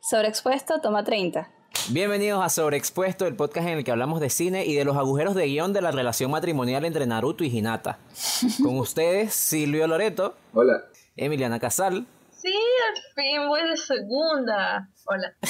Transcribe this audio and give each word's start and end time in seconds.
Sobreexpuesto, 0.00 0.80
toma 0.80 1.02
30. 1.02 1.48
Bienvenidos 1.88 2.44
a 2.44 2.48
Sobreexpuesto, 2.48 3.26
el 3.26 3.34
podcast 3.34 3.66
en 3.68 3.78
el 3.78 3.84
que 3.84 3.90
hablamos 3.90 4.20
de 4.20 4.30
cine 4.30 4.64
y 4.66 4.74
de 4.74 4.84
los 4.84 4.96
agujeros 4.96 5.34
de 5.34 5.46
guion 5.46 5.72
de 5.72 5.80
la 5.80 5.90
relación 5.90 6.30
matrimonial 6.30 6.84
entre 6.84 7.06
Naruto 7.06 7.42
y 7.44 7.48
Hinata. 7.48 7.98
Con 8.62 8.78
ustedes, 8.78 9.34
Silvio 9.34 9.86
Loreto. 9.86 10.36
Hola. 10.52 10.84
Emiliana 11.16 11.58
Casal. 11.58 12.06
Sí, 12.30 12.52
al 12.52 13.02
fin 13.14 13.48
voy 13.48 13.66
de 13.68 13.76
segunda. 13.76 14.88
Hola. 15.06 15.34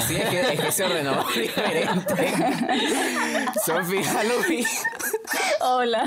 Sí, 0.00 0.16
es 0.16 0.28
que, 0.30 0.40
es 0.40 0.60
que 0.60 0.72
se 0.72 0.84
ordenó 0.84 1.24
diferente. 1.34 2.32
Sofía 3.64 4.22
Luis. 4.24 4.84
Hola. 5.60 6.04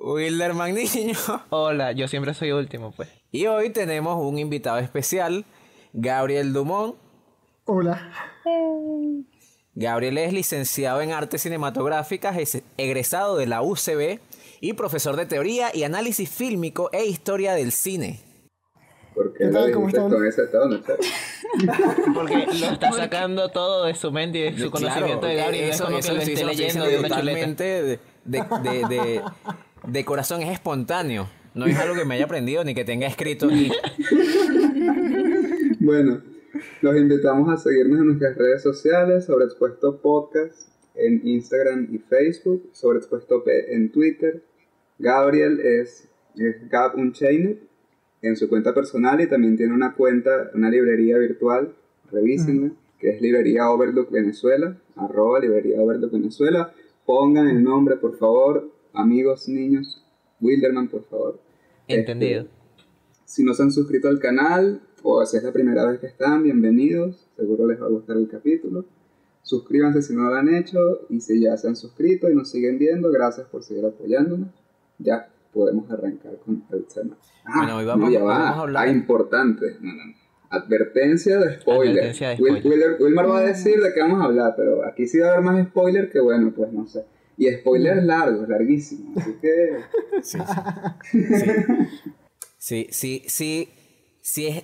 Wilder 0.00 0.54
Magniño. 0.54 1.14
Hola, 1.50 1.92
yo 1.92 2.08
siempre 2.08 2.34
soy 2.34 2.52
último, 2.52 2.92
pues. 2.92 3.08
Y 3.30 3.46
hoy 3.46 3.70
tenemos 3.70 4.16
un 4.24 4.38
invitado 4.38 4.78
especial, 4.78 5.44
Gabriel 5.92 6.52
Dumont. 6.52 6.96
Hola. 7.66 8.10
Gabriel 9.74 10.18
es 10.18 10.32
licenciado 10.32 11.00
en 11.02 11.12
artes 11.12 11.42
cinematográficas, 11.42 12.36
es 12.38 12.62
egresado 12.76 13.36
de 13.36 13.46
la 13.46 13.62
UCB 13.62 14.18
y 14.60 14.72
profesor 14.72 15.16
de 15.16 15.26
teoría 15.26 15.70
y 15.74 15.84
análisis 15.84 16.28
fílmico 16.28 16.90
e 16.92 17.04
historia 17.06 17.52
del 17.54 17.70
cine. 17.70 18.20
¿Por 19.14 19.32
qué 19.34 19.44
¿Qué 19.44 19.50
tal? 19.50 19.68
lo 19.68 19.74
¿Cómo 19.74 19.88
están? 19.88 20.10
con 20.10 20.26
ese 20.26 20.46
tono? 20.46 20.80
Porque 22.14 22.46
lo 22.46 22.66
está 22.66 22.92
sacando 22.92 23.48
todo 23.50 23.84
de 23.84 23.94
su 23.94 24.10
mente 24.10 24.38
y 24.38 24.52
de 24.52 24.58
su 24.58 24.70
conocimiento 24.70 25.26
de 25.26 25.34
Gabriel. 25.36 25.70
eso, 25.70 25.84
es 25.84 25.88
como 25.88 25.98
eso 25.98 26.08
que 26.08 26.14
lo 26.14 26.22
estoy 26.22 26.44
leyendo 26.56 26.84
de 26.86 26.98
una 26.98 27.08
chuleta. 27.08 27.20
totalmente 27.20 27.64
de, 27.64 27.98
de, 28.24 28.86
de- 28.88 29.22
de- 29.86 30.04
corazón, 30.04 30.42
es 30.42 30.50
espontáneo. 30.50 31.28
No 31.54 31.66
es 31.66 31.76
algo 31.78 31.94
que 31.96 32.04
me 32.04 32.14
haya 32.14 32.24
aprendido 32.26 32.62
ni 32.64 32.74
que 32.74 32.84
tenga 32.84 33.06
escrito 33.06 33.46
aquí. 33.46 33.70
Bueno, 35.80 36.20
los 36.82 36.96
invitamos 36.96 37.48
a 37.48 37.56
seguirnos 37.56 38.00
en 38.00 38.06
nuestras 38.06 38.36
redes 38.36 38.62
sociales, 38.62 39.24
Sobreexpuesto 39.24 39.98
Podcast, 40.00 40.68
en 40.94 41.26
Instagram 41.26 41.88
y 41.90 41.98
Facebook, 41.98 42.68
Sobreexpuesto 42.72 43.42
P 43.44 43.74
en 43.74 43.90
Twitter. 43.90 44.42
Gabriel 44.98 45.58
es, 45.60 46.08
es 46.36 46.68
Gab 46.68 46.96
Unchained 46.96 47.56
en 48.22 48.36
su 48.36 48.48
cuenta 48.48 48.74
personal 48.74 49.20
y 49.20 49.26
también 49.26 49.56
tiene 49.56 49.72
una 49.72 49.94
cuenta, 49.94 50.50
una 50.54 50.68
librería 50.70 51.16
virtual, 51.16 51.74
revísenla, 52.12 52.72
que 52.98 53.08
es 53.10 53.22
Librería 53.22 53.70
Overlook 53.70 54.10
Venezuela, 54.10 54.76
arroba 54.96 55.40
Librería 55.40 55.80
Overlook 55.80 56.12
Venezuela. 56.12 56.74
Pongan 57.06 57.48
el 57.48 57.64
nombre, 57.64 57.96
por 57.96 58.18
favor, 58.18 58.70
amigos, 58.92 59.48
niños, 59.48 60.04
Wilderman, 60.40 60.88
por 60.88 61.04
favor. 61.04 61.40
Entendido. 61.88 62.42
Este, 62.42 62.52
si 63.24 63.44
no 63.44 63.54
se 63.54 63.62
han 63.62 63.70
suscrito 63.72 64.08
al 64.08 64.18
canal 64.18 64.80
o 65.02 65.24
si 65.24 65.36
es 65.36 65.42
la 65.42 65.52
primera 65.52 65.84
vez 65.86 66.00
que 66.00 66.06
están, 66.06 66.42
bienvenidos. 66.42 67.28
Seguro 67.36 67.66
les 67.66 67.80
va 67.80 67.86
a 67.86 67.90
gustar 67.90 68.16
el 68.16 68.28
capítulo. 68.28 68.84
Suscríbanse 69.42 70.02
si 70.02 70.14
no 70.14 70.22
lo 70.28 70.34
han 70.34 70.52
hecho 70.54 71.06
y 71.08 71.20
si 71.20 71.40
ya 71.40 71.56
se 71.56 71.68
han 71.68 71.76
suscrito 71.76 72.28
y 72.30 72.34
nos 72.34 72.50
siguen 72.50 72.78
viendo, 72.78 73.10
gracias 73.10 73.46
por 73.48 73.62
seguir 73.62 73.84
apoyándonos. 73.86 74.48
Ya 74.98 75.28
podemos 75.52 75.90
arrancar 75.90 76.36
con 76.44 76.62
el 76.72 76.84
tema. 76.84 77.16
Ah, 77.44 77.52
Bueno, 77.58 77.76
hoy 77.78 77.84
vamos- 77.86 78.08
no, 78.08 78.14
ya 78.14 78.22
va. 78.22 78.38
vamos 78.38 78.58
a 78.58 78.60
hablar- 78.60 78.88
Ah, 78.88 78.90
importante. 78.90 79.76
No, 79.80 79.92
no. 79.94 80.02
Advertencia 80.50 81.38
de 81.38 81.60
spoiler. 81.60 81.90
Advertencia 81.92 82.28
de 82.30 82.36
Will- 82.42 82.58
spoiler. 82.58 82.90
Willer- 82.90 83.02
Wilmar 83.02 83.28
va 83.30 83.38
a 83.38 83.42
decir 83.42 83.80
de 83.80 83.92
qué 83.94 84.00
vamos 84.00 84.20
a 84.20 84.24
hablar, 84.24 84.54
pero 84.56 84.84
aquí 84.84 85.06
sí 85.06 85.18
va 85.20 85.28
a 85.28 85.30
haber 85.34 85.44
más 85.44 85.66
spoiler 85.68 86.10
que 86.10 86.20
bueno, 86.20 86.52
pues 86.54 86.72
no 86.72 86.86
sé. 86.86 87.04
Y 87.40 87.50
spoiler 87.54 88.02
largo, 88.02 88.44
larguísimo. 88.46 89.18
Así 89.18 89.32
que 89.40 89.78
Sí, 90.22 90.38
sí, 92.58 92.88
sí, 92.90 93.24
sí, 93.28 93.68
sí 94.20 94.46
es... 94.48 94.58
O 94.58 94.62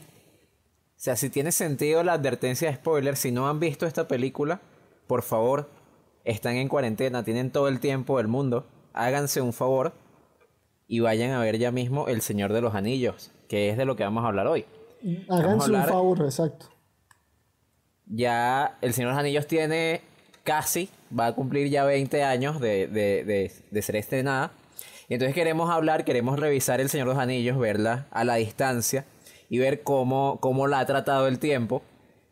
sea, 0.99 1.17
si 1.17 1.31
tiene 1.31 1.53
sentido 1.53 2.05
la 2.05 2.13
advertencia 2.13 2.69
de 2.69 2.77
spoiler, 2.77 3.17
si 3.17 3.33
no 3.33 3.49
han 3.49 3.61
visto 3.61 3.87
esta 3.87 4.07
película, 4.07 4.61
por 5.07 5.23
favor, 5.23 5.71
están 6.25 6.57
en 6.57 6.69
cuarentena, 6.69 7.25
tienen 7.25 7.51
todo 7.51 7.69
el 7.69 7.81
tiempo 7.81 8.19
del 8.19 8.29
mundo, 8.29 8.67
háganse 8.93 9.41
un 9.41 9.55
favor 9.55 9.95
y 10.87 11.01
vayan 11.01 11.31
a 11.31 11.41
ver 11.41 11.57
ya 11.57 11.71
mismo 11.71 12.09
El 12.09 12.21
Señor 12.21 12.53
de 12.53 12.61
los 12.61 12.75
Anillos, 12.75 13.33
que 13.49 13.71
es 13.71 13.79
de 13.79 13.87
lo 13.87 13.97
que 13.97 14.05
vamos 14.05 14.23
a 14.23 14.29
hablar 14.29 14.49
hoy. 14.49 14.67
Háganse 15.31 15.73
un 15.73 15.83
favor, 15.83 16.21
exacto. 16.21 16.67
Ya 18.05 18.77
El 18.83 18.93
Señor 18.93 19.13
de 19.13 19.15
los 19.15 19.21
Anillos 19.21 19.47
tiene 19.47 20.03
casi, 20.45 20.91
va 21.17 21.27
a 21.27 21.35
cumplir 21.35 21.69
ya 21.69 21.85
20 21.85 22.23
años 22.23 22.61
de, 22.61 22.87
de, 22.87 23.25
de, 23.25 23.53
de 23.71 23.83
ser 23.83 23.97
estrenada. 23.97 24.53
Y 25.09 25.15
entonces 25.15 25.35
queremos 25.35 25.71
hablar, 25.71 26.05
queremos 26.05 26.39
revisar 26.39 26.81
El 26.81 26.89
Señor 26.89 27.09
de 27.09 27.15
los 27.15 27.23
Anillos, 27.23 27.59
verla 27.59 28.07
a 28.11 28.25
la 28.25 28.37
distancia 28.37 29.05
y 29.49 29.59
ver 29.59 29.83
cómo, 29.83 30.39
cómo 30.41 30.67
la 30.67 30.81
ha 30.81 30.87
tratado 30.87 31.29
el 31.29 31.39
tiempo, 31.39 31.83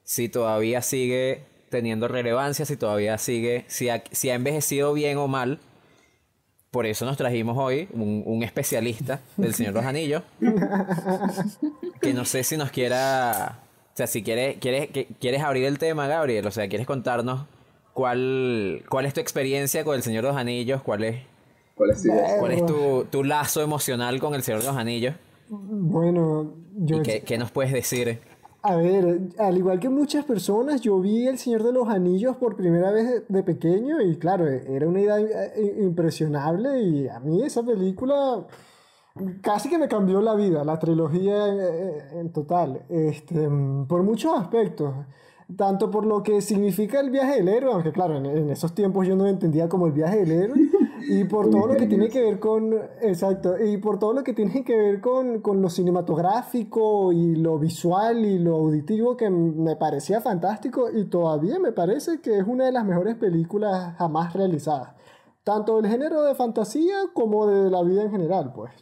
si 0.03 0.29
todavía 0.29 0.83
sigue 0.83 1.45
teniendo 1.71 2.09
relevancia, 2.09 2.65
si 2.65 2.77
todavía 2.77 3.19
sigue, 3.19 3.65
si 3.69 3.89
ha, 3.89 4.03
si 4.11 4.31
ha 4.31 4.35
envejecido 4.35 4.93
bien 4.93 5.19
o 5.19 5.29
mal. 5.29 5.61
Por 6.71 6.87
eso 6.87 7.05
nos 7.05 7.17
trajimos 7.17 7.57
hoy 7.57 7.89
un, 7.93 8.25
un 8.27 8.43
especialista 8.43 9.21
del 9.37 9.55
Señor 9.55 9.75
de 9.75 9.81
los 9.81 9.89
Anillos, 9.89 10.23
que 12.01 12.13
no 12.13 12.25
sé 12.25 12.43
si 12.43 12.57
nos 12.57 12.73
quiera, 12.73 13.61
o 13.93 13.97
sea, 13.97 14.09
si 14.09 14.25
quieres, 14.25 14.57
quieres, 14.59 14.89
quieres 15.21 15.43
abrir 15.43 15.67
el 15.67 15.79
tema, 15.79 16.09
Gabriel, 16.09 16.45
o 16.47 16.51
sea, 16.51 16.69
quieres 16.69 16.87
contarnos 16.89 17.47
cuál, 17.95 18.83
cuál 18.89 19.07
es 19.07 19.15
tu 19.15 19.21
experiencia 19.21 19.85
con 19.85 19.95
el 19.97 20.03
Señor 20.03 20.25
de 20.25 20.29
los 20.31 20.37
Anillos, 20.37 20.83
cuál 20.83 21.05
es, 21.05 21.23
¿cuál 21.77 21.91
es 21.91 22.03
tu 22.03 22.09
idea? 22.09 22.39
cuál 22.39 22.53
es 22.53 22.67
tu, 22.67 23.05
tu 23.11 23.25
lazo 23.25 23.63
emocional 23.63 24.21
con 24.21 24.35
el 24.35 24.43
Señor 24.43 24.61
de 24.61 24.67
los 24.67 24.77
Anillos 24.77 25.15
Bueno, 25.49 26.55
yo... 26.77 26.97
y 26.99 27.03
qué, 27.03 27.21
qué 27.23 27.39
nos 27.39 27.51
puedes 27.51 27.73
decir. 27.73 28.19
A 28.63 28.77
ver, 28.77 29.21
al 29.39 29.59
igual 29.59 29.79
que 29.79 29.91
muchas 29.91 30.25
personas, 30.25 30.81
yo 30.81 30.99
vi 30.99 31.27
El 31.27 31.37
Señor 31.37 31.63
de 31.65 31.73
los 31.73 31.87
Anillos 31.89 32.37
por 32.37 32.57
primera 32.57 32.91
vez 32.93 33.23
de, 33.29 33.43
pequeño 33.43 34.01
y 34.01 34.17
claro, 34.17 34.49
era 34.49 34.89
una 34.89 35.01
idea 35.03 35.21
eh, 35.21 35.77
impresionable 35.83 36.81
y 36.81 37.07
a 37.09 37.21
mí 37.21 37.43
esa 37.43 37.63
película 37.63 38.47
casi 39.43 39.69
que 39.69 39.79
me 39.79 39.87
cambió 39.87 40.21
la 40.23 40.35
vida, 40.35 40.65
la 40.65 40.79
trilogía 40.79 41.47
en, 41.49 41.61
en- 41.61 42.19
en 42.21 42.33
total, 42.33 42.83
este, 42.89 43.49
mm, 43.49 43.87
por 43.87 44.03
muchos 44.03 44.33
aspectos. 44.39 44.95
Tanto 45.57 45.91
por 45.91 46.07
lo 46.07 46.23
que 46.23 46.41
significa 46.41 47.01
el 47.01 47.11
viaje 47.11 47.37
del 47.37 47.49
héroe, 47.49 47.73
aunque 47.75 47.93
claro, 47.93 48.17
en, 48.17 48.27
en 48.27 48.51
esos 48.51 48.75
tiempos 48.75 49.07
yo 49.07 49.15
no 49.15 49.27
entendía 49.27 49.69
como 49.69 49.87
el 49.87 49.93
viaje 49.93 50.25
del 50.25 50.33
héroe, 50.33 50.59
y 51.09 51.25
por 51.25 51.51
todo 51.51 51.67
lo 51.67 51.77
que 51.77 51.87
tiene 51.87 52.09
que 52.09 52.23
ver 52.23 52.39
con, 52.39 52.75
exacto, 53.03 53.63
y 53.63 53.77
por 53.77 53.99
todo 53.99 54.13
lo 54.13 54.25
que 54.25 54.33
tiene 54.33 54.65
que 54.65 54.77
ver 54.77 55.01
con, 55.01 55.41
con 55.41 55.61
lo 55.61 55.69
cinematográfico 55.69 57.13
y 57.13 57.37
lo 57.37 57.59
visual 57.59 58.25
y 58.25 58.39
lo 58.39 58.57
auditivo 58.57 59.17
que 59.17 59.31
me 59.31 59.77
parecía 59.77 60.21
fantástico 60.21 60.91
y 60.91 61.05
todavía 61.05 61.59
me 61.59 61.73
parece 61.73 62.21
que 62.21 62.39
es 62.39 62.47
una 62.47 62.65
de 62.65 62.73
las 62.73 62.85
mejores 62.85 63.17
películas 63.17 63.95
jamás 63.97 64.33
realizadas, 64.33 64.95
tanto 65.43 65.81
del 65.81 65.91
género 65.91 66.23
de 66.23 66.35
fantasía 66.35 66.97
como 67.13 67.47
de 67.47 67.71
la 67.71 67.83
vida 67.83 68.03
en 68.03 68.11
general, 68.11 68.53
pues. 68.55 68.73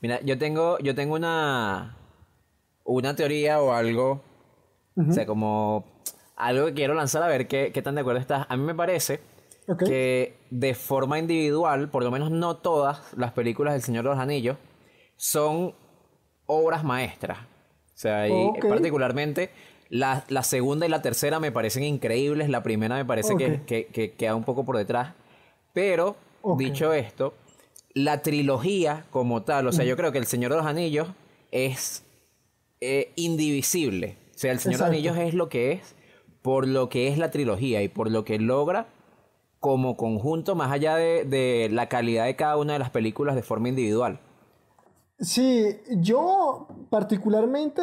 Mira, 0.00 0.20
yo 0.22 0.38
tengo, 0.38 0.78
yo 0.78 0.94
tengo 0.94 1.14
una, 1.14 1.96
una 2.84 3.16
teoría 3.16 3.60
o 3.60 3.72
algo, 3.72 4.20
o 4.96 5.12
sea, 5.12 5.26
como 5.26 5.91
algo 6.46 6.66
que 6.66 6.74
quiero 6.74 6.94
lanzar 6.94 7.22
a 7.22 7.26
ver 7.28 7.46
qué, 7.48 7.70
qué 7.72 7.82
tan 7.82 7.94
de 7.94 8.00
acuerdo 8.02 8.20
estás. 8.20 8.46
A 8.48 8.56
mí 8.56 8.62
me 8.64 8.74
parece 8.74 9.20
Ok. 9.68 9.84
que 9.84 10.34
de 10.50 10.74
forma 10.74 11.18
individual, 11.18 11.88
por 11.88 12.02
lo 12.02 12.10
menos 12.10 12.30
no 12.30 12.56
todas 12.56 13.00
las 13.16 13.32
películas 13.32 13.74
del 13.74 13.82
Señor 13.82 14.04
de 14.04 14.10
los 14.10 14.18
Anillos 14.18 14.56
son 15.16 15.74
obras 16.46 16.84
maestras. 16.84 17.38
O 17.94 17.98
sea, 18.02 18.26
y 18.28 18.50
particularmente 18.68 19.50
la, 19.88 20.24
la 20.28 20.42
segunda 20.42 20.86
y 20.86 20.88
la 20.88 21.02
tercera 21.02 21.38
me 21.38 21.52
parecen 21.52 21.84
increíbles, 21.84 22.48
la 22.48 22.62
primera 22.62 22.96
me 22.96 23.04
parece 23.04 23.36
que, 23.36 23.46
Ok. 23.52 23.64
que- 23.66 23.86
que 23.86 24.12
queda 24.12 24.34
un 24.34 24.44
poco 24.44 24.64
por 24.64 24.76
detrás. 24.76 25.14
Pero, 25.72 26.16
dicho 26.58 26.92
esto, 26.92 27.34
la 27.94 28.22
trilogía 28.22 29.04
como 29.10 29.42
tal, 29.42 29.66
o 29.68 29.72
sea, 29.72 29.84
yo 29.84 29.96
creo 29.96 30.10
que 30.12 30.18
El 30.18 30.26
Señor 30.26 30.50
de 30.50 30.56
los 30.58 30.66
Anillos 30.66 31.08
es 31.52 32.02
eh, 32.80 33.12
indivisible. 33.14 34.16
O 34.34 34.38
sea, 34.38 34.50
El 34.50 34.58
Señor 34.58 34.80
Exacto. 34.80 34.92
de 34.92 34.98
los 35.02 35.10
Anillos 35.12 35.28
es 35.28 35.34
lo 35.34 35.48
que 35.48 35.72
es 35.72 35.94
por 36.42 36.66
lo 36.66 36.88
que 36.88 37.08
es 37.08 37.18
la 37.18 37.30
trilogía 37.30 37.82
y 37.82 37.88
por 37.88 38.10
lo 38.10 38.24
que 38.24 38.38
logra 38.38 38.86
como 39.60 39.96
conjunto, 39.96 40.54
más 40.56 40.72
allá 40.72 40.96
de, 40.96 41.24
de 41.24 41.68
la 41.70 41.88
calidad 41.88 42.24
de 42.24 42.34
cada 42.36 42.56
una 42.56 42.72
de 42.74 42.80
las 42.80 42.90
películas 42.90 43.36
de 43.36 43.42
forma 43.42 43.68
individual. 43.68 44.18
Sí, 45.20 45.76
yo 45.98 46.66
particularmente, 46.90 47.80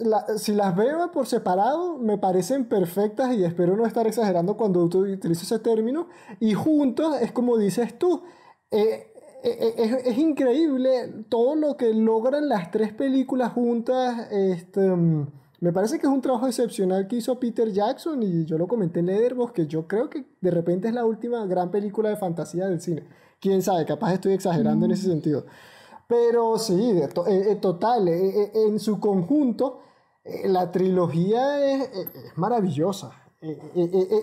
la- 0.00 0.26
si 0.36 0.52
las 0.54 0.76
veo 0.76 1.10
por 1.12 1.26
separado, 1.26 1.96
me 1.98 2.18
parecen 2.18 2.66
perfectas 2.66 3.34
y 3.34 3.44
espero 3.44 3.76
no 3.76 3.86
estar 3.86 4.06
exagerando 4.06 4.56
cuando 4.56 4.80
utilizo 4.84 5.42
ese 5.44 5.58
término. 5.58 6.08
Y 6.40 6.52
juntos, 6.52 7.16
es 7.22 7.32
como 7.32 7.56
dices 7.56 7.98
tú, 7.98 8.22
eh, 8.70 9.06
eh, 9.44 9.74
es, 9.78 9.92
es 10.06 10.18
increíble 10.18 11.24
todo 11.30 11.54
lo 11.54 11.76
que 11.78 11.94
logran 11.94 12.48
las 12.50 12.70
tres 12.70 12.92
películas 12.92 13.52
juntas. 13.52 14.30
Este, 14.30 14.80
mm, 14.80 15.26
me 15.62 15.72
parece 15.72 15.98
que 15.98 16.06
es 16.06 16.12
un 16.12 16.20
trabajo 16.20 16.46
excepcional 16.46 17.06
que 17.06 17.16
hizo 17.16 17.38
Peter 17.38 17.70
Jackson 17.70 18.22
y 18.22 18.44
yo 18.44 18.58
lo 18.58 18.66
comenté 18.66 19.00
en 19.00 19.06
Letterboxd 19.06 19.52
que 19.54 19.66
yo 19.66 19.86
creo 19.86 20.10
que 20.10 20.24
de 20.40 20.50
repente 20.50 20.88
es 20.88 20.94
la 20.94 21.04
última 21.04 21.46
gran 21.46 21.70
película 21.70 22.08
de 22.10 22.16
fantasía 22.16 22.66
del 22.66 22.80
cine. 22.80 23.04
Quién 23.40 23.62
sabe, 23.62 23.84
capaz 23.84 24.12
estoy 24.14 24.32
exagerando 24.34 24.86
en 24.86 24.92
ese 24.92 25.06
sentido. 25.08 25.44
Pero 26.08 26.58
sí, 26.58 27.00
to- 27.14 27.26
eh, 27.26 27.52
eh, 27.52 27.56
total, 27.56 28.08
eh, 28.08 28.28
eh, 28.42 28.50
en 28.68 28.78
su 28.80 28.98
conjunto, 29.00 29.80
eh, 30.24 30.48
la 30.48 30.70
trilogía 30.70 31.64
es, 31.74 31.82
eh, 31.82 32.04
es 32.26 32.36
maravillosa. 32.38 33.12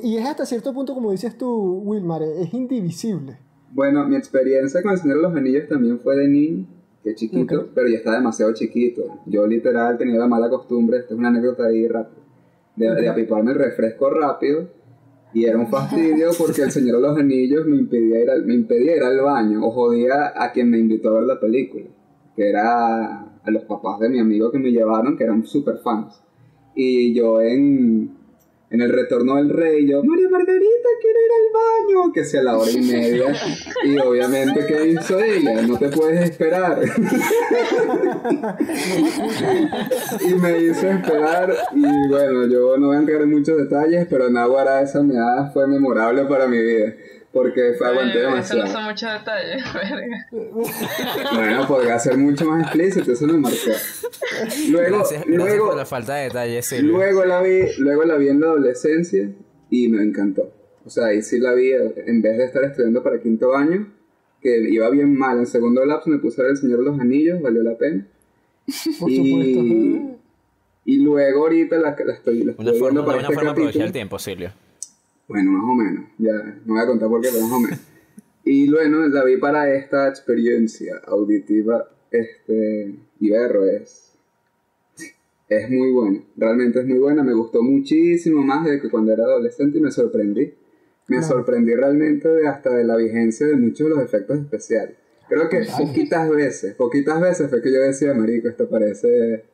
Y 0.02 0.16
es 0.18 0.26
hasta 0.26 0.46
cierto 0.46 0.74
punto, 0.74 0.94
como 0.94 1.12
dices 1.12 1.38
tú, 1.38 1.82
Wilmar, 1.84 2.22
es 2.24 2.54
indivisible. 2.54 3.38
Bueno, 3.72 4.06
mi 4.08 4.16
experiencia 4.16 4.82
con 4.82 4.92
el 4.92 4.98
Señor 4.98 5.18
de 5.18 5.24
los 5.24 5.36
Anillos 5.36 5.68
también 5.68 6.00
fue 6.00 6.16
de 6.16 6.28
niño, 6.28 6.68
que 7.04 7.16
chiquito, 7.16 7.70
pero 7.74 7.88
ya 7.88 7.98
estaba 7.98 8.18
demasiado 8.18 8.54
chiquito. 8.54 9.22
Yo 9.26 9.48
literal 9.48 9.98
tenía 9.98 10.18
la 10.18 10.28
mala 10.28 10.50
costumbre, 10.50 11.00
esta 11.00 11.14
es 11.14 11.20
una 11.20 11.30
anécdota 11.30 11.66
ahí 11.66 11.88
rápida, 11.88 12.22
de, 12.76 12.96
de 12.96 13.10
apiparme 13.10 13.52
el 13.52 13.58
refresco 13.58 14.10
rápido. 14.10 14.68
Y 15.34 15.46
era 15.46 15.58
un 15.58 15.68
fastidio 15.68 16.30
porque 16.38 16.64
el 16.64 16.72
Señor 16.72 16.98
de 16.98 17.02
los 17.04 17.18
Anillos 17.18 17.66
me 17.66 17.78
impedía 17.78 18.22
ir 18.22 18.30
al, 18.30 18.46
me 18.46 18.56
impedía 18.56 18.98
ir 18.98 19.04
al 19.04 19.20
baño 19.22 19.66
o 19.66 19.72
jodía 19.72 20.34
a 20.36 20.52
quien 20.52 20.70
me 20.70 20.80
invitó 20.80 21.10
a 21.10 21.20
ver 21.20 21.24
la 21.24 21.40
película, 21.40 21.86
que 22.36 22.50
era 22.50 23.22
a 23.44 23.52
los 23.52 23.64
papás 23.64 24.00
de 24.00 24.10
mi 24.10 24.20
amigo 24.20 24.52
que 24.52 24.60
me 24.60 24.72
llevaron, 24.72 25.16
que 25.18 25.24
eran 25.24 25.46
super 25.46 25.78
fans. 25.78 26.22
Y 26.76 27.14
yo 27.14 27.42
en, 27.42 28.18
en 28.72 28.82
el 28.82 28.92
retorno 28.92 29.38
del 29.38 29.50
rey, 29.50 29.88
yo, 29.88 30.04
María 30.04 30.30
Margarita, 30.30 30.90
quiero 31.02 31.20
ir 31.20 31.32
al 31.40 31.48
baño, 32.04 32.14
que 32.14 32.24
sea 32.24 32.44
la 32.44 32.56
hora 32.58 32.70
y 32.70 32.82
media. 32.82 33.36
Y 33.84 33.98
obviamente, 33.98 34.64
¿qué 34.68 34.90
hizo 34.90 35.20
ella? 35.20 35.64
No 35.64 35.80
te 35.80 35.90
puedes 35.90 36.30
esperar. 36.30 36.80
y 40.22 40.34
me 40.36 40.60
hizo 40.60 40.88
esperar. 40.88 41.56
Y 41.74 42.08
bueno, 42.10 42.46
yo 42.46 42.78
no 42.78 42.88
voy 42.88 42.98
a 42.98 43.00
entrar 43.00 43.24
en 43.24 43.32
muchos 43.32 43.58
detalles, 43.58 44.06
pero 44.08 44.30
Nahuara 44.30 44.82
esa 44.82 45.02
meada 45.02 45.50
fue 45.52 45.68
memorable 45.68 46.26
para 46.26 46.48
mi 46.48 46.62
vida. 46.62 46.94
Porque 47.32 47.74
fue 47.78 47.88
aguanté 47.88 48.26
Ay, 48.26 48.40
Eso 48.40 48.56
no 48.56 48.64
demasiado. 48.64 48.68
son 48.68 48.84
muchos 48.86 49.14
detalles, 49.14 49.64
verga. 49.74 50.28
Bueno, 51.36 51.68
podría 51.68 52.00
ser 52.00 52.18
mucho 52.18 52.46
más 52.46 52.64
explícito, 52.64 53.12
eso 53.12 53.28
me 53.28 53.34
marcó. 53.38 53.58
Luego, 54.72 54.98
Gracias, 54.98 55.24
gracias 55.26 55.28
luego, 55.28 55.68
por 55.68 55.78
la 55.78 55.86
falta 55.86 56.16
de 56.16 56.24
detalles, 56.24 56.66
Silvio. 56.66 56.98
Luego 56.98 57.26
la 57.26 57.42
vi, 57.42 57.62
luego 57.78 58.04
la 58.04 58.16
vi 58.18 58.30
en 58.30 58.40
la 58.42 58.48
adolescencia 58.48 59.30
y 59.70 59.88
me 59.90 60.02
encantó. 60.04 60.52
O 60.86 60.90
sea, 60.90 61.08
ahí 61.08 61.22
sí 61.22 61.40
la 61.40 61.54
vi, 61.54 61.72
en 61.72 62.22
vez 62.24 62.38
de 62.38 62.46
estar 62.46 62.64
estudiando 62.64 63.04
para 63.04 63.22
quinto 63.22 63.56
año, 63.56 63.94
que 64.42 64.58
iba 64.70 64.90
bien 64.90 65.16
mal, 65.16 65.38
en 65.38 65.46
segundo 65.46 65.86
lapso 65.86 66.10
me 66.10 66.18
puse 66.18 66.42
a 66.42 66.46
ver 66.46 66.52
El 66.54 66.58
Señor 66.58 66.80
de 66.80 66.86
los 66.86 67.00
Anillos, 67.00 67.42
valió 67.44 67.62
la 67.62 67.78
pena. 67.78 68.08
Por 69.00 69.12
y, 69.12 69.18
supuesto. 69.18 70.20
y 70.86 70.98
luego 70.98 71.44
ahorita 71.44 71.78
la, 71.78 71.96
la 72.04 72.14
estoy, 72.14 72.44
la 72.44 72.52
estoy 72.54 72.66
Una 72.68 72.74
forma, 72.74 72.88
viendo 72.90 73.02
una 73.02 73.06
para 73.06 73.14
buena 73.18 73.22
este 73.22 73.34
forma 73.36 73.44
de 73.44 73.50
aprovechar 73.52 73.64
capítulo. 73.82 73.86
el 73.86 73.92
tiempo, 73.92 74.18
Silvio. 74.20 74.52
Bueno, 75.30 75.52
más 75.52 75.64
o 75.64 75.76
menos. 75.76 76.06
Ya, 76.18 76.34
no 76.66 76.74
voy 76.74 76.82
a 76.82 76.88
contar 76.88 77.08
por 77.08 77.22
qué, 77.22 77.30
pero 77.32 77.44
más 77.46 77.54
o 77.54 77.60
menos. 77.60 77.80
Y 78.44 78.70
bueno, 78.72 79.08
la 79.08 79.24
vi 79.24 79.38
para 79.38 79.72
esta 79.74 80.10
experiencia 80.10 81.00
auditiva. 81.06 81.88
Este. 82.10 82.96
Y 83.20 83.30
berro 83.30 83.64
es. 83.66 84.18
Es 85.48 85.70
muy 85.70 85.92
buena. 85.92 86.24
Realmente 86.36 86.80
es 86.80 86.88
muy 86.88 86.98
buena. 86.98 87.24
Me 87.24 87.34
gustó 87.34 87.62
muchísimo 87.62 88.42
más 88.42 88.66
de 88.66 88.82
que 88.82 88.90
cuando 88.90 89.14
era 89.14 89.24
adolescente 89.24 89.78
y 89.78 89.82
me 89.82 89.92
sorprendí. 89.92 90.52
Me 91.08 91.22
sorprendí 91.22 91.76
realmente 91.76 92.28
de 92.28 92.48
hasta 92.48 92.72
de 92.72 92.84
la 92.84 92.96
vigencia 92.96 93.46
de 93.46 93.56
muchos 93.56 93.88
de 93.88 93.96
los 93.96 94.04
efectos 94.04 94.40
especiales. 94.40 94.96
Creo 95.28 95.48
que 95.48 95.62
poquitas 95.78 96.30
veces, 96.30 96.74
poquitas 96.74 97.22
veces 97.22 97.50
fue 97.50 97.62
que 97.62 97.72
yo 97.72 97.80
decía, 97.82 98.14
marico, 98.16 98.48
esto 98.48 98.68
parece 98.68 99.46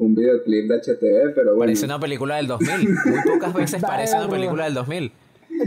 un 0.00 0.14
videoclip 0.14 0.68
de 0.68 0.78
HTV, 0.78 1.34
pero 1.34 1.54
bueno. 1.54 1.60
Parece 1.60 1.84
una 1.84 2.00
película 2.00 2.36
del 2.36 2.46
2000. 2.46 2.88
Muy 2.88 3.22
pocas 3.26 3.54
veces 3.54 3.82
parece 3.82 4.16
una 4.16 4.28
película 4.28 4.64
del 4.64 4.74
2000. 4.74 5.12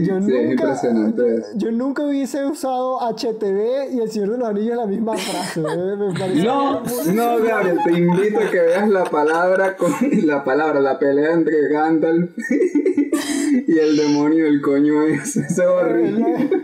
Sí, 0.00 0.10
es 0.10 0.20
nunca, 0.22 0.50
impresionante 0.50 1.22
yo, 1.54 1.70
nunca 1.70 2.02
hubiese 2.02 2.44
usado 2.44 2.98
HTV 2.98 3.92
y 3.92 4.00
El 4.00 4.10
Señor 4.10 4.30
de 4.30 4.38
los 4.38 4.48
Anillos 4.48 4.72
en 4.72 4.76
la 4.78 4.86
misma 4.86 5.16
frase. 5.16 5.60
¿eh? 5.60 5.96
Me 5.96 6.12
parece 6.18 6.42
No, 6.42 6.82
no, 7.12 7.44
Gabriel, 7.44 7.78
te 7.84 7.92
invito 7.92 8.40
a 8.40 8.50
que 8.50 8.60
veas 8.60 8.88
la 8.88 9.04
palabra 9.04 9.76
con 9.76 9.92
la 10.24 10.42
palabra, 10.42 10.80
la 10.80 10.98
pelea 10.98 11.32
entre 11.32 11.68
Gandalf 11.68 12.30
y 13.68 13.78
el 13.78 13.96
demonio 13.96 14.46
del 14.46 14.60
coño 14.62 15.04
ese 15.04 15.42
es 15.42 15.58
horrible. 15.60 16.63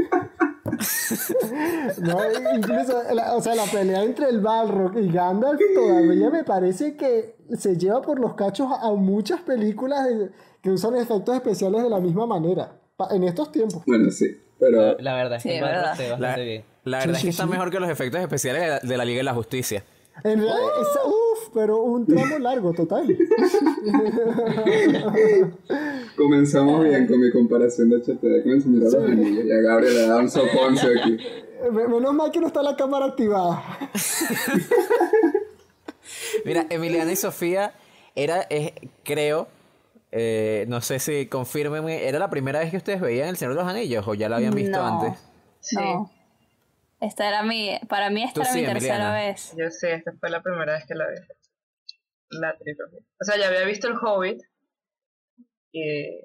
No, 1.99 2.19
incluso, 2.57 3.03
la- 3.13 3.35
o 3.37 3.43
sea, 3.43 3.55
la 3.55 3.65
pelea 3.65 4.03
entre 4.03 4.29
el 4.29 4.41
Balrog 4.41 4.97
y 4.99 5.09
Gandalf 5.11 5.61
todavía 5.75 6.31
me 6.31 6.45
parece 6.45 6.97
que 6.97 7.37
se 7.59 7.77
lleva 7.77 8.01
por 8.03 8.19
los 8.19 8.35
cachos 8.35 8.69
a 8.81 8.91
muchas 8.93 9.41
películas 9.43 10.05
de- 10.09 10.31
que 10.63 10.71
usan 10.71 10.97
efectos 10.97 11.35
especiales 11.35 11.83
de 11.83 11.91
la 11.91 12.01
misma 12.01 12.27
manera. 12.27 12.73
Pa- 12.97 13.09
en 13.15 13.25
estos 13.25 13.51
tiempos. 13.51 13.83
Bueno, 13.87 14.11
sí, 14.11 14.27
pero 14.59 14.97
La 14.99 15.15
verdad 15.15 15.39
es 15.39 15.43
que 15.43 15.57
el 15.59 15.65
La, 15.65 15.83
bastante 15.83 16.45
bien. 16.45 16.65
la 16.85 16.99
verdad 16.99 17.15
es 17.15 17.21
sí, 17.21 17.27
que 17.27 17.31
está 17.31 17.45
sí. 17.45 17.49
mejor 17.51 17.71
que 17.71 17.81
los 17.81 17.89
efectos 17.91 18.21
especiales 18.21 18.63
de 18.63 18.69
la, 18.69 18.79
de 18.81 18.97
la 18.99 19.05
Liga 19.05 19.19
de 19.19 19.25
la 19.25 19.35
Justicia. 19.35 19.85
En 20.23 20.39
realidad, 20.39 20.59
esa- 20.83 21.07
uf, 21.07 21.30
pero 21.53 21.83
un 21.83 22.07
tramo 22.07 22.39
largo, 22.39 22.73
total. 22.73 23.07
comenzamos 26.17 26.85
bien 26.85 27.07
con 27.07 27.21
mi 27.21 27.31
comparación 27.31 27.91
de 27.91 27.97
HTV 27.99 28.43
con 28.43 28.53
el 28.53 28.63
Señor 28.63 28.81
de 28.81 28.85
los 28.99 29.11
Anillos. 29.11 29.45
Y 29.45 29.53
a 29.53 29.57
Gabriel 29.57 29.95
le 29.95 30.07
da 30.07 30.17
un 30.19 30.31
soponce 30.31 30.87
aquí. 30.99 31.19
Me- 31.73 31.89
Menos 31.89 32.15
mal 32.15 32.31
que 32.31 32.41
no 32.41 32.47
está 32.47 32.63
la 32.63 32.77
cámara 32.77 33.07
activada. 33.07 33.63
Mira, 36.45 36.67
Emiliana 36.71 37.13
y 37.13 37.17
Sofía 37.17 37.73
era, 38.15 38.43
es- 38.51 38.73
creo, 39.05 39.49
eh, 40.13 40.65
no 40.69 40.81
sé 40.81 40.99
si 40.99 41.27
confírmenme, 41.27 42.07
¿era 42.09 42.19
la 42.19 42.31
primera 42.31 42.61
vez 42.61 42.71
que 42.71 42.77
ustedes 42.79 43.01
veían 43.01 43.29
El 43.29 43.37
Señor 43.37 43.55
de 43.55 43.61
los 43.63 43.69
Anillos 43.71 44.07
o 44.09 44.15
ya 44.15 44.29
la 44.29 44.37
habían 44.37 44.55
visto 44.55 44.79
No. 44.79 44.87
antes? 45.03 45.19
Sí. 45.61 45.77
No. 45.77 46.11
Esta 47.01 47.29
era 47.29 47.43
mi, 47.43 47.79
para 47.89 48.11
mí 48.11 48.23
esta 48.23 48.35
Tú 48.35 48.41
era 48.43 48.53
sí, 48.53 48.61
mi 48.61 48.67
tercera 48.67 48.95
Emiliana. 48.97 49.13
vez. 49.15 49.53
Yo 49.57 49.71
sí, 49.71 49.87
esta 49.89 50.13
fue 50.21 50.29
la 50.31 50.43
primera 50.43 50.75
vez 50.75 50.85
que 50.87 50.95
la 50.95 51.07
vi. 51.09 51.17
La 52.31 52.57
trilogía. 52.57 53.01
O 53.21 53.25
sea, 53.25 53.37
ya 53.37 53.49
había 53.49 53.65
visto 53.65 53.89
El 53.89 53.97
Hobbit 54.01 54.41
y 55.73 56.21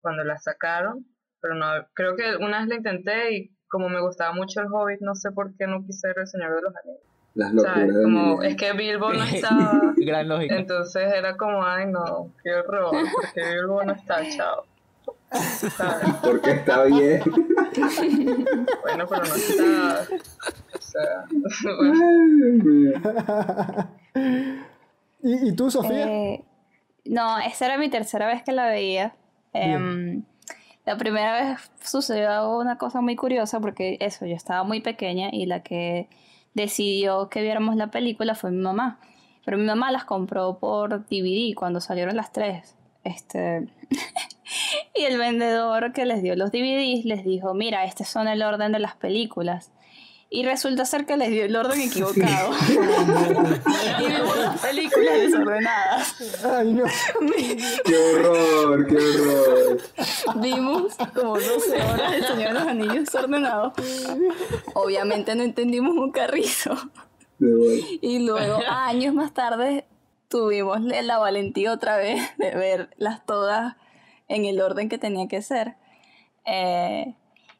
cuando 0.00 0.24
la 0.24 0.38
sacaron, 0.38 1.06
pero 1.40 1.54
no, 1.54 1.66
creo 1.94 2.16
que 2.16 2.36
una 2.36 2.60
vez 2.60 2.68
la 2.68 2.76
intenté 2.76 3.34
y 3.34 3.56
como 3.68 3.88
me 3.88 4.00
gustaba 4.00 4.32
mucho 4.32 4.60
El 4.60 4.68
Hobbit, 4.72 5.00
no 5.00 5.14
sé 5.14 5.30
por 5.32 5.54
qué 5.56 5.66
no 5.66 5.84
quise 5.84 6.08
ver 6.08 6.18
El 6.20 6.26
Señor 6.26 6.54
de 6.54 6.62
los 6.62 6.74
Anillos. 6.76 7.02
Las 7.34 7.52
locuras 7.52 7.90
Como, 8.02 8.42
es 8.42 8.56
que 8.56 8.72
Bilbo 8.72 9.12
no 9.12 9.22
estaba, 9.24 9.92
Gran 9.96 10.28
lógica. 10.28 10.56
entonces 10.56 11.12
era 11.12 11.36
como, 11.36 11.62
ay 11.64 11.86
no, 11.86 12.32
qué 12.42 12.54
horror, 12.54 12.92
porque 13.14 13.54
Bilbo 13.54 13.84
no 13.84 13.92
está, 13.92 14.26
chao. 14.30 14.64
¿Sabes? 15.32 16.08
Porque 16.22 16.50
está 16.52 16.84
bien. 16.84 17.20
Bueno, 18.82 19.06
pero 19.08 19.24
no 19.24 19.34
está. 19.34 20.06
O 20.72 20.80
sea, 20.80 21.26
bueno. 21.76 23.90
Ay, 25.26 25.32
Dios 25.32 25.40
mío. 25.40 25.46
¿Y, 25.46 25.48
y 25.48 25.52
tú, 25.52 25.70
Sofía? 25.70 26.06
Eh, 26.06 26.44
no, 27.04 27.38
esta 27.38 27.66
era 27.66 27.78
mi 27.78 27.88
tercera 27.88 28.26
vez 28.26 28.42
que 28.42 28.52
la 28.52 28.66
veía. 28.66 29.14
Em, 29.52 30.24
la 30.84 30.96
primera 30.96 31.32
vez 31.32 31.70
sucedió 31.82 32.58
una 32.58 32.78
cosa 32.78 33.00
muy 33.00 33.16
curiosa 33.16 33.60
porque 33.60 33.96
eso, 34.00 34.26
yo 34.26 34.34
estaba 34.34 34.64
muy 34.64 34.80
pequeña 34.80 35.30
y 35.32 35.46
la 35.46 35.62
que 35.62 36.08
decidió 36.54 37.28
que 37.28 37.42
viéramos 37.42 37.76
la 37.76 37.90
película 37.90 38.34
fue 38.34 38.50
mi 38.50 38.62
mamá. 38.62 39.00
Pero 39.44 39.58
mi 39.58 39.64
mamá 39.64 39.92
las 39.92 40.04
compró 40.04 40.58
por 40.58 41.06
DVD 41.06 41.54
cuando 41.54 41.80
salieron 41.80 42.16
las 42.16 42.32
tres. 42.32 42.76
Este... 43.04 43.68
y 44.94 45.04
el 45.04 45.18
vendedor 45.18 45.92
que 45.92 46.06
les 46.06 46.22
dio 46.22 46.34
los 46.34 46.50
DVDs 46.50 47.04
les 47.04 47.24
dijo, 47.24 47.54
mira, 47.54 47.84
este 47.84 48.04
son 48.04 48.28
el 48.28 48.42
orden 48.42 48.72
de 48.72 48.80
las 48.80 48.96
películas. 48.96 49.72
Y 50.28 50.44
resulta 50.44 50.84
ser 50.84 51.06
que 51.06 51.16
les 51.16 51.30
dio 51.30 51.44
el 51.44 51.54
orden 51.54 51.80
equivocado. 51.80 52.52
y 52.68 54.06
vimos 54.06 54.36
las 54.38 54.60
películas 54.60 55.20
desordenadas. 55.20 56.44
Ay, 56.44 56.72
no. 56.74 56.84
Qué 57.84 57.96
horror, 57.96 58.86
qué 58.88 58.96
horror. 58.96 59.78
Vimos 60.36 60.96
como 61.14 61.38
12 61.38 61.82
horas 61.82 62.10
del 62.10 62.24
Señor 62.24 62.48
de 62.48 62.54
los 62.54 62.66
Anillos 62.66 63.04
desordenado. 63.04 63.72
Obviamente 64.74 65.34
no 65.36 65.44
entendimos 65.44 65.96
un 65.96 66.10
carrizo. 66.10 66.76
De 67.38 67.54
vuelta. 67.54 67.86
Y 68.00 68.26
luego, 68.26 68.58
años 68.68 69.14
más 69.14 69.32
tarde, 69.32 69.86
tuvimos 70.28 70.80
la 70.80 71.18
valentía 71.18 71.72
otra 71.72 71.96
vez 71.96 72.20
de 72.36 72.50
verlas 72.50 73.24
todas 73.26 73.76
en 74.28 74.44
el 74.44 74.60
orden 74.60 74.88
que 74.88 74.98
tenía 74.98 75.28
que 75.28 75.40
ser. 75.40 75.76
Eh, 76.44 77.14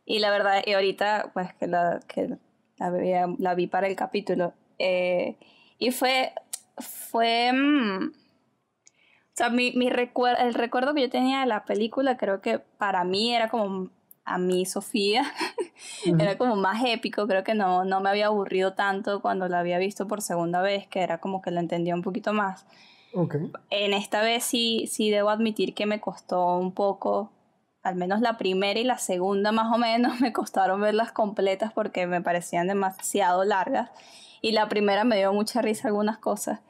y 0.04 0.18
la 0.20 0.30
verdad, 0.30 0.62
y 0.64 0.72
ahorita, 0.72 1.30
pues 1.32 1.52
que 1.54 1.66
la, 1.66 2.00
que 2.06 2.38
la, 2.78 2.90
vi, 2.90 3.12
la 3.38 3.54
vi 3.54 3.66
para 3.66 3.86
el 3.86 3.96
capítulo. 3.96 4.52
eh, 4.78 5.36
y 5.78 5.90
fue, 5.90 6.32
fue, 6.78 7.52
mm, 7.52 8.04
o 8.08 8.12
sea, 9.34 9.50
mi, 9.50 9.72
mi 9.72 9.90
recuer- 9.90 10.36
el 10.40 10.54
recuerdo 10.54 10.94
que 10.94 11.02
yo 11.02 11.10
tenía 11.10 11.40
de 11.40 11.46
la 11.46 11.64
película, 11.64 12.16
creo 12.16 12.40
que 12.40 12.58
para 12.58 13.04
mí 13.04 13.34
era 13.34 13.48
como, 13.48 13.90
a 14.24 14.38
mí, 14.38 14.64
Sofía, 14.64 15.22
era 16.18 16.38
como 16.38 16.56
más 16.56 16.82
épico, 16.86 17.26
creo 17.26 17.44
que 17.44 17.54
no, 17.54 17.84
no 17.84 18.00
me 18.00 18.08
había 18.10 18.26
aburrido 18.26 18.72
tanto 18.72 19.20
cuando 19.20 19.48
la 19.48 19.60
había 19.60 19.78
visto 19.78 20.08
por 20.08 20.22
segunda 20.22 20.62
vez, 20.62 20.86
que 20.86 21.00
era 21.00 21.18
como 21.18 21.42
que 21.42 21.50
la 21.50 21.60
entendía 21.60 21.94
un 21.94 22.02
poquito 22.02 22.32
más. 22.32 22.64
Ok. 23.12 23.36
En 23.70 23.92
esta 23.94 24.20
vez 24.22 24.44
sí, 24.44 24.86
sí 24.90 25.10
debo 25.10 25.30
admitir 25.30 25.74
que 25.74 25.86
me 25.86 26.00
costó 26.00 26.56
un 26.56 26.72
poco 26.72 27.30
al 27.88 27.96
menos 27.96 28.20
la 28.20 28.36
primera 28.38 28.78
y 28.78 28.84
la 28.84 28.98
segunda 28.98 29.52
más 29.52 29.72
o 29.74 29.78
menos 29.78 30.20
me 30.20 30.32
costaron 30.32 30.80
verlas 30.80 31.12
completas 31.12 31.72
porque 31.72 32.06
me 32.06 32.20
parecían 32.20 32.66
demasiado 32.68 33.44
largas. 33.44 33.90
Y 34.42 34.52
la 34.52 34.68
primera 34.68 35.04
me 35.04 35.16
dio 35.16 35.32
mucha 35.32 35.62
risa 35.62 35.88
algunas 35.88 36.18
cosas. 36.18 36.60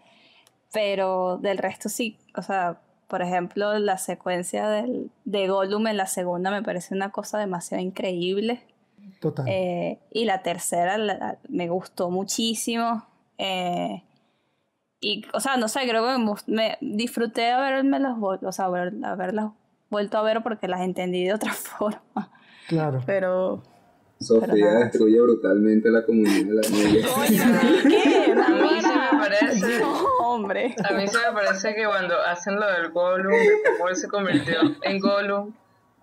Pero 0.73 1.39
del 1.39 1.59
resto 1.59 1.89
sí, 1.89 2.19
o 2.37 2.43
sea, 2.43 2.81
por 3.09 3.23
ejemplo, 3.23 3.79
la 3.79 3.99
secuencia 3.99 4.69
del, 4.69 5.11
de 5.25 5.49
Gollum 5.49 5.87
en 5.87 5.97
la 5.97 6.07
segunda 6.07 6.51
me 6.51 6.63
parece 6.63 6.95
una 6.95 7.11
cosa 7.11 7.39
demasiado 7.39 7.83
increíble. 7.83 8.63
Total. 9.21 9.47
Eh, 9.49 9.99
y 10.13 10.25
la 10.25 10.43
tercera 10.43 10.99
la- 10.99 11.15
la- 11.15 11.39
me 11.49 11.69
gustó 11.69 12.11
muchísimo. 12.11 13.07
Eh, 13.39 14.03
y, 15.01 15.25
o 15.33 15.41
sea, 15.41 15.57
no 15.57 15.69
sé, 15.69 15.81
creo 15.89 16.05
que 16.07 16.53
me, 16.53 16.79
disfruté 16.81 17.51
las, 17.51 18.17
vol- 18.17 18.45
o 18.45 18.53
sea, 18.53 18.65
haberlas 18.67 19.51
vuelto 19.97 20.19
a 20.19 20.23
ver 20.23 20.43
porque 20.43 20.69
las 20.69 20.81
entendí 20.83 21.25
de 21.25 21.33
otra 21.35 21.53
forma. 21.55 22.31
Claro. 22.69 23.01
Pero. 23.07 23.63
Sofía 24.19 24.71
destruye 24.79 25.21
brutalmente 25.21 25.91
la 25.91 26.03
comunidad 26.07 26.47
de 26.47 26.55
la 26.55 26.69
niña. 26.71 27.07
¿Qué? 27.89 28.33
A 28.47 28.49
mí 28.49 28.81
se 28.81 28.89
me 28.89 29.19
parece- 29.19 29.79
No, 29.81 30.05
hombre. 30.21 30.75
A 30.89 30.93
mí 30.95 31.07
se 31.07 31.19
me 31.19 31.33
parece 31.35 31.75
que 31.75 31.85
cuando 31.85 32.15
hacen 32.23 32.57
lo 32.59 32.67
del 32.67 32.91
Gollum, 32.93 33.33
él 33.35 33.97
se 33.97 34.09
convirtió 34.09 34.59
en 34.83 34.99
Gollum, 35.01 35.55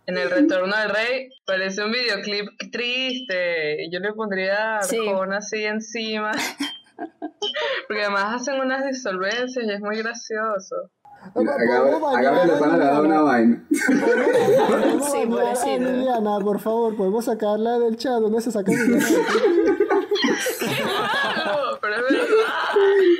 en 0.06 0.18
el 0.18 0.30
retorno 0.30 0.76
del 0.78 0.90
rey, 0.90 1.30
parece 1.46 1.84
un 1.84 1.92
videoclip 1.92 2.50
triste. 2.72 3.90
Yo 3.92 4.00
le 4.00 4.14
pondría 4.14 4.82
Sí. 4.84 4.98
Arjona 5.08 5.38
así 5.38 5.64
encima. 5.66 6.32
Porque 7.88 8.02
además 8.04 8.42
hacen 8.42 8.60
unas 8.62 8.86
disolvencias 8.86 9.66
y 9.66 9.72
es 9.72 9.80
muy 9.82 9.98
gracioso. 9.98 10.76
Mira, 11.36 11.54
a 11.54 11.58
Gabriel- 11.58 12.04
a 12.04 12.22
Gabriel 12.22 12.48
le 12.48 12.60
van 12.60 12.72
a 12.72 12.78
dar 12.78 13.02
una 13.02 13.22
vaina. 13.22 13.64
Sí, 15.12 15.26
pobrecito. 15.30 15.92
Liliana, 15.92 16.40
por 16.40 16.60
favor, 16.60 16.96
podemos 16.96 17.26
sacarla 17.26 17.78
del 17.80 17.98
chat. 17.98 18.20
¿Dónde 18.20 18.42
se 18.42 18.52
saca 18.52 18.72
Liliana? 18.72 19.06
Claro, 20.60 21.78
pero 21.82 21.96
es 21.96 22.02
verdad. 22.02 22.26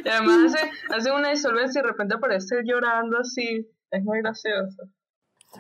Y 0.06 0.10
además 0.10 0.54
hacen, 0.54 0.70
hacen 0.96 1.14
una 1.14 1.30
disolvencia 1.30 1.80
y 1.80 1.82
de 1.84 1.88
repente 1.90 2.16
aparece 2.16 2.56
llorando 2.66 3.18
así. 3.20 3.68
Es 3.92 4.04
muy 4.04 4.20
gracioso. 4.22 4.84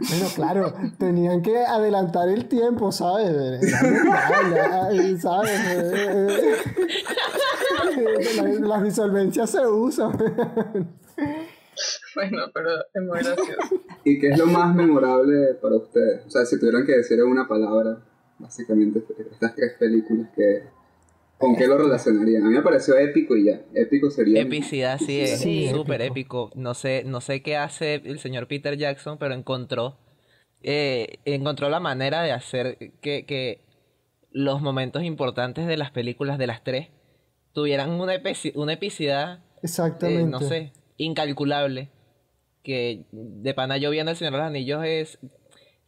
Bueno, 0.10 0.26
claro, 0.36 0.74
tenían 0.98 1.44
que 1.44 1.56
adelantar 1.64 2.28
el 2.28 2.48
tiempo, 2.48 2.92
¿sabes? 2.92 3.62
¿sabes? 5.22 5.62
La- 8.38 8.68
Las 8.68 8.84
disolvencias 8.84 9.52
se 9.52 9.68
usan. 9.68 10.18
Bueno, 12.16 12.44
pero 12.54 12.70
es 12.94 13.02
muy 13.02 13.20
gracioso. 13.20 13.82
¿Y 14.04 14.20
qué 14.20 14.28
es 14.30 14.38
lo 14.38 14.46
más 14.48 14.74
memorable 14.76 15.56
para 15.62 15.76
ustedes? 15.78 16.26
O 16.26 16.30
sea, 16.30 16.46
si 16.46 16.60
tuvieran 16.60 16.86
que 16.86 16.94
decir 16.98 17.20
en 17.20 17.26
una 17.26 17.48
palabra, 17.48 18.00
básicamente, 18.40 19.04
estas 19.32 19.56
tres 19.56 19.74
películas, 19.80 20.30
que, 20.36 20.64
¿con 21.38 21.56
qué 21.56 21.66
lo 21.68 21.78
relacionarían? 21.78 22.44
A 22.44 22.50
mí 22.50 22.56
me 22.56 22.62
pareció 22.62 22.98
épico 22.98 23.36
y 23.36 23.46
ya. 23.46 23.62
Épico 23.74 24.12
sería... 24.12 24.42
Epicidad, 24.42 25.00
sí, 25.00 25.22
es 25.22 25.40
Sí, 25.40 25.70
súper 25.70 26.02
épico. 26.02 26.50
épico. 26.50 26.62
No 26.62 26.74
sé, 26.74 27.04
no 27.06 27.22
sé 27.22 27.42
qué 27.42 27.58
hace 27.58 27.96
el 27.96 28.20
señor 28.20 28.48
Peter 28.48 28.78
Jackson, 28.78 29.18
pero 29.18 29.34
encontró, 29.34 29.98
eh, 30.62 31.20
encontró 31.26 31.70
la 31.70 31.80
manera 31.80 32.22
de 32.22 32.32
hacer 32.32 32.78
que, 33.02 33.26
que 33.26 33.62
los 34.32 34.62
momentos 34.62 35.04
importantes 35.04 35.66
de 35.68 35.78
las 35.78 35.92
películas 35.92 36.38
de 36.38 36.48
las 36.48 36.64
tres 36.64 36.90
tuvieran 37.54 37.92
una, 37.92 38.16
epici- 38.16 38.52
una 38.56 38.74
epicidad, 38.74 39.38
eh, 39.38 39.60
Exactamente. 39.64 40.30
no 40.30 40.40
sé, 40.42 40.74
incalculable. 40.98 41.90
Que 42.64 43.06
de 43.12 43.54
pana 43.54 43.78
yo 43.78 43.90
viendo 43.92 44.12
El 44.12 44.18
Señor 44.18 44.34
de 44.34 44.40
los 44.40 44.48
Anillos 44.48 44.84
es... 44.86 45.20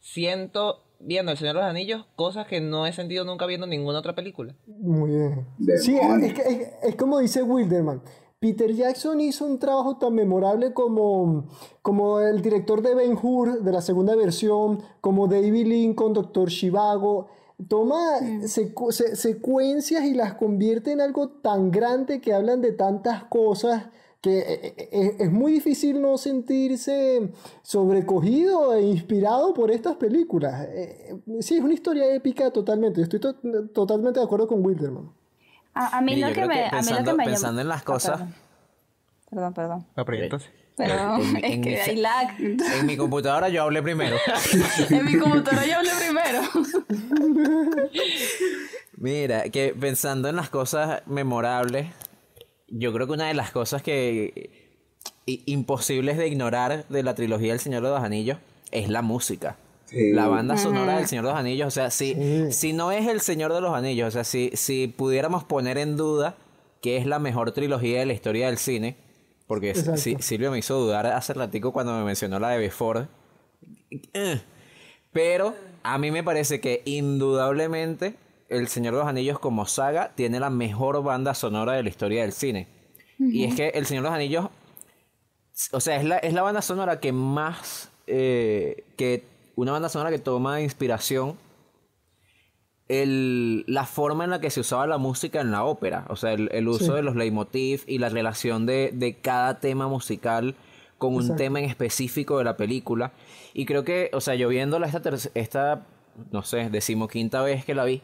Siento, 0.00 0.82
viendo 1.00 1.32
El 1.32 1.38
Señor 1.38 1.56
de 1.56 1.62
los 1.62 1.70
Anillos, 1.70 2.06
cosas 2.16 2.46
que 2.46 2.60
no 2.60 2.86
he 2.86 2.92
sentido 2.92 3.24
nunca 3.24 3.46
viendo 3.46 3.66
ninguna 3.66 3.98
otra 3.98 4.14
película. 4.14 4.54
Muy 4.66 5.10
bien. 5.10 5.46
Sí, 5.80 5.96
es, 5.96 6.34
que- 6.34 6.42
es- 6.42 6.68
es 6.82 6.96
como 6.96 7.18
dice 7.18 7.42
Wilderman. 7.42 8.02
Peter 8.38 8.70
Jackson 8.72 9.20
hizo 9.20 9.46
un 9.46 9.58
trabajo 9.58 9.96
tan 9.96 10.14
memorable 10.14 10.74
como, 10.74 11.48
como 11.82 12.20
el 12.20 12.42
director 12.42 12.82
de 12.82 12.94
Ben 12.94 13.16
Hur 13.20 13.62
de 13.62 13.72
la 13.72 13.80
segunda 13.80 14.14
versión, 14.14 14.82
como 15.00 15.26
David 15.26 15.66
Lincoln, 15.66 16.12
Doctor 16.12 16.50
Shivago. 16.50 17.28
Toma 17.68 18.20
secu- 18.42 18.92
se- 18.92 19.16
secuencias 19.16 20.04
y 20.04 20.12
las 20.14 20.34
convierte 20.34 20.92
en 20.92 21.00
algo 21.00 21.30
tan 21.30 21.70
grande 21.70 22.20
que 22.20 22.34
hablan 22.34 22.60
de 22.60 22.72
tantas 22.72 23.24
cosas 23.24 23.86
que 24.26 24.38
eh, 24.38 24.74
eh, 24.76 24.88
eh, 24.92 25.16
es 25.20 25.30
muy 25.30 25.52
difícil 25.52 26.00
no 26.02 26.18
sentirse 26.18 27.30
sobrecogido 27.62 28.74
e 28.74 28.82
inspirado 28.82 29.54
por 29.54 29.70
estas 29.70 29.96
películas. 29.96 30.66
Sí, 31.40 31.56
es 31.56 31.62
una 31.62 31.74
historia 31.74 32.12
épica 32.14 32.50
totalmente. 32.50 33.02
Estoy 33.02 33.20
to- 33.20 33.36
totalmente 33.72 34.18
de 34.18 34.24
acuerdo 34.26 34.48
con 34.48 34.64
Wilderman. 34.64 35.10
A, 35.74 35.98
a 35.98 36.00
mí 36.00 36.16
lo 36.16 36.32
que 36.32 36.46
me. 36.46 36.54
que 36.54 36.64
a 36.64 36.70
mí 36.70 36.70
lo 36.70 36.78
pensando- 36.78 37.10
que 37.12 37.16
me 37.16 37.24
pensando 37.24 37.60
en 37.60 37.68
las 37.68 37.82
Ah, 37.82 37.84
cosas- 37.84 38.20
Perdón, 39.30 39.54
perdón. 39.54 39.86
perdón. 39.94 40.40
Pero 40.76 41.16
En 41.16 41.32
mi- 41.32 41.38
es 41.42 41.44
en 41.52 41.60
mi 41.60 41.66
que 41.68 41.76
fe- 41.76 41.90
hay 41.90 41.96
lag. 41.96 42.40
En 42.40 42.86
mi 42.86 42.96
computadora 42.96 43.48
yo 43.48 43.62
hablé 43.62 43.82
primero. 43.82 44.16
en 44.90 45.04
mi 45.04 45.16
computadora 45.18 45.66
yo 45.66 45.76
hablé 45.76 45.90
primero. 45.98 46.40
Mira, 48.98 49.44
que 49.50 49.74
pensando 49.78 50.28
en 50.28 50.36
las 50.36 50.48
cosas 50.48 51.02
memorables, 51.06 51.88
yo 52.68 52.92
creo 52.92 53.06
que 53.06 53.12
una 53.12 53.28
de 53.28 53.34
las 53.34 53.50
cosas 53.50 53.82
que 53.82 54.50
i- 55.26 55.42
imposibles 55.46 56.16
de 56.18 56.28
ignorar 56.28 56.86
de 56.88 57.02
la 57.02 57.14
trilogía 57.14 57.52
del 57.52 57.60
Señor 57.60 57.82
de 57.82 57.90
los 57.90 58.02
Anillos 58.02 58.38
es 58.72 58.88
la 58.88 59.02
música. 59.02 59.56
Sí. 59.86 60.12
La 60.12 60.26
banda 60.26 60.56
sonora 60.56 60.96
del 60.96 61.06
Señor 61.06 61.24
de 61.26 61.30
los 61.30 61.38
Anillos, 61.38 61.68
o 61.68 61.70
sea, 61.70 61.90
si, 61.90 62.14
Sí. 62.14 62.52
si 62.52 62.72
no 62.72 62.90
es 62.90 63.06
el 63.06 63.20
Señor 63.20 63.52
de 63.54 63.60
los 63.60 63.72
Anillos, 63.72 64.08
o 64.08 64.10
sea, 64.10 64.24
si, 64.24 64.50
si 64.54 64.88
pudiéramos 64.88 65.44
poner 65.44 65.78
en 65.78 65.96
duda 65.96 66.34
que 66.82 66.96
es 66.96 67.06
la 67.06 67.18
mejor 67.20 67.52
trilogía 67.52 68.00
de 68.00 68.06
la 68.06 68.12
historia 68.12 68.46
del 68.46 68.58
cine, 68.58 68.96
porque. 69.46 69.74
Si- 69.96 70.16
Silvio 70.18 70.50
me 70.50 70.58
hizo 70.58 70.78
dudar 70.80 71.06
hace 71.06 71.34
ratico 71.34 71.72
cuando 71.72 71.92
me 71.96 72.04
mencionó 72.04 72.40
la 72.40 72.50
de 72.50 72.58
Before, 72.58 73.06
eh, 74.12 74.40
pero 75.12 75.54
a 75.84 75.98
mí 75.98 76.10
me 76.10 76.24
parece 76.24 76.60
que 76.60 76.82
indudablemente 76.84 78.16
El 78.48 78.68
Señor 78.68 78.94
de 78.94 79.00
los 79.00 79.08
Anillos 79.08 79.38
como 79.38 79.66
saga 79.66 80.12
tiene 80.14 80.38
la 80.40 80.50
mejor 80.50 81.02
banda 81.02 81.34
sonora 81.34 81.72
de 81.72 81.82
la 81.82 81.88
historia 81.88 82.22
del 82.22 82.32
cine. 82.32 82.68
Y 83.18 83.44
es 83.44 83.54
que 83.54 83.68
El 83.70 83.86
Señor 83.86 84.04
de 84.04 84.08
los 84.10 84.14
Anillos, 84.16 84.48
o 85.72 85.80
sea, 85.80 85.96
es 85.96 86.04
la, 86.04 86.18
es 86.18 86.32
la 86.34 86.42
banda 86.42 86.62
sonora 86.62 87.00
que 87.00 87.12
más, 87.12 87.90
eh, 88.06 88.84
que 88.96 89.24
una 89.56 89.72
banda 89.72 89.88
sonora 89.88 90.10
que 90.10 90.18
toma 90.18 90.56
de 90.56 90.62
inspiración 90.64 91.36
el, 92.88 93.64
la 93.66 93.84
forma 93.84 94.24
en 94.24 94.30
la 94.30 94.40
que 94.40 94.50
se 94.50 94.60
usaba 94.60 94.86
la 94.86 94.98
música 94.98 95.40
en 95.40 95.50
la 95.50 95.64
ópera, 95.64 96.04
o 96.08 96.14
sea, 96.16 96.32
el, 96.32 96.48
el 96.52 96.68
uso 96.68 96.84
Sí. 96.84 96.92
de 96.92 97.02
los 97.02 97.16
leitmotiv 97.16 97.82
y 97.86 97.98
la 97.98 98.08
relación 98.10 98.64
de, 98.66 98.90
de 98.94 99.14
cada 99.14 99.58
tema 99.58 99.88
musical 99.88 100.54
con 100.98 101.14
un 101.14 101.36
tema 101.36 101.58
en 101.58 101.64
específico 101.66 102.38
de 102.38 102.44
la 102.44 102.56
película. 102.56 103.12
Y 103.54 103.66
creo 103.66 103.84
que, 103.84 104.10
o 104.12 104.20
sea, 104.20 104.34
yo 104.34 104.48
viéndola 104.48 104.86
esta, 104.86 105.02
esta 105.34 105.86
no 106.30 106.42
sé, 106.42 106.70
decimoquinta 106.70 107.42
vez 107.42 107.64
que 107.64 107.74
la 107.74 107.84
vi, 107.84 108.02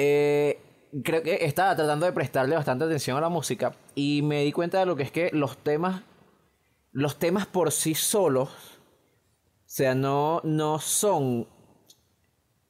eh, 0.00 0.60
creo 1.04 1.22
que 1.22 1.44
estaba 1.44 1.74
tratando 1.76 2.06
de 2.06 2.12
prestarle 2.12 2.54
bastante 2.54 2.84
atención 2.84 3.16
a 3.16 3.20
la 3.20 3.28
música 3.28 3.74
y 3.94 4.22
me 4.22 4.42
di 4.44 4.52
cuenta 4.52 4.78
de 4.78 4.86
lo 4.86 4.96
que 4.96 5.02
es 5.02 5.10
que 5.12 5.30
los 5.32 5.58
temas, 5.58 6.02
los 6.92 7.18
temas 7.18 7.46
por 7.46 7.72
sí 7.72 7.94
solos, 7.94 8.48
o 8.48 9.70
sea, 9.70 9.94
no, 9.94 10.40
no 10.44 10.78
son 10.78 11.46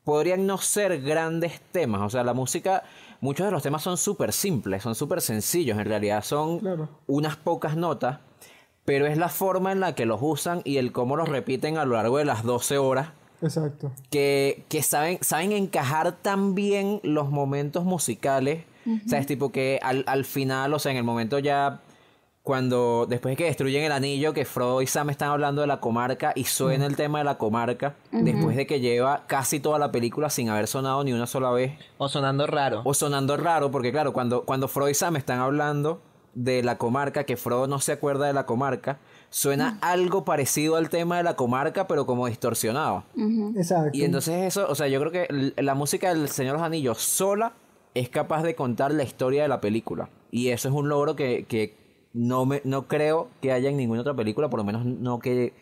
podrían 0.04 0.46
no 0.46 0.56
ser 0.58 1.02
grandes 1.02 1.60
temas. 1.70 2.00
O 2.00 2.08
sea, 2.08 2.24
la 2.24 2.32
música, 2.32 2.82
muchos 3.20 3.44
de 3.44 3.52
los 3.52 3.62
temas 3.62 3.82
son 3.82 3.98
súper 3.98 4.32
simples, 4.32 4.82
son 4.82 4.94
súper 4.94 5.20
sencillos. 5.20 5.76
En 5.78 5.84
realidad 5.84 6.24
son 6.24 6.60
Claro. 6.60 6.88
unas 7.06 7.36
pocas 7.36 7.76
notas, 7.76 8.20
pero 8.86 9.06
es 9.06 9.18
la 9.18 9.28
forma 9.28 9.70
en 9.70 9.80
la 9.80 9.94
que 9.94 10.06
los 10.06 10.18
usan 10.22 10.62
y 10.64 10.78
el 10.78 10.92
cómo 10.92 11.14
los 11.16 11.28
repiten 11.28 11.76
a 11.76 11.84
lo 11.84 11.94
largo 11.96 12.16
de 12.16 12.24
las 12.24 12.42
12 12.42 12.78
horas. 12.78 13.08
Exacto. 13.42 13.92
Que, 14.10 14.64
que 14.68 14.82
saben, 14.82 15.18
saben 15.20 15.52
encajar 15.52 16.12
tan 16.12 16.54
bien 16.54 17.00
los 17.02 17.30
momentos 17.30 17.84
musicales. 17.84 18.64
O 18.86 19.08
sea, 19.08 19.18
es 19.18 19.26
tipo 19.26 19.52
que 19.52 19.78
al, 19.82 20.02
al 20.06 20.24
final, 20.24 20.72
o 20.72 20.78
sea, 20.78 20.92
en 20.92 20.98
el 20.98 21.04
momento 21.04 21.38
ya 21.38 21.80
cuando 22.42 23.04
después 23.06 23.32
de 23.32 23.36
que 23.36 23.44
destruyen 23.44 23.84
el 23.84 23.92
anillo, 23.92 24.32
que 24.32 24.46
Frodo 24.46 24.80
y 24.80 24.86
Sam 24.86 25.10
están 25.10 25.28
hablando 25.28 25.60
de 25.60 25.66
la 25.66 25.80
comarca 25.80 26.32
y 26.34 26.44
suena 26.44 26.86
el 26.86 26.96
tema 26.96 27.18
de 27.18 27.24
la 27.24 27.36
comarca, 27.36 27.96
después 28.10 28.56
de 28.56 28.66
que 28.66 28.80
lleva 28.80 29.24
casi 29.26 29.60
toda 29.60 29.78
la 29.78 29.92
película 29.92 30.30
sin 30.30 30.48
haber 30.48 30.66
sonado 30.66 31.04
ni 31.04 31.12
una 31.12 31.26
sola 31.26 31.50
vez, 31.50 31.72
O 31.98 32.08
sonando 32.08 32.46
raro. 32.46 32.80
o 32.84 32.94
sonando 32.94 33.36
raro, 33.36 33.70
porque 33.70 33.92
claro, 33.92 34.14
cuando, 34.14 34.44
cuando 34.46 34.66
Frodo 34.68 34.88
y 34.88 34.94
Sam 34.94 35.16
están 35.16 35.40
hablando 35.40 36.00
de 36.32 36.62
la 36.62 36.78
comarca, 36.78 37.24
que 37.24 37.36
Frodo 37.36 37.66
no 37.66 37.80
se 37.80 37.92
acuerda 37.92 38.26
de 38.26 38.32
la 38.32 38.46
comarca, 38.46 38.98
suena 39.30 39.78
algo 39.82 40.24
parecido 40.24 40.76
al 40.76 40.88
tema 40.88 41.18
de 41.18 41.22
la 41.22 41.36
comarca, 41.36 41.86
pero 41.86 42.06
como 42.06 42.26
distorsionado. 42.26 43.04
Exacto. 43.56 43.90
Y 43.92 44.04
entonces 44.04 44.34
eso, 44.46 44.66
o 44.68 44.74
sea, 44.74 44.88
yo 44.88 45.00
creo 45.00 45.12
que 45.12 45.52
la 45.62 45.74
música 45.74 46.14
del 46.14 46.28
Señor 46.28 46.52
de 46.54 46.58
los 46.58 46.66
Anillos 46.66 46.98
sola 46.98 47.52
es 47.94 48.08
capaz 48.08 48.42
de 48.42 48.54
contar 48.54 48.92
la 48.92 49.02
historia 49.02 49.42
de 49.42 49.48
la 49.48 49.60
película. 49.60 50.08
Y 50.30 50.48
eso 50.48 50.68
es 50.68 50.74
un 50.74 50.88
logro 50.88 51.16
que, 51.16 51.44
que 51.46 51.74
no, 52.12 52.46
me, 52.46 52.60
no 52.64 52.86
creo 52.88 53.28
que 53.40 53.52
haya 53.52 53.68
en 53.70 53.76
ninguna 53.76 54.00
otra 54.02 54.14
película, 54.14 54.48
por 54.48 54.58
lo 54.60 54.64
menos 54.64 54.84
no 54.84 55.18
que 55.18 55.52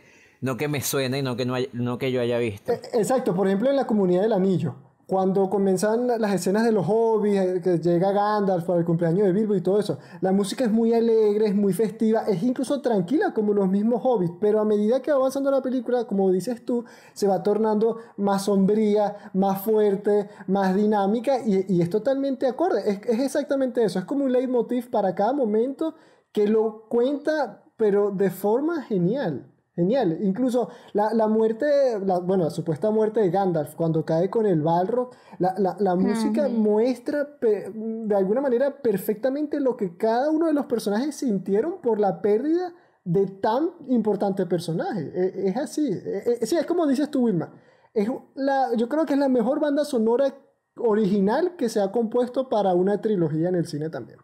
no 0.42 0.56
que 0.58 0.68
me 0.68 0.82
suene 0.82 1.20
y 1.20 1.23
no 1.23 1.35
que, 1.35 1.46
no, 1.46 1.54
hay- 1.54 1.70
no 1.73 1.96
que 1.99 2.12
yo 2.12 2.20
haya 2.20 2.38
visto. 2.38 2.70
Eh, 2.73 2.80
Exacto, 2.92 3.35
por 3.35 3.46
ejemplo 3.46 3.70
en 3.70 3.76
la 3.76 3.87
comunidad 3.87 4.20
del 4.23 4.32
anillo, 4.35 4.75
cuando 5.07 5.49
comienzan 5.49 6.09
las 6.09 6.35
escenas 6.35 6.65
de 6.65 6.73
los 6.73 6.85
hobbies, 6.87 7.41
eh, 7.41 7.61
que 7.63 7.79
llega 7.79 8.11
Gandalf 8.11 8.65
para 8.65 8.81
el 8.81 8.85
cumpleaños 8.85 9.27
de 9.27 9.33
Bilbo 9.33 9.55
y 9.55 9.61
todo 9.61 9.79
eso, 9.79 9.99
la 10.21 10.33
música 10.33 10.65
es 10.65 10.73
muy 10.73 10.93
alegre, 10.93 11.47
es 11.47 11.55
muy 11.55 11.73
festiva, 11.73 12.23
es 12.27 12.43
incluso 12.43 12.81
tranquila 12.81 13.33
como 13.33 13.55
los 13.55 13.69
mismos 13.69 14.01
hobbits, 14.03 14.35
pero 14.41 14.61
a 14.61 14.65
medida 14.65 15.01
que 15.01 15.13
va 15.13 15.19
avanzando 15.19 15.51
la 15.53 15.63
película, 15.63 16.07
como 16.07 16.31
dices 16.33 16.65
tú, 16.65 16.85
se 17.13 17.29
va 17.29 17.43
tornando 17.45 17.99
más 18.17 18.47
sombría, 18.47 19.31
más 19.33 19.63
fuerte, 19.63 20.29
más 20.49 20.75
dinámica 20.75 21.39
y, 21.39 21.65
y 21.69 21.83
es 21.83 21.91
totalmente 21.91 22.49
acorde, 22.49 22.83
es, 22.91 23.01
es 23.07 23.21
exactamente 23.21 23.85
eso, 23.85 24.01
es 24.01 24.05
como 24.05 24.25
un 24.25 24.33
leitmotiv 24.33 24.91
para 24.91 25.15
cada 25.15 25.33
momento 25.33 25.95
que 26.33 26.49
lo 26.49 26.89
cuenta, 26.89 27.63
pero 27.77 28.11
de 28.11 28.31
forma 28.31 28.83
genial. 28.83 29.53
Genial. 29.76 30.18
Incluso 30.23 30.71
la, 30.95 31.12
la 31.12 31.26
muerte, 31.28 31.66
la, 32.02 32.18
bueno, 32.18 32.45
la 32.45 32.50
supuesta 32.50 32.90
muerte 32.90 33.21
de 33.21 33.28
Gandalf, 33.28 33.75
cuando 33.75 34.06
cae 34.06 34.30
con 34.30 34.47
el 34.47 34.62
Balrog, 34.62 35.11
la, 35.38 35.54
la, 35.59 35.76
la 35.78 35.95
música 35.95 36.49
muestra 36.49 37.38
pe- 37.38 37.71
de 37.75 38.14
alguna 38.16 38.40
manera 38.40 38.80
perfectamente 38.80 39.61
lo 39.61 39.76
que 39.76 39.97
cada 39.99 40.30
uno 40.30 40.47
de 40.47 40.54
los 40.54 40.64
personajes 40.64 41.14
sintieron 41.16 41.83
por 41.83 42.00
la 42.00 42.23
pérdida 42.23 42.73
de 43.04 43.26
tan 43.26 43.68
importante 43.88 44.47
personaje. 44.47 45.12
E- 45.14 45.49
Es, 45.50 45.56
así. 45.59 45.87
E- 45.92 46.38
e- 46.40 46.47
sí, 46.47 46.56
es 46.56 46.64
como 46.64 46.87
dices 46.87 47.11
tú, 47.11 47.25
Wilma. 47.25 47.52
Es 47.92 48.09
la, 48.35 48.75
yo 48.76 48.88
creo 48.88 49.04
que 49.04 49.12
es 49.12 49.18
la 49.18 49.28
mejor 49.28 49.61
banda 49.61 49.85
sonora 49.85 50.35
original 50.78 51.56
que 51.56 51.68
se 51.68 51.80
ha 51.80 51.92
compuesto 51.92 52.49
para 52.49 52.73
una 52.75 53.00
trilogía 53.02 53.50
en 53.50 53.54
el 53.56 53.66
cine 53.66 53.90
también. 53.90 54.18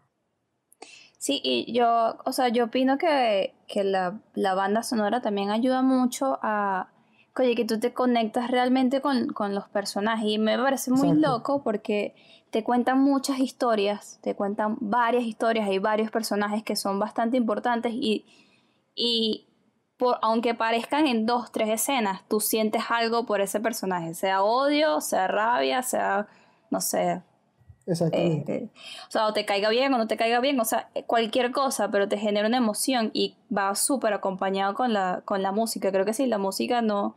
Sí, 1.23 1.41
y 1.45 1.73
yo, 1.73 2.17
o 2.25 2.33
sea, 2.33 2.49
yo 2.49 2.65
opino 2.65 2.99
que, 2.99 3.55
que 3.69 3.85
la, 3.85 4.19
la 4.35 4.55
banda 4.55 4.83
sonora 4.83 5.21
también 5.21 5.51
ayuda 5.51 5.81
mucho 5.81 6.41
a, 6.43 6.89
oye, 7.39 7.55
que 7.55 7.65
tú 7.65 7.79
te 7.79 7.93
conectas 7.95 8.51
realmente 8.51 9.01
con, 9.01 9.29
con 9.29 9.55
los 9.55 9.69
personajes. 9.69 10.27
Y 10.27 10.39
me 10.39 10.59
parece 10.59 10.91
muy 10.91 11.11
Exacto. 11.11 11.29
loco 11.29 11.63
porque 11.63 12.17
te 12.51 12.65
cuentan 12.65 13.05
muchas 13.05 13.39
historias, 13.39 14.19
te 14.21 14.35
cuentan 14.35 14.79
varias 14.81 15.23
historias, 15.23 15.69
hay 15.69 15.79
varios 15.79 16.11
personajes 16.11 16.65
que 16.65 16.75
son 16.75 16.99
bastante 16.99 17.37
importantes 17.37 17.93
y, 17.95 18.25
y 18.97 19.47
por, 19.99 20.19
aunque 20.23 20.57
parezcan 20.57 21.07
en 21.07 21.25
dos, 21.25 21.53
tres 21.53 21.69
escenas, 21.69 22.27
tú 22.27 22.41
sientes 22.41 22.83
algo 22.89 23.27
por 23.27 23.41
ese 23.41 23.61
personaje, 23.61 24.15
sea 24.15 24.43
odio, 24.43 25.01
sea 25.01 25.29
rabia, 25.29 25.85
sea, 25.85 26.27
no 26.73 26.81
sé, 26.81 27.23
Exactamente. 27.87 28.55
eh, 28.55 28.69
o 29.09 29.11
sea, 29.11 29.27
o 29.27 29.33
te 29.33 29.45
caiga 29.45 29.69
bien 29.69 29.93
o 29.95 29.99
no 29.99 30.07
te 30.07 30.17
caiga 30.17 30.41
bien, 30.41 30.59
o 30.61 30.65
sea, 30.65 30.89
cualquier 31.07 31.51
cosa, 31.51 31.91
pero 31.91 32.09
te 32.09 32.17
genera 32.17 32.47
una 32.47 32.57
emoción 32.57 33.11
y 33.13 33.37
va 33.57 33.75
súper 33.75 34.13
acompañado 34.13 34.75
con 34.75 34.93
la, 34.93 35.23
con 35.25 35.43
la 35.43 35.53
música. 35.53 35.91
Creo 35.91 36.05
que 36.05 36.15
si 36.15 36.27
la 36.27 36.39
música 36.39 36.83
no, 36.83 37.17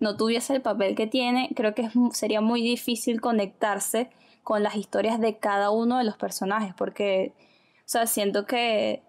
no 0.00 0.16
tuviese 0.16 0.54
el 0.54 0.62
papel 0.62 0.94
que 0.94 1.06
tiene, 1.06 1.50
creo 1.54 1.74
que 1.74 1.88
sería 2.12 2.40
muy 2.40 2.62
difícil 2.62 3.20
conectarse 3.20 4.10
con 4.42 4.62
las 4.62 4.76
historias 4.76 5.20
de 5.20 5.38
cada 5.38 5.70
uno 5.70 5.98
de 5.98 6.04
los 6.04 6.16
personajes, 6.16 6.74
porque, 6.76 7.32
o 7.78 7.86
sea, 7.88 8.06
siento 8.06 8.46
que 8.46 9.02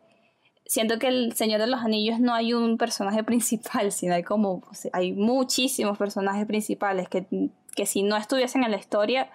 siento 0.66 0.98
que 0.98 1.08
el 1.08 1.34
Señor 1.34 1.62
de 1.62 1.68
los 1.68 1.82
Anillos 1.82 2.20
no 2.20 2.34
hay 2.34 2.54
un 2.54 2.78
personaje 2.78 3.24
principal, 3.24 3.92
sino 3.92 4.16
hay 4.16 4.24
como, 4.24 4.64
hay 4.94 5.14
muchísimos 5.14 5.98
personajes 5.98 6.46
principales 6.46 7.08
que, 7.10 7.28
que 7.76 7.86
si 7.86 8.04
no 8.04 8.18
estuviesen 8.18 8.64
en 8.64 8.72
la 8.72 8.78
historia, 8.78 9.30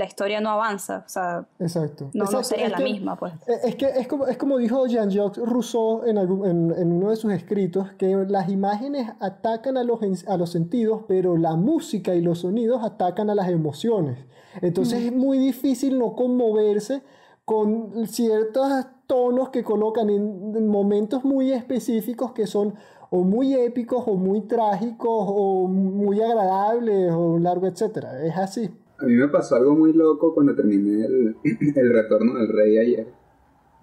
la 0.00 0.06
historia 0.06 0.40
no 0.40 0.50
avanza, 0.50 1.04
o 1.06 1.08
sea, 1.08 1.46
Exacto. 1.58 2.04
no, 2.14 2.24
no 2.24 2.24
Exacto, 2.24 2.44
sería 2.48 2.64
es 2.66 2.70
la 2.72 2.78
que- 2.78 2.84
misma, 2.84 3.16
pues. 3.16 3.34
Eh, 3.46 3.58
Es 3.64 3.76
que 3.76 3.86
es 3.86 4.08
como, 4.08 4.26
es 4.26 4.36
como 4.38 4.56
dijo 4.58 4.86
Jean-Jacques 4.86 5.44
Rousseau 5.44 6.02
en, 6.06 6.16
algún- 6.18 6.46
en, 6.46 6.74
en 6.76 6.92
uno 6.92 7.10
de 7.10 7.16
sus 7.16 7.32
escritos, 7.32 7.92
que 7.98 8.08
las 8.28 8.48
imágenes 8.48 9.10
atacan 9.20 9.76
a 9.76 9.84
los, 9.84 10.00
a 10.26 10.36
los 10.36 10.50
sentidos, 10.50 11.02
pero 11.06 11.36
la 11.36 11.54
música 11.54 12.14
y 12.14 12.22
los 12.22 12.38
sonidos 12.40 12.82
atacan 12.82 13.28
a 13.30 13.34
las 13.34 13.48
emociones. 13.48 14.18
Entonces 14.62 15.04
es 15.04 15.12
muy 15.12 15.38
difícil 15.38 15.98
no 15.98 16.14
conmoverse 16.16 17.02
con 17.44 18.06
ciertos 18.06 18.68
tonos 19.06 19.50
que 19.50 19.62
colocan 19.62 20.08
en 20.10 20.66
momentos 20.68 21.24
muy 21.24 21.52
específicos 21.52 22.32
que 22.32 22.46
son 22.46 22.74
o 23.10 23.18
muy 23.24 23.54
épicos 23.54 24.04
o 24.06 24.14
muy 24.14 24.42
trágicos 24.42 25.24
o 25.28 25.66
muy 25.68 26.20
agradables 26.22 27.12
o 27.12 27.38
largo, 27.38 27.66
etcétera. 27.66 28.22
Es 28.24 28.36
así. 28.36 28.70
A 29.00 29.06
mí 29.06 29.14
me 29.14 29.28
pasó 29.28 29.56
algo 29.56 29.74
muy 29.74 29.92
loco 29.92 30.34
cuando 30.34 30.54
terminé 30.54 31.04
el, 31.04 31.36
el 31.76 31.92
retorno 31.92 32.38
del 32.38 32.48
rey 32.48 32.78
ayer. 32.78 33.06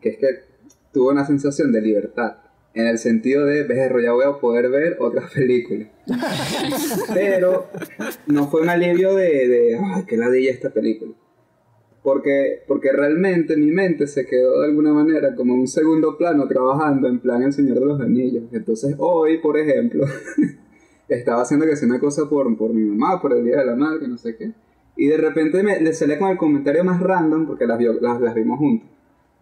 Que 0.01 0.09
es 0.09 0.17
que 0.17 0.27
tuve 0.91 1.11
una 1.11 1.25
sensación 1.25 1.71
de 1.71 1.81
libertad. 1.81 2.37
En 2.73 2.85
el 2.85 2.99
sentido 2.99 3.45
de, 3.45 3.63
ves, 3.63 3.91
ya 4.03 4.11
voy 4.11 4.25
a 4.25 4.39
poder 4.39 4.69
ver 4.69 4.97
otras 4.99 5.31
películas. 5.33 5.87
Pero 7.13 7.67
no 8.27 8.47
fue 8.47 8.61
un 8.61 8.69
alivio 8.69 9.15
de, 9.15 9.47
de 9.47 9.79
ay, 9.83 10.03
qué 10.07 10.17
ladilla 10.17 10.51
esta 10.51 10.69
película. 10.69 11.13
Porque, 12.03 12.63
porque 12.67 12.91
realmente 12.91 13.57
mi 13.57 13.71
mente 13.71 14.07
se 14.07 14.25
quedó 14.25 14.61
de 14.61 14.67
alguna 14.67 14.93
manera 14.93 15.35
como 15.35 15.55
un 15.55 15.67
segundo 15.67 16.17
plano 16.17 16.47
trabajando 16.47 17.07
en 17.07 17.19
plan 17.19 17.41
El 17.41 17.51
Señor 17.51 17.79
de 17.79 17.85
los 17.85 17.99
Anillos. 17.99 18.43
Entonces 18.51 18.95
hoy, 18.99 19.39
por 19.39 19.57
ejemplo, 19.57 20.05
estaba 21.09 21.41
haciendo 21.41 21.65
que 21.65 21.75
sea 21.75 21.87
una 21.87 21.99
cosa 21.99 22.29
por, 22.29 22.55
por 22.57 22.73
mi 22.73 22.83
mamá, 22.83 23.21
por 23.21 23.33
el 23.33 23.43
Día 23.43 23.57
de 23.57 23.65
la 23.65 23.75
Madre, 23.75 24.07
no 24.07 24.17
sé 24.17 24.37
qué. 24.37 24.53
Y 24.97 25.07
de 25.07 25.17
repente 25.17 25.61
me, 25.63 25.79
le 25.79 25.93
salía 25.93 26.17
con 26.17 26.31
el 26.31 26.37
comentario 26.37 26.83
más 26.83 26.99
random, 26.99 27.45
porque 27.45 27.65
las, 27.67 27.77
vio- 27.77 27.99
las, 28.01 28.19
las 28.19 28.33
vimos 28.33 28.57
juntos. 28.59 28.89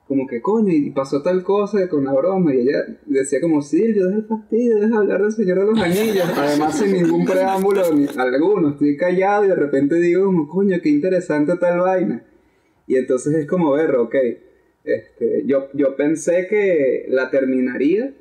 Como 0.07 0.27
que, 0.27 0.39
coño, 0.41 0.71
y 0.71 0.91
pasó 0.91 1.23
tal 1.23 1.41
cosa 1.43 1.87
con 1.89 2.03
la 2.03 2.13
broma. 2.13 2.53
Y 2.53 2.59
ella 2.59 2.85
decía 3.07 3.41
como, 3.41 3.61
Silvio, 3.61 4.05
deja 4.07 4.19
el 4.19 4.25
fastidio, 4.25 4.79
deja 4.79 4.97
hablar 4.97 5.21
del 5.23 5.31
Señor 5.31 5.59
de 5.59 5.65
los 5.65 5.79
Anillos. 5.79 6.29
Además, 6.37 6.77
sin 6.77 6.91
ningún 6.93 7.25
preámbulo, 7.25 7.81
ni 7.93 8.05
alguno. 8.17 8.69
Estoy 8.69 8.97
callado 8.97 9.45
y 9.45 9.47
de 9.47 9.55
repente 9.55 9.95
digo 9.95 10.25
como, 10.25 10.47
coño, 10.47 10.77
qué 10.83 10.89
interesante 10.89 11.55
tal 11.57 11.79
vaina. 11.79 12.23
Y 12.85 12.97
entonces 12.97 13.33
es 13.33 13.47
como 13.47 13.71
ver, 13.71 13.95
ok, 13.95 14.13
este, 14.83 15.43
yo, 15.47 15.69
yo 15.73 15.95
pensé 15.95 16.45
que 16.47 17.07
la 17.09 17.31
terminaría 17.31 18.13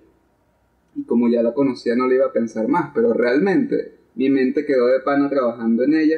y 0.97 1.03
como 1.05 1.29
ya 1.29 1.43
la 1.43 1.53
conocía 1.53 1.95
no 1.97 2.07
la 2.07 2.15
iba 2.15 2.27
a 2.27 2.33
pensar 2.33 2.69
más, 2.69 2.93
pero 2.95 3.13
realmente 3.13 3.97
mi 4.15 4.31
mente 4.31 4.65
quedó 4.65 4.87
de 4.87 5.01
pana 5.01 5.29
trabajando 5.29 5.83
en 5.85 5.93
ella. 5.95 6.17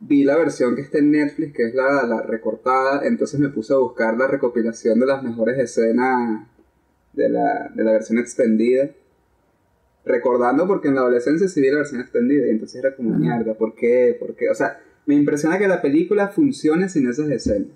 Vi 0.00 0.24
la 0.24 0.36
versión 0.36 0.74
que 0.76 0.82
está 0.82 0.98
en 0.98 1.10
Netflix, 1.10 1.54
que 1.54 1.68
es 1.68 1.74
la, 1.74 2.02
la 2.06 2.22
recortada, 2.22 3.06
entonces 3.06 3.40
me 3.40 3.48
puse 3.48 3.72
a 3.72 3.78
buscar 3.78 4.16
la 4.16 4.26
recopilación 4.26 5.00
de 5.00 5.06
las 5.06 5.22
mejores 5.22 5.58
escenas 5.58 6.46
de 7.14 7.28
la, 7.30 7.70
de 7.74 7.82
la 7.84 7.92
versión 7.92 8.18
extendida. 8.18 8.90
Recordando 10.04 10.68
porque 10.68 10.88
en 10.88 10.94
la 10.94 11.00
adolescencia 11.00 11.48
sí 11.48 11.60
vi 11.60 11.70
la 11.70 11.78
versión 11.78 12.00
extendida 12.00 12.46
y 12.46 12.50
entonces 12.50 12.76
era 12.84 12.94
como 12.94 13.10
mierda, 13.18 13.54
¿por 13.54 13.74
qué? 13.74 14.16
¿Por 14.20 14.36
qué? 14.36 14.48
O 14.50 14.54
sea, 14.54 14.78
me 15.06 15.14
impresiona 15.16 15.58
que 15.58 15.66
la 15.66 15.82
película 15.82 16.28
funcione 16.28 16.88
sin 16.88 17.08
esas 17.08 17.28
escenas. 17.30 17.68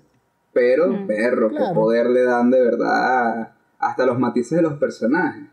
Pero, 0.53 0.87
Mm. 0.87 1.07
perro, 1.07 1.49
Claro. 1.49 1.65
qué 1.69 1.73
poder 1.73 2.09
le 2.09 2.23
dan 2.23 2.49
de 2.51 2.61
verdad 2.61 3.53
hasta 3.79 4.05
los 4.05 4.17
matices 4.19 4.57
de 4.57 4.61
los 4.61 4.73
personajes. 4.75 5.43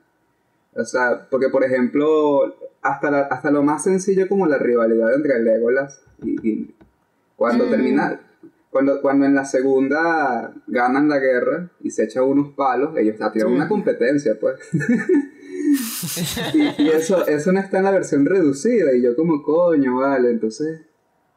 O 0.75 0.85
sea, 0.85 1.27
porque 1.31 1.49
por 1.49 1.65
ejemplo, 1.65 2.55
hasta, 2.83 3.11
la- 3.11 3.23
hasta 3.23 3.51
lo 3.51 3.63
más 3.65 3.83
sencillo 3.85 4.29
como 4.29 4.47
la 4.47 4.59
rivalidad 4.59 5.15
entre 5.15 5.43
Legolas 5.43 6.01
y. 6.25 6.75
Cuando 7.37 7.67
Mm. 7.67 7.71
termina, 7.71 8.21
cuando, 8.71 9.01
cuando 9.01 9.25
en 9.27 9.35
la 9.35 9.45
segunda 9.45 10.53
ganan 10.67 11.09
la 11.09 11.19
guerra 11.19 11.71
y 11.81 11.91
se 11.91 12.05
echan 12.05 12.25
unos 12.25 12.53
palos, 12.55 12.97
ellos 12.97 13.17
tienen 13.33 13.49
Sí. 13.51 13.55
una 13.55 13.69
competencia, 13.69 14.37
pues. 14.41 14.57
y 16.55 16.83
y 16.83 16.89
eso, 16.89 17.27
eso 17.27 17.53
no 17.53 17.61
está 17.61 17.79
en 17.79 17.85
la 17.85 17.91
versión 17.93 18.25
reducida, 18.27 18.93
y 18.95 19.03
yo 19.03 19.15
como 19.17 19.43
coño, 19.43 19.97
vale, 19.99 20.31
entonces 20.31 20.81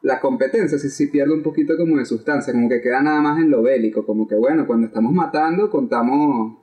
la 0.02 0.18
competencia 0.20 0.78
sí, 0.78 0.90
sí 0.90 1.06
pierde 1.06 1.32
un 1.32 1.42
poquito 1.42 1.76
como 1.76 1.96
de 1.98 2.04
sustancia, 2.04 2.52
como 2.52 2.68
que 2.68 2.80
queda 2.80 3.00
nada 3.02 3.20
más 3.20 3.38
en 3.38 3.50
lo 3.50 3.62
bélico, 3.62 4.04
como 4.04 4.26
que 4.26 4.34
bueno, 4.34 4.66
cuando 4.66 4.86
estamos 4.88 5.12
matando 5.12 5.70
contamos 5.70 6.56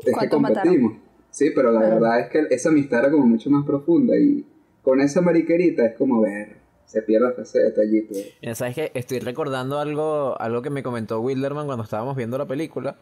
es 0.00 0.04
que 0.06 0.10
¿Cuántos 0.12 0.40
mataron? 0.40 0.62
competimos. 0.72 0.92
Sí, 1.30 1.50
pero 1.54 1.70
la 1.70 1.80
verdad 1.80 2.20
es 2.20 2.28
que 2.30 2.46
esa 2.50 2.70
amistad 2.70 3.00
era 3.00 3.10
como 3.12 3.26
mucho 3.26 3.50
más 3.50 3.64
profunda 3.64 4.16
y 4.18 4.44
con 4.82 5.00
esa 5.00 5.20
mariquerita 5.20 5.86
es 5.86 5.94
como 5.96 6.20
ver, 6.22 6.56
se 6.88 7.02
pierde 7.02 7.28
hasta 7.28 7.42
ese 7.42 7.60
detallito. 7.60 8.14
Mira, 8.42 8.54
¿Sabes 8.56 8.74
qué? 8.74 8.90
Estoy 8.94 9.20
recordando 9.20 9.78
algo, 9.78 10.40
algo 10.40 10.62
que 10.62 10.70
me 10.70 10.82
comentó 10.82 11.20
Wilderman 11.20 11.66
cuando 11.66 11.84
estábamos 11.84 12.16
viendo 12.16 12.36
la 12.38 12.46
película. 12.46 12.96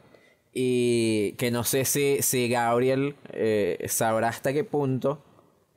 Y 0.53 1.33
que 1.33 1.51
no 1.51 1.65
sé 1.65 1.85
si, 1.85 2.23
si 2.23 2.49
Gabriel 2.49 3.15
eh, 3.33 3.85
sabrá 3.89 4.29
hasta 4.29 4.53
qué 4.53 4.65
punto 4.65 5.23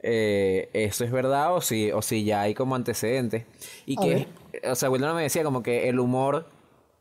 eh, 0.01 0.69
eso 0.73 1.03
es 1.03 1.11
verdad 1.11 1.53
o 1.53 1.59
si, 1.61 1.91
o 1.91 2.01
si 2.01 2.23
ya 2.23 2.41
hay 2.41 2.53
como 2.53 2.75
antecedentes. 2.75 3.45
Y 3.85 3.97
A 3.97 4.01
que, 4.01 4.27
o 4.69 4.75
sea, 4.75 4.89
Wilderman 4.89 5.17
me 5.17 5.23
decía 5.23 5.43
como 5.43 5.63
que 5.63 5.89
el 5.89 5.99
humor 5.99 6.45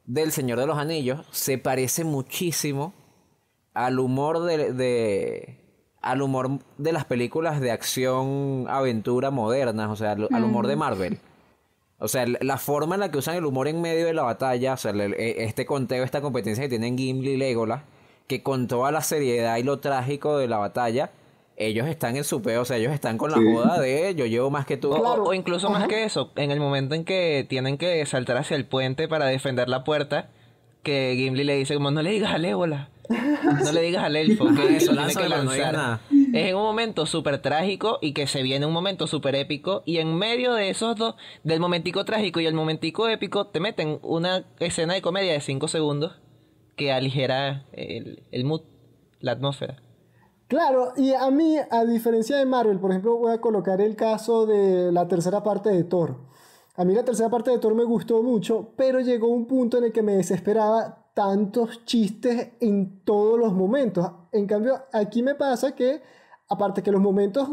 del 0.07 0.33
Señor 0.33 0.59
de 0.59 0.67
los 0.67 0.77
Anillos 0.79 1.25
se 1.31 1.59
parece 1.59 2.03
muchísimo 2.05 2.95
al 3.75 4.01
humor 4.01 4.43
de, 4.43 4.73
de- 4.73 5.59
al 6.11 6.23
humor 6.23 6.59
de 6.79 6.93
las 6.93 7.05
películas 7.05 7.61
de 7.61 7.71
acción 7.71 8.67
aventura 8.69 9.31
modernas, 9.31 9.91
o 9.91 9.97
sea, 9.97 10.13
al, 10.13 10.29
al 10.33 10.45
humor 10.45 10.67
de 10.67 10.77
Marvel. 10.77 11.19
O 12.01 12.07
sea, 12.09 12.25
la- 12.27 12.59
forma 12.59 12.95
en 12.95 13.01
la 13.01 13.11
que 13.11 13.19
usan 13.19 13.35
el 13.37 13.45
humor 13.45 13.67
en 13.69 13.81
medio 13.81 14.07
de 14.07 14.15
la 14.15 14.23
batalla, 14.23 14.75
o 14.75 14.77
sea, 14.77 14.93
el- 14.93 15.15
e- 15.15 15.45
este 15.45 15.67
conteo, 15.67 16.05
esta 16.05 16.21
competencia 16.21 16.63
que 16.65 16.69
tienen 16.69 16.97
Gimli 16.97 17.33
y 17.33 17.37
Legolas, 17.37 17.83
que 18.29 18.43
con 18.43 18.69
toda 18.69 18.93
la 18.93 19.01
seriedad 19.03 19.57
y 19.57 19.63
lo 19.65 19.79
trágico 19.81 20.39
de 20.39 20.47
la 20.49 20.59
batalla, 20.59 21.11
ellos 21.57 21.89
están 21.89 22.17
en 22.17 22.23
su 22.23 22.41
peo, 22.41 22.63
o 22.63 22.65
sea, 22.65 22.77
ellos 22.77 22.93
están 22.93 23.19
con 23.19 23.33
la 23.33 23.39
Sí. 23.39 23.45
joda 23.53 23.81
de 23.81 24.15
yo 24.15 24.27
llevo 24.27 24.49
más 24.51 24.65
que 24.65 24.77
tú. 24.77 24.93
O, 24.93 25.01
Claro. 25.01 25.25
o 25.25 25.35
incluso 25.35 25.71
más 25.71 25.89
que 25.89 26.05
eso, 26.05 26.31
en 26.37 26.53
el 26.53 26.61
momento 26.61 26.95
en 26.95 27.05
que 27.05 27.45
tienen 27.49 27.79
que 27.79 28.05
saltar 28.07 28.37
hacia 28.37 28.57
el 28.57 28.65
puente 28.65 29.09
para 29.09 29.27
defender 29.27 29.69
la 29.69 29.83
puerta, 29.83 30.29
que 30.85 31.15
Gimli 31.17 31.43
le 31.43 31.57
dice 31.57 31.75
como 31.75 31.91
no 31.91 32.01
le 32.01 32.11
digas 32.13 32.33
al 32.33 32.45
ébola, 32.45 32.91
no 33.65 33.73
le 33.73 33.83
digas 33.83 34.05
al 34.05 34.17
elfo, 34.17 34.47
que 34.55 34.77
eso, 34.77 34.93
lo 34.93 35.07
tiene 35.07 35.23
que 35.23 35.29
no 35.29 35.37
lanzar. 35.37 35.73
nada. 35.75 36.01
Es 36.11 36.49
en 36.49 36.57
un 36.57 36.63
momento 36.63 37.07
súper 37.07 37.41
trágico 37.41 37.99
y 38.03 38.13
que 38.13 38.27
se 38.27 38.43
viene 38.43 38.67
un 38.67 38.73
momento 38.73 39.07
súper 39.07 39.35
épico 39.35 39.83
y 39.87 39.99
en 39.99 40.15
medio 40.15 40.55
de 40.55 40.71
esos 40.71 40.97
dos, 40.97 41.15
del 41.43 41.61
momentico 41.61 42.05
trágico 42.05 42.41
y 42.41 42.47
el 42.47 42.55
momentico 42.55 43.09
épico, 43.09 43.47
te 43.47 43.61
meten 43.61 43.99
una 44.03 44.45
escena 44.61 44.95
de 44.95 45.03
comedia 45.03 45.33
de 45.33 45.41
5 45.41 45.69
segundos 45.69 46.21
que 46.77 46.93
aligera 46.93 47.65
el, 47.73 48.23
el 48.31 48.45
mood, 48.45 48.63
la 49.21 49.33
atmósfera. 49.33 49.83
Claro, 50.49 50.93
y 50.97 51.13
a 51.13 51.31
mí, 51.31 51.57
a 51.71 51.85
diferencia 51.85 52.39
de 52.39 52.47
Marvel, 52.47 52.79
por 52.79 52.91
ejemplo, 52.91 53.17
voy 53.17 53.33
a 53.33 53.41
colocar 53.41 53.83
el 53.83 53.97
caso 53.97 54.47
de 54.47 54.91
la 54.93 55.07
tercera 55.07 55.43
parte 55.43 55.69
de 55.71 55.85
Thor. 55.85 56.17
A 56.75 56.85
mí 56.85 56.95
la 56.95 57.05
tercera 57.05 57.29
parte 57.29 57.51
de 57.51 57.59
Thor 57.59 57.75
me 57.75 57.85
gustó 57.85 58.23
mucho, 58.23 58.73
pero 58.77 59.01
llegó 59.01 59.29
un 59.29 59.47
punto 59.47 59.79
en 59.79 59.85
el 59.85 59.93
que 59.93 60.03
me 60.03 60.17
desesperaba 60.17 61.08
tantos 61.19 61.85
chistes 61.85 62.51
en 62.61 63.01
todos 63.03 63.41
los 63.41 63.53
momentos. 63.53 64.09
En 64.31 64.47
cambio, 64.47 64.85
aquí 64.93 65.21
me 65.21 65.35
pasa 65.35 65.75
que, 65.75 66.01
aparte 66.49 66.81
que 66.81 66.93
los 66.93 67.01
momentos 67.01 67.49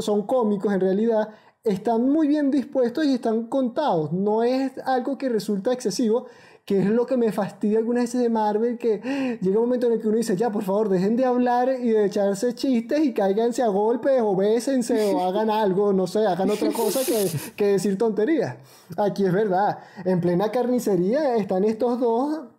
son 0.00 0.26
cómicos 0.26 0.74
en 0.74 0.80
realidad, 0.80 1.28
están 1.62 2.10
muy 2.10 2.26
bien 2.26 2.50
dispuestos 2.50 3.04
y 3.04 3.14
están 3.14 3.44
contados. 3.46 4.12
No 4.12 4.42
es 4.42 4.72
algo 4.84 5.16
que 5.16 5.28
resulta 5.28 5.72
excesivo, 5.72 6.26
que 6.64 6.80
es 6.80 6.86
lo 6.86 7.06
que 7.06 7.16
me 7.16 7.30
fastidia 7.30 7.78
algunas 7.78 8.02
veces 8.02 8.20
de 8.20 8.30
Marvel, 8.30 8.78
que 8.78 9.38
llega 9.40 9.60
un 9.60 9.66
momento 9.66 9.86
en 9.86 9.92
el 9.92 10.00
que 10.00 10.08
uno 10.08 10.16
dice, 10.16 10.34
ya, 10.34 10.50
por 10.50 10.64
favor, 10.64 10.88
dejen 10.88 11.14
de 11.14 11.24
hablar 11.24 11.70
y 11.80 11.90
de 11.90 12.06
echarse 12.06 12.52
chistes 12.56 12.98
y 12.98 13.14
cáiganse 13.14 13.62
a 13.62 13.68
golpes 13.68 14.20
o 14.22 14.34
bésense 14.34 15.14
o 15.14 15.20
hagan 15.20 15.50
algo, 15.50 15.92
no 15.92 16.08
sé, 16.08 16.26
hagan 16.26 16.50
otra 16.50 16.72
cosa 16.72 16.98
que, 17.06 17.30
que 17.54 17.66
decir 17.66 17.96
tonterías. 17.96 18.56
Aquí 18.96 19.24
es 19.24 19.32
verdad, 19.32 19.78
en 20.04 20.20
plena 20.20 20.50
carnicería 20.50 21.36
están 21.36 21.62
estos 21.62 22.00
dos 22.00 22.53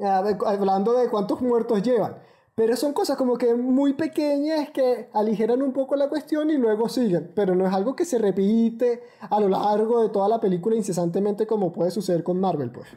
hablando 0.00 0.94
de 0.94 1.08
cuántos 1.08 1.40
muertos 1.40 1.82
llevan. 1.82 2.16
Pero 2.54 2.74
son 2.74 2.92
cosas 2.92 3.16
como 3.16 3.38
que 3.38 3.54
muy 3.54 3.92
pequeñas 3.92 4.70
que 4.70 5.08
aligeran 5.12 5.62
un 5.62 5.72
poco 5.72 5.94
la 5.94 6.08
cuestión 6.08 6.50
y 6.50 6.56
luego 6.56 6.88
siguen. 6.88 7.30
Pero 7.34 7.54
no 7.54 7.66
es 7.66 7.72
algo 7.72 7.94
que 7.94 8.04
se 8.04 8.18
repite 8.18 9.02
a 9.20 9.38
lo 9.38 9.48
largo 9.48 10.02
de 10.02 10.08
toda 10.08 10.28
la 10.28 10.40
película 10.40 10.74
incesantemente 10.74 11.46
como 11.46 11.72
puede 11.72 11.92
suceder 11.92 12.24
con 12.24 12.40
Marvel, 12.40 12.72
pues. 12.72 12.88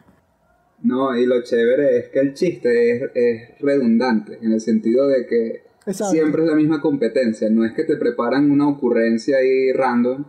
No, 0.82 1.16
y 1.16 1.28
lo 1.28 1.44
chévere 1.44 2.00
es 2.00 2.10
que 2.10 2.20
el 2.20 2.34
chiste 2.34 2.96
es, 2.96 3.04
es 3.14 3.60
redundante, 3.60 4.40
en 4.42 4.52
el 4.52 4.62
sentido 4.62 5.08
de 5.08 5.28
que 5.28 5.64
Exacto. 5.86 6.12
siempre 6.12 6.44
es 6.44 6.50
la 6.50 6.56
misma 6.56 6.82
competencia, 6.82 7.48
no 7.52 7.64
es 7.64 7.74
que 7.74 7.84
te 7.84 7.98
preparan 7.98 8.50
una 8.50 8.68
ocurrencia 8.68 9.38
ahí 9.38 9.72
random 9.74 10.26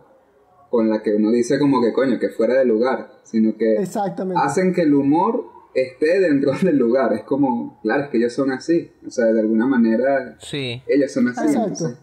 con 0.69 0.89
la 0.89 1.01
que 1.01 1.15
uno 1.15 1.31
dice 1.31 1.57
como 1.57 1.81
que 1.81 1.91
coño, 1.91 2.19
que 2.19 2.29
fuera 2.29 2.53
de 2.55 2.65
lugar, 2.65 3.19
sino 3.23 3.55
que 3.57 3.77
Exactamente. 3.77 4.39
hacen 4.43 4.73
que 4.73 4.81
el 4.81 4.93
humor 4.93 5.52
esté 5.75 6.19
dentro 6.19 6.51
del 6.61 6.77
lugar, 6.77 7.13
es 7.13 7.23
como, 7.23 7.79
claro, 7.81 8.03
es 8.03 8.09
que 8.09 8.17
ellos 8.17 8.33
son 8.33 8.51
así, 8.51 8.91
o 9.05 9.09
sea, 9.11 9.25
de 9.25 9.39
alguna 9.39 9.65
manera 9.65 10.35
Sí. 10.39 10.81
ellos 10.87 11.11
son 11.11 11.27
así. 11.29 11.41
Exacto. 11.41 11.61
entonces, 11.69 11.97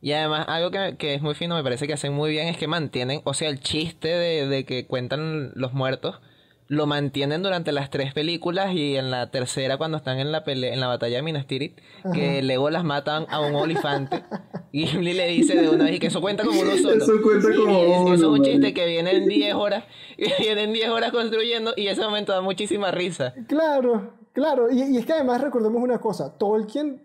Y 0.00 0.12
además, 0.12 0.46
algo 0.48 0.70
que, 0.70 0.96
que 0.98 1.14
es 1.14 1.22
muy 1.22 1.34
fino, 1.34 1.54
me 1.56 1.62
parece 1.62 1.86
que 1.86 1.92
hacen 1.92 2.12
muy 2.12 2.30
bien, 2.30 2.48
es 2.48 2.56
que 2.56 2.66
mantienen, 2.66 3.20
o 3.24 3.34
sea, 3.34 3.48
el 3.50 3.60
chiste 3.60 4.08
de, 4.08 4.46
de 4.48 4.64
que 4.64 4.86
cuentan 4.86 5.52
los 5.54 5.72
muertos, 5.74 6.20
lo 6.70 6.86
mantienen 6.86 7.42
durante 7.42 7.72
las 7.72 7.90
tres 7.90 8.14
películas 8.14 8.72
y 8.74 8.94
en 8.96 9.10
la 9.10 9.32
tercera, 9.32 9.76
cuando 9.76 9.96
están 9.96 10.20
en 10.20 10.30
la 10.30 10.44
pelea, 10.44 10.72
en 10.72 10.78
la 10.78 10.86
batalla 10.86 11.16
de 11.16 11.22
Minas 11.22 11.48
Tirith, 11.48 11.76
que 12.14 12.42
luego 12.44 12.70
las 12.70 12.84
matan 12.84 13.26
a 13.28 13.40
un 13.40 13.56
olifante. 13.56 14.22
Y 14.70 14.86
Gimli 14.86 15.12
le 15.12 15.26
dice 15.26 15.60
de 15.60 15.68
una 15.68 15.86
vez 15.86 15.96
y 15.96 15.98
que 15.98 16.06
eso 16.06 16.20
cuenta 16.20 16.44
como 16.44 16.60
uno 16.60 16.70
solo. 16.76 17.02
Eso 17.02 17.12
cuenta 17.24 17.48
como 17.56 17.72
Y 17.72 17.90
es- 17.90 17.98
uno, 17.98 18.14
Eso 18.14 18.32
es 18.34 18.38
un 18.38 18.44
chiste 18.44 18.72
que 18.72 18.86
viene 18.86 19.10
en 19.16 19.26
10 19.26 19.54
horas, 19.54 19.82
y 20.16 20.30
vienen 20.40 20.72
10 20.72 20.90
horas 20.90 21.10
construyendo 21.10 21.72
y 21.76 21.88
ese 21.88 22.02
momento 22.02 22.30
da 22.32 22.40
muchísima 22.40 22.92
risa. 22.92 23.34
Claro, 23.48 24.14
claro. 24.32 24.70
Y, 24.70 24.80
y 24.82 24.96
es 24.98 25.04
que 25.06 25.12
además 25.14 25.40
recordemos 25.40 25.82
una 25.82 25.98
cosa. 25.98 26.38
Tolkien 26.38 27.02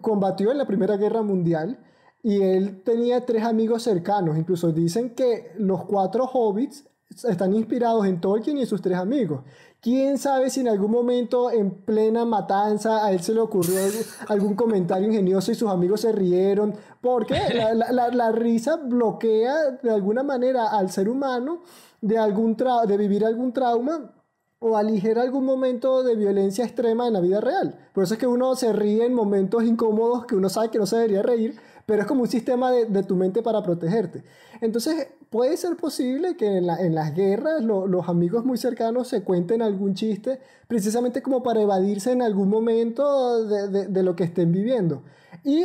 combatió 0.00 0.50
en 0.50 0.58
la 0.58 0.66
Primera 0.66 0.96
Guerra 0.96 1.22
Mundial 1.22 1.78
y 2.20 2.42
él 2.42 2.82
tenía 2.84 3.24
tres 3.24 3.44
amigos 3.44 3.84
cercanos. 3.84 4.36
Incluso 4.36 4.72
dicen 4.72 5.14
que 5.14 5.52
los 5.56 5.84
cuatro 5.84 6.24
hobbits 6.24 6.88
están 7.10 7.54
inspirados 7.54 8.06
en 8.06 8.20
Tolkien 8.20 8.58
y 8.58 8.66
sus 8.66 8.82
tres 8.82 8.98
amigos. 8.98 9.42
¿Quién 9.80 10.16
sabe 10.18 10.48
si 10.50 10.60
en 10.60 10.68
algún 10.68 10.90
momento 10.90 11.50
en 11.50 11.70
plena 11.70 12.24
matanza 12.24 13.04
a 13.04 13.12
él 13.12 13.20
se 13.20 13.34
le 13.34 13.40
ocurrió 13.40 13.76
algún- 13.78 14.02
algún 14.28 14.54
comentario 14.56 15.06
ingenioso 15.08 15.52
y 15.52 15.54
sus 15.54 15.70
amigos 15.70 16.00
se 16.00 16.12
rieron? 16.12 16.74
Porque 17.00 17.34
la, 17.54 17.74
la- 17.74 17.92
la- 17.92 18.08
la 18.08 18.32
risa 18.32 18.76
bloquea 18.76 19.72
de 19.82 19.90
alguna 19.90 20.22
manera 20.22 20.68
al 20.68 20.90
ser 20.90 21.08
humano 21.08 21.62
de, 22.00 22.18
algún 22.18 22.56
tra- 22.56 22.86
de 22.86 22.96
vivir 22.96 23.24
algún 23.24 23.52
trauma 23.52 24.10
o 24.58 24.78
aligera 24.78 25.20
algún 25.20 25.44
momento 25.44 26.02
de 26.02 26.16
violencia 26.16 26.64
extrema 26.64 27.06
en 27.06 27.12
la 27.12 27.20
vida 27.20 27.40
real. 27.42 27.78
Por 27.92 28.04
eso 28.04 28.14
es 28.14 28.20
que 28.20 28.26
uno 28.26 28.56
se 28.56 28.72
ríe 28.72 29.04
en 29.04 29.12
momentos 29.12 29.62
incómodos 29.64 30.24
que 30.24 30.34
uno 30.36 30.48
sabe 30.48 30.70
que 30.70 30.78
no 30.78 30.86
se 30.86 30.96
debería 30.96 31.22
reír, 31.22 31.56
pero 31.86 32.02
es 32.02 32.06
como 32.08 32.22
un 32.22 32.28
sistema 32.28 32.70
de, 32.70 32.86
de 32.86 33.02
tu 33.02 33.16
mente 33.16 33.42
para 33.42 33.62
protegerte. 33.62 34.24
Entonces, 34.60 35.08
puede 35.30 35.56
ser 35.56 35.76
posible 35.76 36.36
que 36.36 36.58
en, 36.58 36.66
la- 36.66 36.78
en 36.80 36.94
las 36.94 37.14
guerras 37.14 37.62
lo- 37.64 37.86
los 37.86 38.08
amigos 38.08 38.44
muy 38.44 38.56
cercanos 38.58 39.08
se 39.08 39.22
cuenten 39.22 39.62
algún 39.62 39.94
chiste, 39.94 40.40
precisamente 40.68 41.22
como 41.22 41.42
para 41.42 41.60
evadirse 41.60 42.12
en 42.12 42.22
algún 42.22 42.48
momento 42.48 43.44
de, 43.46 43.68
de- 43.68 43.86
de 43.88 44.02
lo 44.02 44.16
que 44.16 44.24
estén 44.24 44.52
viviendo. 44.52 45.02
Y 45.44 45.64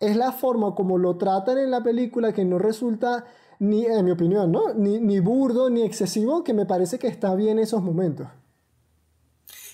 es 0.00 0.16
la 0.16 0.32
forma 0.32 0.74
como 0.74 0.98
lo 0.98 1.16
tratan 1.18 1.58
en 1.58 1.70
la 1.70 1.82
película 1.82 2.32
que 2.32 2.44
no 2.44 2.58
resulta, 2.58 3.26
ni, 3.58 3.84
en 3.84 4.04
mi 4.06 4.10
opinión, 4.10 4.50
¿no? 4.50 4.72
ni, 4.74 4.98
ni 5.00 5.20
burdo 5.20 5.68
ni 5.68 5.82
excesivo, 5.82 6.42
que 6.44 6.54
me 6.54 6.64
parece 6.64 6.98
que 6.98 7.08
está 7.08 7.34
bien 7.34 7.58
esos 7.58 7.82
momentos. 7.82 8.26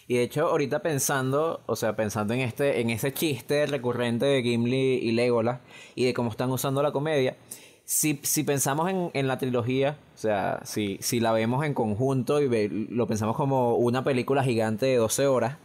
Y 0.09 0.17
de 0.17 0.23
hecho, 0.23 0.47
ahorita 0.49 0.81
pensando, 0.83 1.61
o 1.67 1.75
sea, 1.77 1.97
pensando 1.97 2.33
en 2.35 2.41
este, 2.41 2.81
en 2.81 2.91
ese 2.91 3.13
chiste 3.13 3.67
recurrente 3.67 4.25
de 4.27 4.43
Gimli 4.43 4.95
y 5.03 5.13
Legolas 5.13 5.61
y 5.95 6.05
de 6.05 6.15
cómo 6.15 6.31
están 6.31 6.51
usando 6.51 6.83
la 6.83 6.93
comedia, 6.93 7.37
si, 7.85 8.21
si 8.23 8.45
pensamos 8.45 8.89
en, 8.91 9.11
en 9.15 9.27
la 9.29 9.39
trilogía, 9.39 9.99
o 10.15 10.19
sea, 10.19 10.61
si, 10.65 10.99
si 11.01 11.19
la 11.21 11.33
vemos 11.33 11.65
en 11.65 11.75
conjunto 11.75 12.41
y 12.41 12.49
ve- 12.49 12.69
lo 12.91 13.07
pensamos 13.07 13.37
como 13.37 13.75
una 13.77 14.05
película 14.05 14.43
gigante 14.45 14.87
de 14.87 14.97
12 14.97 15.27
horas, 15.27 15.57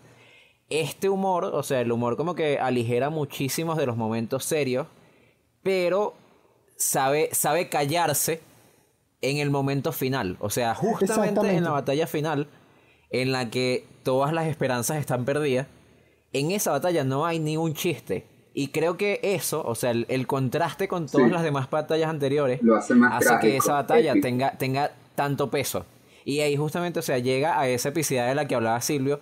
este 0.69 1.09
humor, 1.09 1.45
o 1.45 1.63
sea, 1.63 1.81
el 1.81 1.91
humor 1.91 2.17
como 2.17 2.33
que 2.33 2.57
aligera 2.57 3.09
muchísimos 3.09 3.77
de 3.77 3.85
los 3.85 3.97
momentos 3.97 4.45
serios, 4.45 4.87
pero 5.63 6.13
sabe, 6.77 7.29
sabe 7.33 7.69
callarse 7.69 8.41
en 9.21 9.37
el 9.37 9.49
momento 9.51 9.91
final. 9.91 10.37
O 10.39 10.49
sea, 10.49 10.73
justamente 10.73 11.41
en 11.57 11.63
la 11.63 11.71
batalla 11.71 12.07
final, 12.07 12.47
en 13.11 13.31
la 13.31 13.49
que 13.49 13.85
todas 14.03 14.33
las 14.33 14.47
esperanzas 14.47 14.97
están 14.97 15.25
perdidas, 15.25 15.67
en 16.33 16.51
esa 16.51 16.71
batalla 16.71 17.03
no 17.03 17.25
hay 17.25 17.39
ni 17.39 17.57
un 17.57 17.73
chiste. 17.73 18.25
Y 18.53 18.67
creo 18.69 18.97
que 18.97 19.19
eso, 19.23 19.63
o 19.65 19.75
sea, 19.75 19.91
el, 19.91 20.05
el 20.09 20.27
contraste 20.27 20.87
con 20.87 21.07
todas 21.07 21.27
Sí. 21.27 21.33
las 21.33 21.43
demás 21.43 21.69
batallas 21.69 22.09
anteriores, 22.09 22.61
Lo 22.61 22.75
hace 22.75 22.93
más 22.95 23.25
hace 23.25 23.39
que 23.39 23.55
esa 23.57 23.73
batalla 23.73 24.11
épico. 24.11 24.27
tenga, 24.27 24.51
tenga 24.57 24.91
tanto 25.15 25.49
peso. 25.49 25.85
Y 26.25 26.41
ahí 26.41 26.55
justamente, 26.57 26.99
o 26.99 27.01
sea, 27.01 27.17
llega 27.19 27.59
a 27.59 27.67
esa 27.67 27.89
epicidad 27.89 28.27
de 28.27 28.35
la 28.35 28.47
que 28.47 28.55
hablaba 28.55 28.79
Silvio. 28.81 29.19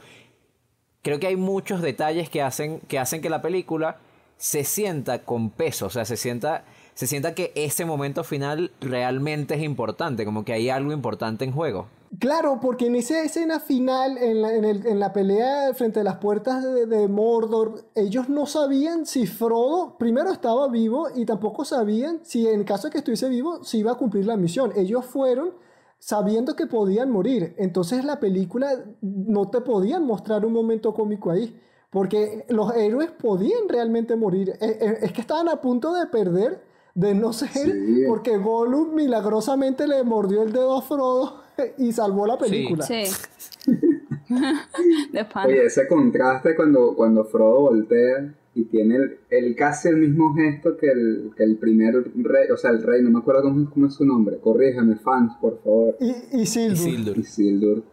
Creo 1.01 1.19
que 1.19 1.27
hay 1.27 1.35
muchos 1.35 1.81
detalles 1.81 2.29
que 2.29 2.41
hacen 2.41 2.79
que, 2.81 2.99
hacen 2.99 3.21
que 3.21 3.29
la 3.29 3.41
película 3.41 3.97
se 4.37 4.63
sienta 4.63 5.19
con 5.23 5.49
peso, 5.49 5.85
o 5.85 5.89
sea, 5.89 6.05
se 6.05 6.17
sienta, 6.17 6.63
se 6.93 7.07
sienta 7.07 7.35
que 7.35 7.51
ese 7.55 7.85
momento 7.85 8.23
final 8.23 8.71
realmente 8.81 9.55
es 9.55 9.61
importante, 9.61 10.25
como 10.25 10.43
que 10.43 10.53
hay 10.53 10.69
algo 10.69 10.91
importante 10.91 11.45
en 11.45 11.51
juego. 11.51 11.87
Claro, 12.17 12.59
porque 12.59 12.87
en 12.87 12.95
esa 12.95 13.21
escena 13.21 13.59
final, 13.59 14.17
en 14.17 14.41
la, 14.41 14.53
en 14.55 14.65
el- 14.65 14.87
en 14.87 14.99
la 14.99 15.13
pelea 15.13 15.73
frente 15.75 15.99
a 15.99 16.03
las 16.03 16.17
puertas 16.17 16.63
de, 16.63 16.87
de 16.87 17.07
Mordor, 17.07 17.85
ellos 17.93 18.29
no 18.29 18.47
sabían 18.47 19.05
si 19.05 19.27
Frodo 19.27 19.95
primero 19.99 20.31
estaba 20.31 20.67
vivo 20.69 21.07
y 21.15 21.25
tampoco 21.25 21.65
sabían 21.65 22.19
si 22.23 22.47
en 22.47 22.63
caso 22.63 22.87
de 22.87 22.91
que 22.93 22.97
estuviese 22.97 23.29
vivo, 23.29 23.63
si 23.63 23.79
iba 23.79 23.91
a 23.91 23.95
cumplir 23.95 24.25
la 24.25 24.37
misión. 24.37 24.71
Ellos 24.75 25.05
fueron 25.05 25.51
sabiendo 25.99 26.55
que 26.55 26.65
podían 26.65 27.11
morir. 27.11 27.53
Entonces 27.59 28.03
la 28.03 28.19
película 28.19 28.71
no 29.01 29.49
te 29.51 29.61
podían 29.61 30.03
mostrar 30.05 30.45
un 30.45 30.53
momento 30.53 30.93
cómico 30.95 31.29
ahí. 31.29 31.61
Porque 31.91 32.45
los 32.49 32.75
héroes 32.75 33.11
podían 33.11 33.67
realmente 33.67 34.15
morir. 34.15 34.49
Eh, 34.61 34.77
eh, 34.81 34.97
Es 35.01 35.11
que 35.11 35.21
estaban 35.21 35.47
a 35.49 35.59
punto 35.61 35.91
de 35.93 36.05
perder, 36.07 36.63
de 36.95 37.13
no 37.13 37.33
ser, 37.33 37.49
Sí. 37.49 38.03
porque 38.07 38.37
Gollum 38.37 38.93
milagrosamente 38.95 39.87
le 39.87 40.03
mordió 40.03 40.41
el 40.43 40.51
dedo 40.51 40.75
a 40.77 40.81
Frodo 40.81 41.41
y 41.77 41.91
salvó 41.91 42.25
la 42.25 42.37
película. 42.37 42.83
Sí. 42.83 43.03
de 45.11 45.25
pan. 45.25 45.47
Oye, 45.47 45.65
ese 45.65 45.87
contraste 45.87 46.55
cuando, 46.55 46.95
cuando 46.95 47.25
Frodo 47.25 47.61
voltea 47.61 48.33
y 48.55 48.65
tiene 48.65 48.95
el, 48.95 49.19
el 49.29 49.55
casi 49.55 49.89
el 49.89 49.97
mismo 49.97 50.33
gesto 50.35 50.75
que 50.77 50.87
el, 50.87 51.31
que 51.35 51.43
el 51.43 51.57
primer 51.57 52.11
rey, 52.15 52.49
o 52.51 52.57
sea, 52.57 52.71
el 52.71 52.81
rey, 52.83 53.01
no 53.01 53.11
me 53.11 53.19
acuerdo 53.19 53.43
cómo, 53.43 53.69
cómo 53.69 53.87
es 53.87 53.93
su 53.93 54.05
nombre, 54.05 54.37
corríjame, 54.39 54.95
fans, 54.97 55.33
por 55.39 55.61
favor, 55.63 55.95
Y, 55.99 56.41
y 56.41 56.45
Sildur. 56.45 56.77
Isildur. 56.77 57.17
Isildur. 57.17 57.83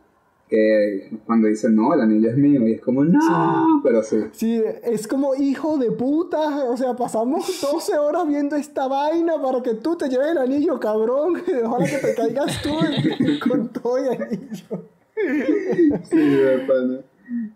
Que 0.48 1.10
cuando 1.26 1.48
dicen, 1.48 1.74
no, 1.74 1.92
el 1.92 2.00
anillo 2.00 2.30
es 2.30 2.36
mío, 2.36 2.66
y 2.68 2.74
es 2.74 2.80
como, 2.80 3.04
no, 3.04 3.80
pero 3.82 4.02
sí. 4.02 4.16
Sí, 4.32 4.62
es 4.84 5.08
como 5.08 5.34
hijo 5.34 5.76
de 5.76 5.90
puta. 5.90 6.64
O 6.66 6.76
sea, 6.76 6.94
pasamos 6.94 7.60
12 7.72 7.98
horas 7.98 8.26
viendo 8.28 8.56
esta 8.56 8.86
vaina 8.86 9.40
para 9.42 9.62
que 9.62 9.74
tú 9.74 9.96
te 9.96 10.08
lleves 10.08 10.28
el 10.28 10.38
anillo, 10.38 10.78
cabrón. 10.78 11.42
Ojalá 11.64 11.86
que 11.86 11.98
te 11.98 12.14
caigas 12.14 12.62
tú 12.62 12.70
con 13.48 13.68
todo 13.68 13.98
el 13.98 14.22
anillo. 14.22 14.88
Sí, 16.10 16.16
de 16.16 16.58
pana. 16.66 17.00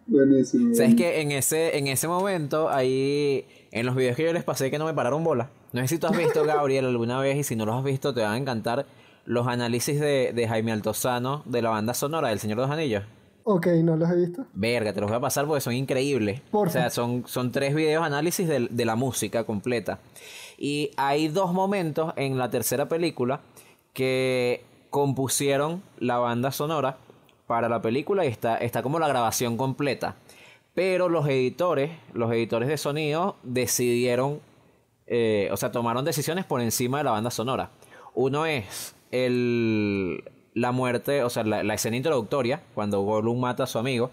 Buenísimo. 0.07 0.73
O 0.73 0.75
sea, 0.75 0.87
es 0.87 0.97
que 0.97 1.21
en 1.21 1.31
ese, 1.31 1.79
en 1.79 1.87
ese 1.87 2.09
momento, 2.09 2.69
ahí, 2.69 3.47
en 3.71 3.87
los 3.87 3.95
videos 3.95 4.17
que 4.17 4.25
yo 4.25 4.33
les 4.33 4.43
pasé 4.43 4.69
que 4.69 4.79
no 4.79 4.87
me 4.87 4.95
pararon 4.95 5.23
bola. 5.23 5.51
No 5.73 5.81
sé 5.83 5.87
si 5.87 5.99
tú 5.99 6.09
has 6.09 6.17
visto, 6.17 6.45
Gabriel, 6.45 6.87
alguna 6.87 7.21
vez, 7.21 7.37
y 7.37 7.45
si 7.45 7.55
no 7.55 7.67
los 7.67 7.77
has 7.77 7.85
visto, 7.85 8.13
te 8.13 8.23
van 8.23 8.33
a 8.33 8.37
encantar 8.37 8.87
los 9.25 9.47
análisis 9.47 10.01
de, 10.01 10.33
de 10.33 10.49
Jaime 10.49 10.73
Altozano 10.73 11.43
de 11.45 11.63
la 11.63 11.71
banda 11.71 11.95
sonora 11.95 12.29
del 12.29 12.39
Señor 12.39 12.59
de 12.59 12.63
los 12.63 12.71
Anillos. 12.71 13.05
Ok, 13.45 13.67
no 13.83 13.97
los 13.97 14.11
he 14.11 14.17
visto. 14.17 14.45
Verga, 14.53 14.93
te 14.93 15.01
los 15.01 15.09
voy 15.09 15.17
a 15.17 15.21
pasar 15.21 15.47
porque 15.47 15.61
son 15.61 15.73
increíbles. 15.73 16.41
Porfa. 16.51 16.71
O 16.71 16.73
sea, 16.73 16.91
son, 16.91 17.25
son 17.27 17.51
tres 17.53 17.75
videos 17.75 18.05
análisis 18.05 18.47
de, 18.47 18.69
de 18.71 18.85
la 18.85 18.97
música 18.97 19.45
completa. 19.45 19.99
Y 20.59 20.91
hay 20.97 21.29
dos 21.29 21.53
momentos 21.53 22.13
en 22.17 22.37
la 22.37 22.51
tercera 22.51 22.89
película 22.89 23.41
que 23.93 24.63
compusieron 24.91 25.83
la 25.99 26.19
banda 26.19 26.53
sonora 26.53 26.99
para 27.47 27.69
la 27.69 27.81
película 27.81 28.25
y 28.25 28.29
está, 28.29 28.59
está 28.59 28.83
como 28.83 28.99
la 28.99 29.09
grabación 29.09 29.57
completa. 29.57 30.17
Pero 30.75 31.09
los 31.09 31.27
editores, 31.27 31.91
los 32.13 32.31
editores 32.33 32.69
de 32.69 32.77
sonido 32.77 33.37
decidieron, 33.43 34.41
eh, 35.07 35.49
o 35.51 35.57
sea, 35.57 35.73
tomaron 35.73 36.05
decisiones 36.05 36.45
por 36.45 36.61
encima 36.61 36.99
de 36.99 37.05
la 37.05 37.11
banda 37.11 37.31
sonora. 37.31 37.71
Uno 38.15 38.47
es 38.47 38.95
el, 39.11 40.23
la 40.55 40.73
muerte, 40.73 41.23
o 41.25 41.31
sea, 41.31 41.45
la, 41.45 41.63
la 41.63 41.75
escena 41.75 41.97
introductoria, 41.97 42.63
cuando 42.75 43.01
Gollum 43.03 43.41
mata 43.41 43.65
a 43.65 43.67
su 43.67 43.79
amigo. 43.79 44.11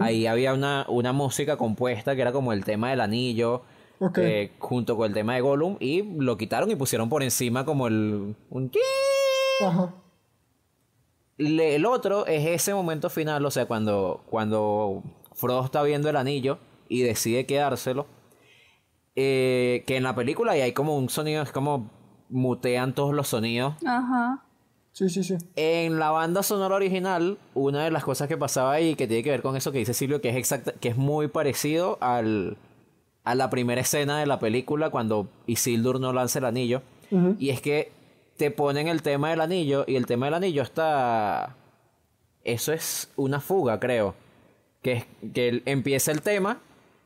Ahí 0.00 0.26
había 0.26 0.54
una, 0.54 0.84
una 0.88 1.12
música 1.12 1.56
compuesta 1.56 2.16
que 2.16 2.22
era 2.22 2.32
como 2.32 2.52
el 2.52 2.64
tema 2.64 2.90
del 2.90 3.00
anillo, 3.00 3.62
eh, 4.24 4.50
junto 4.58 4.96
con 4.96 5.06
el 5.06 5.14
tema 5.14 5.34
de 5.36 5.40
Gollum, 5.40 5.76
y 5.78 6.02
lo 6.02 6.36
quitaron 6.36 6.68
y 6.70 6.74
pusieron 6.76 7.08
por 7.08 7.22
encima 7.22 7.64
como 7.64 7.86
el... 7.86 8.34
Un... 8.50 8.72
Ajá. 9.64 9.94
Le- 11.36 11.76
El 11.76 11.86
otro 11.86 12.26
es 12.26 12.44
ese 12.46 12.74
momento 12.74 13.08
final, 13.08 13.46
o 13.46 13.50
sea, 13.52 13.66
cuando, 13.66 14.22
cuando 14.28 15.04
Frodo 15.34 15.64
está 15.64 15.82
viendo 15.84 16.10
el 16.10 16.16
anillo 16.16 16.58
y 16.88 17.02
decide 17.02 17.46
quedárselo. 17.46 18.06
eh, 19.14 19.84
que 19.86 19.96
en 19.96 20.02
la 20.02 20.14
película 20.14 20.56
y 20.56 20.60
hay 20.60 20.72
como 20.72 20.96
un 20.96 21.08
sonido, 21.08 21.42
es 21.42 21.52
como 21.52 21.90
mutean 22.30 22.94
todos 22.94 23.14
los 23.14 23.28
sonidos. 23.28 23.74
Ajá. 23.84 24.44
Sí, 24.92 25.08
sí, 25.08 25.22
sí. 25.22 25.36
En 25.54 25.98
la 25.98 26.10
banda 26.10 26.42
sonora 26.42 26.74
original, 26.74 27.38
una 27.54 27.84
de 27.84 27.90
las 27.90 28.04
cosas 28.04 28.26
que 28.26 28.36
pasaba 28.36 28.72
ahí, 28.72 28.96
que 28.96 29.06
tiene 29.06 29.22
que 29.22 29.30
ver 29.30 29.42
con 29.42 29.54
eso 29.54 29.70
que 29.70 29.78
dice 29.78 29.94
Silvio, 29.94 30.20
que 30.20 30.30
es 30.30 30.36
exacta, 30.36 30.72
que 30.72 30.88
es 30.88 30.96
muy 30.96 31.28
parecido 31.28 31.98
al, 32.00 32.56
a 33.22 33.34
la 33.34 33.48
primera 33.48 33.80
escena 33.80 34.18
de 34.18 34.26
la 34.26 34.40
película 34.40 34.90
cuando 34.90 35.28
Isildur 35.46 36.00
no 36.00 36.12
lanza 36.12 36.40
el 36.40 36.46
anillo. 36.46 36.82
Y 37.38 37.50
es 37.50 37.60
que 37.60 37.92
te 38.36 38.50
ponen 38.50 38.88
el 38.88 39.02
tema 39.02 39.30
del 39.30 39.40
anillo 39.40 39.84
y 39.86 39.96
el 39.96 40.06
tema 40.06 40.26
del 40.26 40.34
anillo 40.34 40.62
está... 40.62 41.54
Eso 42.44 42.72
es 42.72 43.10
una 43.16 43.40
fuga, 43.40 43.78
creo. 43.80 44.14
Que, 44.82 44.92
es, 44.92 45.06
que 45.32 45.62
empieza 45.66 46.10
el 46.10 46.22
tema 46.22 46.58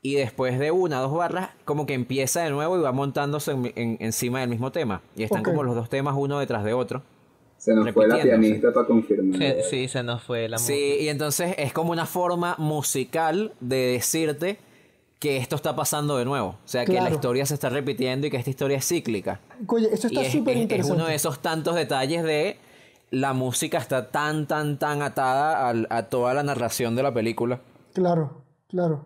y 0.03 0.15
después 0.17 0.59
de 0.59 0.71
una 0.73 0.99
o 1.01 1.03
dos 1.09 1.17
barras 1.17 1.51
como 1.65 1.87
que 1.87 1.95
empieza 1.95 2.43
de 2.43 2.51
nuevo 2.51 2.77
y 2.77 2.81
va 2.83 2.91
montándose 2.93 3.53
en- 3.53 3.73
en- 3.77 3.97
encima 4.01 4.41
del 4.41 4.49
mismo 4.51 4.73
tema. 4.73 5.01
Y 5.17 5.23
están 5.23 5.43
como 5.45 5.63
los 5.63 5.75
dos 5.77 5.89
temas 5.89 6.15
uno 6.19 6.39
detrás 6.41 6.65
de 6.65 6.73
otro. 6.75 7.03
Se 7.57 7.73
nos 7.75 7.89
fue 7.93 8.09
la 8.09 8.21
pianista 8.21 8.73
para 8.73 8.87
confirmar. 8.87 9.39
Sí, 9.39 9.55
sí, 9.71 9.89
se 9.89 10.03
nos 10.03 10.21
fue 10.25 10.49
la 10.49 10.59
Sí, 10.59 10.97
y 11.01 11.09
entonces 11.09 11.55
es 11.57 11.73
como 11.73 11.93
una 11.93 12.07
forma 12.07 12.57
musical 12.59 13.53
de 13.61 13.77
decirte 13.93 14.59
que 15.21 15.37
esto 15.37 15.55
está 15.55 15.77
pasando 15.77 16.17
de 16.19 16.25
nuevo. 16.25 16.49
O 16.49 16.59
sea, 16.69 16.85
que 16.85 16.95
la 17.01 17.09
historia 17.09 17.47
se 17.47 17.55
está 17.55 17.69
repitiendo 17.69 18.27
y 18.27 18.31
que 18.31 18.37
esta 18.39 18.51
historia 18.51 18.79
es 18.79 18.89
cíclica. 18.89 19.39
Oye, 19.69 19.89
eso 19.93 20.09
está 20.09 20.23
es, 20.23 20.33
súper 20.33 20.55
es- 20.55 20.57
es 20.59 20.63
interesante. 20.65 20.97
uno 21.01 21.07
de 21.07 21.15
esos 21.15 21.39
tantos 21.39 21.77
detalles 21.77 22.25
de 22.25 22.57
la 23.13 23.33
música 23.33 23.79
está 23.79 24.11
tan, 24.11 24.49
tan, 24.49 24.79
tan 24.81 25.01
atada 25.03 25.69
al- 25.69 25.87
a, 25.91 26.03
toda 26.09 26.35
la 26.35 26.43
narración 26.43 26.97
de 26.97 27.05
la 27.05 27.15
película. 27.15 27.61
Claro, 27.95 28.43
claro. 28.69 29.05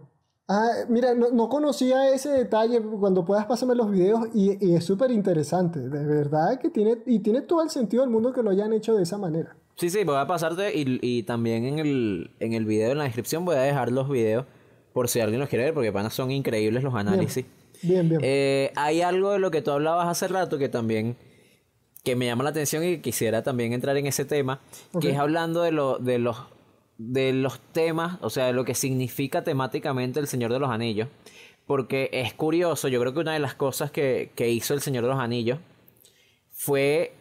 Ah, 0.48 0.85
mira, 0.88 1.14
no, 1.14 1.30
no 1.30 1.48
conocía 1.48 2.12
ese 2.12 2.30
detalle. 2.30 2.80
Cuando 2.80 3.24
puedas 3.24 3.46
pásame 3.46 3.74
los 3.74 3.90
videos 3.90 4.28
y, 4.35 4.64
y 4.64 4.74
es 4.74 4.85
súper 4.85 5.11
interesante. 5.11 5.80
De 5.80 6.04
verdad 6.04 6.61
que 6.61 6.70
tiene, 6.70 6.98
y 7.06 7.18
tiene 7.18 7.42
todo 7.42 7.62
el 7.62 7.70
sentido 7.70 8.02
del 8.02 8.11
mundo 8.11 8.32
que 8.32 8.42
lo 8.42 8.50
hayan 8.50 8.72
hecho 8.72 8.94
de 8.94 9.02
esa 9.02 9.18
manera. 9.18 9.56
Sí, 9.76 9.90
sí, 9.90 10.04
voy 10.04 10.16
a 10.16 10.26
pasarte 10.26 10.74
y, 10.74 10.98
y 11.02 11.22
también 11.24 11.64
en 11.64 11.78
el, 11.78 12.30
en 12.40 12.54
el 12.54 12.64
video, 12.64 12.92
en 12.92 12.98
la 12.98 13.04
descripción, 13.04 13.44
voy 13.44 13.56
a 13.56 13.61
dejar 13.61 13.92
los 13.92 14.09
videos 14.09 14.46
por 14.92 15.09
si 15.09 15.20
alguien 15.20 15.40
los 15.40 15.50
quiere 15.50 15.64
ver, 15.64 15.74
porque 15.74 15.92
panas 15.92 16.14
son 16.14 16.30
increíbles 16.30 16.82
los 16.82 16.94
análisis. 16.94 17.44
Bien, 17.82 18.09
bien. 18.09 18.20
Eh, 18.24 18.72
hay 18.76 19.02
algo 19.02 19.32
de 19.32 19.38
lo 19.38 19.50
que 19.50 19.61
tú 19.61 19.70
hablabas 19.70 20.09
hace 20.09 20.28
rato 20.28 20.56
que 20.56 20.70
también 20.70 21.16
que 22.02 22.14
me 22.16 22.24
llama 22.24 22.44
la 22.44 22.50
atención 22.50 22.85
y 22.85 22.98
quisiera 22.98 23.42
también 23.42 23.72
entrar 23.72 23.96
en 23.96 24.06
ese 24.06 24.24
tema, 24.24 24.61
que 25.00 25.11
es 25.11 25.18
hablando 25.18 25.62
de, 25.62 25.72
lo, 25.72 25.98
de, 25.98 26.20
los, 26.20 26.37
de 26.98 27.32
los 27.32 27.61
temas, 27.72 28.18
o 28.22 28.30
sea, 28.30 28.46
de 28.46 28.52
lo 28.52 28.64
que 28.64 28.74
significa 28.74 29.44
temáticamente 29.44 30.20
el 30.20 30.26
Señor 30.26 30.52
de 30.52 30.59
los 30.59 30.70
Anillos. 30.70 31.09
Porque 31.66 32.11
es 32.12 32.32
curioso, 32.32 32.88
yo 32.88 33.00
creo 33.00 33.12
que 33.12 33.20
una 33.20 33.32
de 33.32 33.40
las 33.40 33.54
cosas 33.54 33.90
que, 33.90 34.32
que 34.35 34.50
hizo 34.50 34.72
el 34.72 34.80
Señor 34.80 35.02
de 35.04 35.11
los 35.11 35.18
Anillos 35.18 35.59
fue 36.52 37.12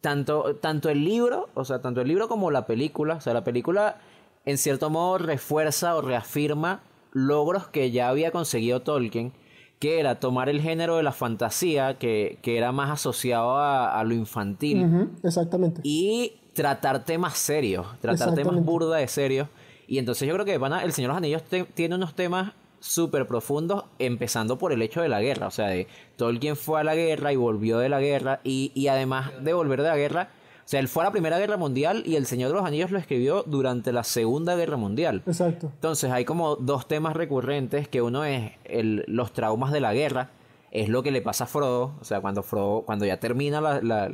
tanto, 0.00 0.56
tanto 0.56 0.88
el 0.88 1.04
libro, 1.04 1.48
o 1.54 1.64
sea, 1.64 1.82
tanto 1.82 2.00
el 2.00 2.08
libro 2.08 2.28
como 2.28 2.50
la 2.50 2.66
película, 2.66 3.16
o 3.16 3.20
sea, 3.20 3.34
la 3.34 3.44
película 3.44 3.98
en 4.44 4.58
cierto 4.58 4.88
modo 4.88 5.18
refuerza 5.18 5.96
o 5.96 6.00
reafirma 6.00 6.80
logros 7.12 7.66
que 7.66 7.90
ya 7.90 8.08
había 8.08 8.30
conseguido 8.30 8.82
Tolkien, 8.82 9.32
que 9.80 9.98
era 9.98 10.20
tomar 10.20 10.48
el 10.48 10.60
género 10.60 10.96
de 10.96 11.02
la 11.02 11.12
fantasía, 11.12 11.98
que, 11.98 12.38
que 12.42 12.56
era 12.56 12.72
más 12.72 12.90
asociado 12.90 13.56
a, 13.56 13.98
a 13.98 14.04
lo 14.04 14.14
infantil, 14.14 15.10
exactamente. 15.22 15.80
y 15.82 16.34
tratar 16.56 17.04
temas 17.04 17.38
serios, 17.38 17.86
tratar 18.00 18.34
temas 18.34 18.54
burda 18.64 18.96
de 18.96 19.06
serios. 19.06 19.48
Y 19.86 19.98
entonces 19.98 20.26
yo 20.26 20.34
creo 20.34 20.44
que 20.44 20.58
pana, 20.58 20.82
El 20.82 20.92
Señor 20.92 21.10
de 21.10 21.12
los 21.12 21.18
Anillos 21.18 21.42
te- 21.44 21.62
tiene 21.64 21.94
unos 21.94 22.14
temas 22.14 22.52
súper 22.80 23.26
profundos, 23.26 23.84
empezando 24.00 24.58
por 24.58 24.72
el 24.72 24.82
hecho 24.82 25.00
de 25.00 25.08
la 25.08 25.20
guerra. 25.20 25.46
O 25.46 25.50
sea, 25.52 25.68
de 25.68 25.86
Tolkien 26.16 26.56
fue 26.56 26.80
a 26.80 26.84
la 26.84 26.94
guerra 26.96 27.32
y 27.32 27.36
volvió 27.36 27.78
de 27.78 27.88
la 27.88 28.00
guerra, 28.00 28.40
y, 28.42 28.72
y 28.74 28.88
además 28.88 29.30
de 29.40 29.52
volver 29.52 29.82
de 29.82 29.88
la 29.88 29.96
guerra, 29.96 30.28
o 30.64 30.68
sea, 30.68 30.80
él 30.80 30.88
fue 30.88 31.04
a 31.04 31.06
la 31.06 31.12
Primera 31.12 31.38
Guerra 31.38 31.56
Mundial 31.56 32.02
y 32.06 32.16
El 32.16 32.26
Señor 32.26 32.48
de 32.50 32.56
los 32.56 32.64
Anillos 32.64 32.90
lo 32.90 32.98
escribió 32.98 33.44
durante 33.46 33.92
la 33.92 34.02
Segunda 34.02 34.56
Guerra 34.56 34.76
Mundial. 34.76 35.22
Exacto. 35.24 35.70
Entonces 35.72 36.10
hay 36.10 36.24
como 36.24 36.56
dos 36.56 36.88
temas 36.88 37.14
recurrentes, 37.14 37.86
que 37.86 38.02
uno 38.02 38.24
es 38.24 38.50
el, 38.64 39.04
los 39.06 39.32
traumas 39.32 39.70
de 39.70 39.78
la 39.80 39.94
guerra, 39.94 40.30
es 40.72 40.88
lo 40.88 41.04
que 41.04 41.12
le 41.12 41.22
pasa 41.22 41.44
a 41.44 41.46
Frodo, 41.46 41.92
o 42.00 42.04
sea, 42.04 42.20
cuando 42.20 42.42
Frodo, 42.42 42.82
cuando 42.82 43.04
ya 43.06 43.18
termina 43.20 43.60
la, 43.60 43.80
la, 43.80 44.12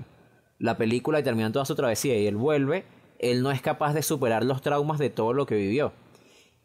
la 0.63 0.77
película 0.77 1.19
y 1.19 1.25
termina 1.25 1.51
toda 1.53 1.65
su 1.65 1.75
travesía 1.75 2.17
y 2.19 2.27
él 2.27 2.37
vuelve, 2.37 2.85
él 3.19 3.43
no 3.43 3.51
es 3.51 3.61
capaz 3.61 3.95
de 3.95 4.03
superar 4.03 4.45
los 4.45 4.63
traumas 4.63 4.99
de 5.01 5.11
todo 5.11 5.33
lo 5.33 5.45
que 5.45 5.57
vivió. 5.57 5.93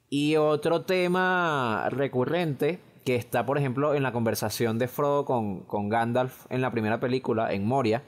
Y 0.10 0.36
otro 0.36 0.84
tema 0.84 1.88
recurrente 1.90 2.80
que 3.04 3.16
está, 3.16 3.46
por 3.46 3.58
ejemplo, 3.58 3.96
en 3.96 4.04
la 4.04 4.12
conversación 4.12 4.78
de 4.78 4.88
Frodo 4.88 5.26
con, 5.26 5.62
con 5.62 5.90
Gandalf 5.90 6.46
en 6.50 6.62
la 6.62 6.72
primera 6.72 7.00
película, 7.00 7.52
en 7.52 7.66
Moria, 7.66 8.04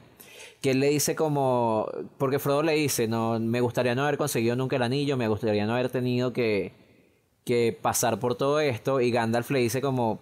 que 0.61 0.71
él 0.71 0.79
le 0.79 0.89
dice 0.89 1.15
como, 1.15 1.89
porque 2.19 2.37
Frodo 2.37 2.61
le 2.61 2.73
dice, 2.73 3.07
no, 3.07 3.39
me 3.39 3.59
gustaría 3.59 3.95
no 3.95 4.03
haber 4.03 4.17
conseguido 4.17 4.55
nunca 4.55 4.75
el 4.75 4.83
anillo, 4.83 5.17
me 5.17 5.27
gustaría 5.27 5.65
no 5.65 5.73
haber 5.73 5.89
tenido 5.89 6.33
que, 6.33 6.73
que 7.45 7.77
pasar 7.81 8.19
por 8.19 8.35
todo 8.35 8.59
esto, 8.59 9.01
y 9.01 9.09
Gandalf 9.09 9.49
le 9.49 9.59
dice 9.59 9.81
como, 9.81 10.19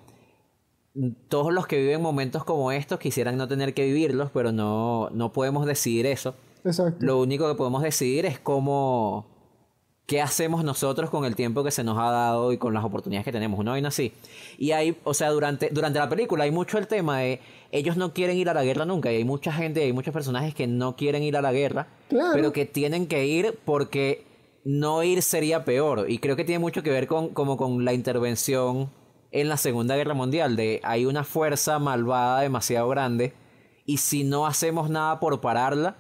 todos 1.28 1.54
los 1.54 1.68
que 1.68 1.78
viven 1.80 2.02
momentos 2.02 2.44
como 2.44 2.72
estos 2.72 3.00
quisieran 3.00 3.38
no 3.38 3.48
tener 3.48 3.74
que 3.74 3.86
vivirlos, 3.86 4.32
pero 4.34 4.52
no, 4.52 5.10
no 5.12 5.32
podemos 5.32 5.66
decidir 5.66 6.06
eso. 6.06 6.36
Exacto. 6.66 6.98
Lo 7.06 7.20
único 7.22 7.48
que 7.48 7.56
podemos 7.56 7.84
decidir 7.84 8.26
es 8.26 8.40
cómo, 8.40 9.28
qué 10.08 10.22
hacemos 10.22 10.64
nosotros 10.64 11.10
con 11.10 11.24
el 11.26 11.36
tiempo 11.36 11.64
que 11.64 11.72
se 11.72 11.84
nos 11.84 11.98
ha 12.00 12.10
dado 12.12 12.52
y 12.52 12.58
con 12.58 12.74
las 12.74 12.84
oportunidades 12.84 13.26
que 13.26 13.32
tenemos, 13.32 13.60
una 13.60 13.72
vaina 13.72 13.90
así. 13.90 14.12
Y 14.58 14.72
hay, 14.72 14.98
o 15.04 15.14
sea, 15.14 15.30
durante, 15.30 15.70
durante 15.72 16.00
la 16.00 16.10
película 16.10 16.46
hay 16.46 16.52
mucho 16.52 16.78
el 16.78 16.88
tema 16.88 17.20
de 17.20 17.42
ellos 17.72 17.96
no 17.98 18.14
quieren 18.14 18.38
ir 18.38 18.50
a 18.50 18.54
la 18.54 18.64
guerra 18.64 18.86
nunca 18.86 19.12
y 19.12 19.18
hay 19.18 19.24
mucha 19.24 19.52
gente, 19.52 19.84
hay 19.84 19.94
muchos 19.94 20.14
personajes 20.14 20.56
que 20.56 20.68
no 20.68 20.96
quieren 20.96 21.22
ir 21.24 21.38
a 21.38 21.42
la 21.42 21.52
guerra, 21.52 21.88
Claro. 22.10 22.32
pero 22.34 22.52
que 22.54 22.66
tienen 22.66 23.08
que 23.08 23.28
ir 23.28 23.60
porque 23.66 24.26
no 24.66 25.04
ir 25.04 25.22
sería 25.22 25.64
peor. 25.64 26.06
Y 26.10 26.18
creo 26.20 26.36
que 26.36 26.44
tiene 26.44 26.60
mucho 26.60 26.82
que 26.84 26.90
ver 26.90 27.08
con, 27.08 27.30
como 27.30 27.56
con 27.56 27.86
la 27.86 27.94
intervención 27.94 28.90
en 29.32 29.50
la 29.50 29.58
Segunda 29.58 29.96
Guerra 29.96 30.14
Mundial, 30.14 30.56
de 30.56 30.80
hay 30.84 31.06
una 31.06 31.24
fuerza 31.24 31.80
malvada 31.80 32.42
demasiado 32.42 32.88
grande 32.90 33.34
y 33.86 33.98
si 33.98 34.24
no 34.24 34.46
hacemos 34.46 34.90
nada 34.90 35.20
por 35.20 35.40
pararla, 35.42 35.98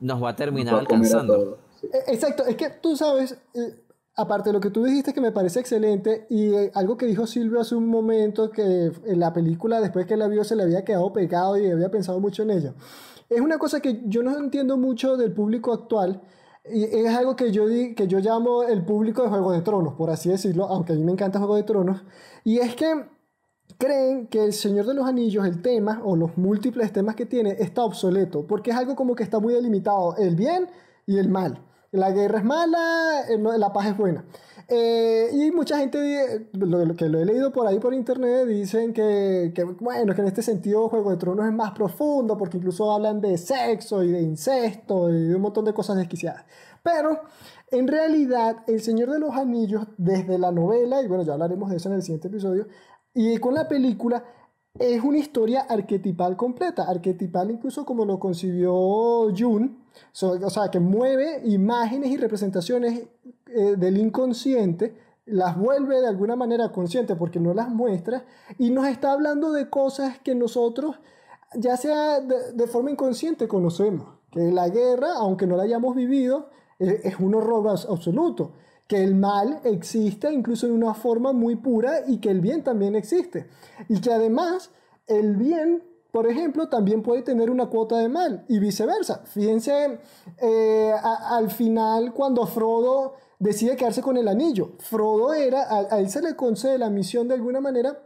nos 0.00 0.22
va 0.22 0.30
a 0.30 0.36
terminar 0.36 0.74
Nos 0.74 0.82
va 0.82 0.84
a 0.84 0.86
comer 0.86 1.14
a 1.14 1.18
alcanzando. 1.20 1.58
sí. 1.80 1.86
Eh, 1.92 1.98
Exacto, 2.08 2.44
es 2.46 2.56
que 2.56 2.70
tú 2.70 2.96
sabes, 2.96 3.38
eh, 3.54 3.84
aparte 4.16 4.50
de 4.50 4.52
lo 4.52 4.60
que 4.60 4.70
tú 4.70 4.84
dijiste 4.84 5.12
que 5.12 5.20
me 5.20 5.32
parece 5.32 5.60
excelente, 5.60 6.26
y 6.30 6.54
eh, 6.54 6.70
algo 6.74 6.96
que 6.96 7.06
dijo 7.06 7.26
Silvio 7.26 7.60
hace 7.60 7.74
un 7.74 7.88
momento, 7.88 8.50
que 8.50 8.92
en 9.06 9.20
la 9.20 9.32
película 9.32 9.80
después 9.80 10.06
que 10.06 10.16
la 10.16 10.28
vio 10.28 10.44
se 10.44 10.56
le 10.56 10.62
había 10.62 10.84
quedado 10.84 11.12
pegado 11.12 11.56
y 11.58 11.70
había 11.70 11.90
pensado 11.90 12.20
mucho 12.20 12.42
en 12.42 12.50
ella. 12.50 12.74
Es 13.28 13.40
una 13.40 13.58
cosa 13.58 13.80
que 13.80 14.02
yo 14.06 14.22
no 14.22 14.36
entiendo 14.36 14.76
mucho 14.76 15.16
del 15.16 15.32
público 15.32 15.72
actual, 15.72 16.20
y 16.64 16.84
es 16.84 17.16
algo 17.16 17.36
que 17.36 17.52
yo, 17.52 17.66
que 17.66 18.06
yo 18.06 18.18
llamo 18.18 18.62
el 18.62 18.84
público 18.84 19.22
de 19.22 19.28
Juego 19.28 19.52
de 19.52 19.62
Tronos, 19.62 19.94
por 19.94 20.10
así 20.10 20.28
decirlo, 20.28 20.66
aunque 20.66 20.92
a 20.92 20.96
mí 20.96 21.02
me 21.02 21.12
encanta 21.12 21.38
Juego 21.38 21.56
de 21.56 21.62
Tronos, 21.62 22.04
y 22.44 22.58
es 22.58 22.74
que 22.74 23.06
creen 23.78 24.26
que 24.26 24.44
el 24.44 24.52
Señor 24.52 24.86
de 24.86 24.94
los 24.94 25.06
Anillos, 25.06 25.46
el 25.46 25.62
tema 25.62 26.00
o 26.04 26.16
los 26.16 26.36
múltiples 26.36 26.92
temas 26.92 27.14
que 27.14 27.26
tiene, 27.26 27.56
está 27.58 27.82
obsoleto, 27.82 28.46
porque 28.46 28.70
es 28.70 28.76
algo 28.76 28.94
como 28.94 29.14
que 29.14 29.22
está 29.22 29.40
muy 29.40 29.54
delimitado, 29.54 30.16
el 30.16 30.36
bien 30.36 30.68
y 31.06 31.18
el 31.18 31.28
mal. 31.28 31.64
La 31.92 32.12
guerra 32.12 32.38
es 32.38 32.44
mala, 32.44 33.24
la 33.58 33.72
paz 33.72 33.88
es 33.88 33.96
buena. 33.96 34.24
Eh, 34.72 35.30
y 35.32 35.50
mucha 35.50 35.78
gente 35.78 36.46
lo, 36.52 36.94
que 36.94 37.08
lo 37.08 37.18
he 37.18 37.24
leído 37.24 37.50
por 37.50 37.66
ahí 37.66 37.80
por 37.80 37.92
internet 37.92 38.46
dicen 38.46 38.92
que, 38.92 39.50
que, 39.52 39.64
bueno, 39.64 40.14
que 40.14 40.20
en 40.20 40.28
este 40.28 40.42
sentido 40.42 40.88
Juego 40.88 41.10
de 41.10 41.16
Tronos 41.16 41.44
es 41.44 41.52
más 41.52 41.72
profundo 41.72 42.38
porque 42.38 42.58
incluso 42.58 42.92
hablan 42.92 43.20
de 43.20 43.36
sexo 43.36 44.04
y 44.04 44.12
de 44.12 44.22
incesto 44.22 45.10
y 45.10 45.24
de 45.24 45.34
un 45.34 45.42
montón 45.42 45.64
de 45.64 45.74
cosas 45.74 45.96
desquiciadas. 45.96 46.44
Pero 46.84 47.22
en 47.72 47.88
realidad 47.88 48.58
El 48.68 48.80
Señor 48.80 49.10
de 49.10 49.18
los 49.18 49.34
Anillos 49.34 49.88
desde 49.96 50.38
la 50.38 50.52
novela, 50.52 51.02
y 51.02 51.08
bueno, 51.08 51.24
ya 51.24 51.32
hablaremos 51.32 51.68
de 51.68 51.76
eso 51.76 51.88
en 51.88 51.96
el 51.96 52.02
siguiente 52.02 52.28
episodio, 52.28 52.68
y 53.12 53.38
con 53.38 53.54
la 53.54 53.66
película 53.66 54.24
es 54.78 55.02
una 55.02 55.18
historia 55.18 55.62
arquetipal 55.62 56.36
completa, 56.36 56.84
arquetipal 56.84 57.50
incluso 57.50 57.84
como 57.84 58.04
lo 58.04 58.20
concibió 58.20 58.72
June, 59.36 59.70
So- 60.12 60.38
o 60.44 60.50
sea, 60.50 60.70
que 60.70 60.80
mueve 60.80 61.42
imágenes 61.44 62.10
y 62.10 62.16
representaciones 62.16 63.04
eh, 63.46 63.76
del 63.76 63.98
inconsciente, 63.98 64.94
las 65.26 65.56
vuelve 65.56 66.00
de 66.00 66.08
alguna 66.08 66.34
manera 66.36 66.72
consciente 66.72 67.14
porque 67.16 67.38
no 67.40 67.54
las 67.54 67.68
muestra 67.68 68.24
y 68.58 68.70
nos 68.70 68.86
está 68.88 69.12
hablando 69.12 69.52
de 69.52 69.68
cosas 69.70 70.18
que 70.18 70.34
nosotros, 70.34 70.96
ya 71.54 71.76
sea 71.76 72.20
de, 72.20 72.52
de 72.52 72.66
forma 72.66 72.90
inconsciente, 72.90 73.46
conocemos. 73.48 74.08
Que 74.30 74.52
la 74.52 74.68
guerra, 74.68 75.08
aunque 75.16 75.46
no 75.46 75.56
la 75.56 75.64
hayamos 75.64 75.94
vivido, 75.96 76.50
eh, 76.78 77.00
es 77.04 77.18
un 77.20 77.34
horror 77.34 77.64
abs- 77.66 77.86
absoluto. 77.90 78.52
Que 78.86 79.04
el 79.04 79.14
mal 79.14 79.60
existe 79.64 80.32
incluso 80.32 80.66
en 80.66 80.72
una 80.72 80.94
forma 80.94 81.32
muy 81.32 81.54
pura 81.56 82.00
y 82.08 82.18
que 82.18 82.30
el 82.30 82.40
bien 82.40 82.62
también 82.64 82.96
existe. 82.96 83.46
Y 83.88 84.00
que 84.00 84.12
además 84.12 84.70
el 85.06 85.36
bien, 85.36 85.82
por 86.12 86.26
ejemplo, 86.26 86.68
también 86.68 87.02
puede 87.02 87.22
tener 87.22 87.50
una 87.50 87.66
cuota 87.66 87.96
de 87.98 88.08
mal 88.08 88.44
y 88.48 88.58
viceversa. 88.58 89.22
Fíjense 89.26 89.98
eh, 90.38 90.92
al 91.02 91.50
final 91.50 92.12
cuando 92.12 92.46
Frodo 92.46 93.14
decide 93.38 93.76
quedarse 93.76 94.02
con 94.02 94.16
el 94.16 94.28
anillo. 94.28 94.72
Frodo 94.78 95.32
era, 95.34 95.62
a, 95.62 95.94
a 95.94 95.98
él 96.00 96.10
se 96.10 96.20
le 96.22 96.34
concede 96.36 96.78
la 96.78 96.90
misión 96.90 97.28
de 97.28 97.34
alguna 97.34 97.60
manera 97.60 97.98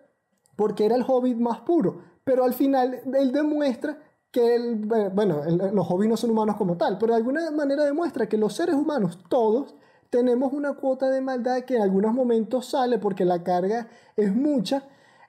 porque 0.56 0.84
era 0.86 0.96
el 0.96 1.04
hobbit 1.06 1.36
más 1.38 1.60
puro. 1.60 2.00
Pero 2.24 2.44
al 2.44 2.54
final 2.54 3.00
él 3.12 3.32
demuestra 3.32 3.98
que 4.30 4.54
el, 4.54 4.76
bueno, 5.12 5.44
el- 5.44 5.74
los 5.74 5.86
hobbits 5.90 6.10
no 6.10 6.16
son 6.16 6.30
humanos 6.30 6.56
como 6.56 6.76
tal, 6.76 6.98
pero 6.98 7.12
de 7.12 7.18
alguna 7.18 7.50
manera 7.50 7.84
demuestra 7.84 8.28
que 8.28 8.36
los 8.36 8.52
seres 8.54 8.74
humanos, 8.74 9.18
todos, 9.28 9.74
tenemos 10.10 10.52
una 10.52 10.74
cuota 10.74 11.10
de 11.10 11.20
maldad 11.20 11.62
que 11.62 11.76
en 11.76 11.82
algunos 11.82 12.14
momentos 12.14 12.66
sale 12.66 12.98
porque 12.98 13.24
la 13.24 13.42
carga 13.42 13.88
es 14.16 14.34
mucha 14.34 14.84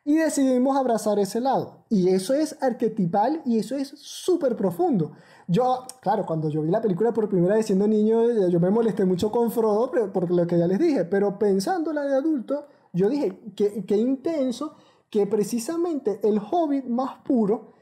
y 0.06 0.15
decidimos 0.18 0.78
abrazar 0.78 1.18
ese 1.18 1.41
lado. 1.41 1.84
Y 1.89 2.10
eso 2.10 2.36
es 2.36 2.62
arquetipal 2.62 3.41
y 3.44 3.58
eso 3.58 3.76
es 3.76 3.89
súper 3.98 4.56
profundo. 4.56 5.13
Yo, 5.48 5.86
claro, 6.00 6.26
cuando 6.26 6.48
yo 6.50 6.62
vi 6.62 6.70
la 6.70 6.82
película 6.82 7.12
por 7.12 7.28
primera 7.28 7.56
vez 7.56 7.65
siendo 7.65 7.88
niño, 7.88 8.30
eh, 8.30 8.52
yo 8.52 8.60
me 8.60 8.70
molesté 8.70 9.04
mucho 9.04 9.32
con 9.32 9.52
Frodo 9.52 9.91
por 10.13 10.32
lo 10.32 10.46
que 10.46 10.60
ya 10.60 10.68
les 10.68 10.80
dije, 10.80 11.06
pero 11.06 11.39
pensándola 11.39 12.04
de 12.04 12.15
adulto, 12.15 12.68
yo 12.94 13.10
dije, 13.10 13.39
qué, 13.56 13.84
qué 13.86 13.98
intenso 13.98 14.76
que 15.10 15.26
precisamente 15.26 16.20
el 16.24 16.39
hobbit 16.39 16.86
más 16.86 17.18
puro 17.24 17.74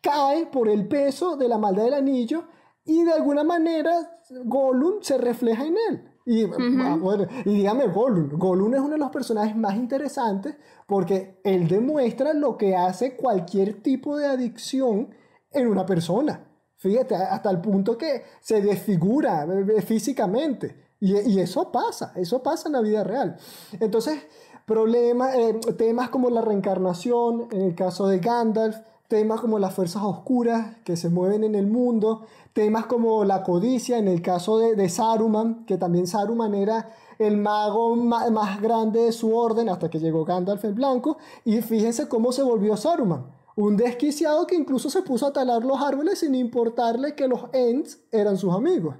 cae 0.00 0.46
por 0.46 0.68
el 0.68 0.86
peso 0.86 1.36
de 1.36 1.48
la 1.48 1.58
maldad 1.58 1.84
del 1.84 1.94
anillo 1.94 2.44
y 2.84 3.02
de 3.02 3.12
alguna 3.12 3.42
manera 3.42 4.20
Gollum 4.44 5.02
se 5.02 5.18
refleja 5.18 5.66
en 5.66 5.76
él. 5.90 6.15
Y, 6.28 6.42
ah, 6.44 6.98
bueno, 7.00 7.28
y 7.44 7.54
dígame 7.54 7.86
Gollum, 7.86 8.30
Gollum 8.36 8.74
es 8.74 8.80
uno 8.80 8.90
de 8.90 8.98
los 8.98 9.10
personajes 9.10 9.54
más 9.56 9.76
interesantes 9.76 10.56
porque 10.88 11.40
él 11.44 11.68
demuestra 11.68 12.34
lo 12.34 12.58
que 12.58 12.74
hace 12.74 13.16
cualquier 13.16 13.80
tipo 13.80 14.16
de 14.16 14.26
adicción 14.26 15.14
en 15.52 15.68
una 15.68 15.86
persona. 15.86 16.44
Fíjate, 16.78 17.14
hasta 17.14 17.48
el 17.48 17.60
punto 17.60 17.96
que 17.96 18.24
se 18.40 18.60
desfigura 18.60 19.46
eh, 19.46 19.80
físicamente. 19.82 20.84
Y, 20.98 21.16
y 21.16 21.40
eso 21.40 21.70
pasa, 21.70 22.12
eso 22.16 22.42
pasa 22.42 22.68
en 22.68 22.72
la 22.72 22.80
vida 22.80 23.04
real. 23.04 23.36
Entonces, 23.78 24.26
problemas, 24.66 25.34
eh, 25.36 25.54
temas 25.78 26.10
como 26.10 26.28
la 26.28 26.40
reencarnación, 26.40 27.48
en 27.52 27.62
el 27.62 27.74
caso 27.76 28.08
de 28.08 28.18
Gandalf, 28.18 28.76
temas 29.08 29.40
como 29.40 29.58
las 29.58 29.74
fuerzas 29.74 30.02
oscuras 30.02 30.76
que 30.84 30.96
se 30.96 31.08
mueven 31.08 31.44
en 31.44 31.54
el 31.54 31.66
mundo, 31.66 32.22
temas 32.52 32.86
como 32.86 33.24
la 33.24 33.42
codicia, 33.42 33.98
en 33.98 34.08
el 34.08 34.22
caso 34.22 34.58
de, 34.58 34.74
de 34.74 34.88
Saruman, 34.88 35.64
que 35.66 35.78
también 35.78 36.06
Saruman 36.06 36.54
era 36.54 36.90
el 37.18 37.36
mago 37.36 37.96
ma- 37.96 38.28
más 38.30 38.60
grande 38.60 39.02
de 39.02 39.12
su 39.12 39.34
orden 39.34 39.68
hasta 39.68 39.88
que 39.88 40.00
llegó 40.00 40.24
Gandalf 40.24 40.64
el 40.64 40.74
Blanco, 40.74 41.18
y 41.44 41.62
fíjense 41.62 42.08
cómo 42.08 42.32
se 42.32 42.42
volvió 42.42 42.76
Saruman. 42.76 43.26
Un 43.56 43.76
desquiciado 43.76 44.46
que 44.46 44.54
incluso 44.54 44.90
se 44.90 45.00
puso 45.02 45.26
a 45.26 45.32
talar 45.32 45.64
los 45.64 45.80
árboles 45.80 46.18
sin 46.18 46.34
importarle 46.34 47.14
que 47.14 47.26
los 47.26 47.44
Ents 47.54 48.00
eran 48.12 48.36
sus 48.36 48.54
amigos. 48.54 48.96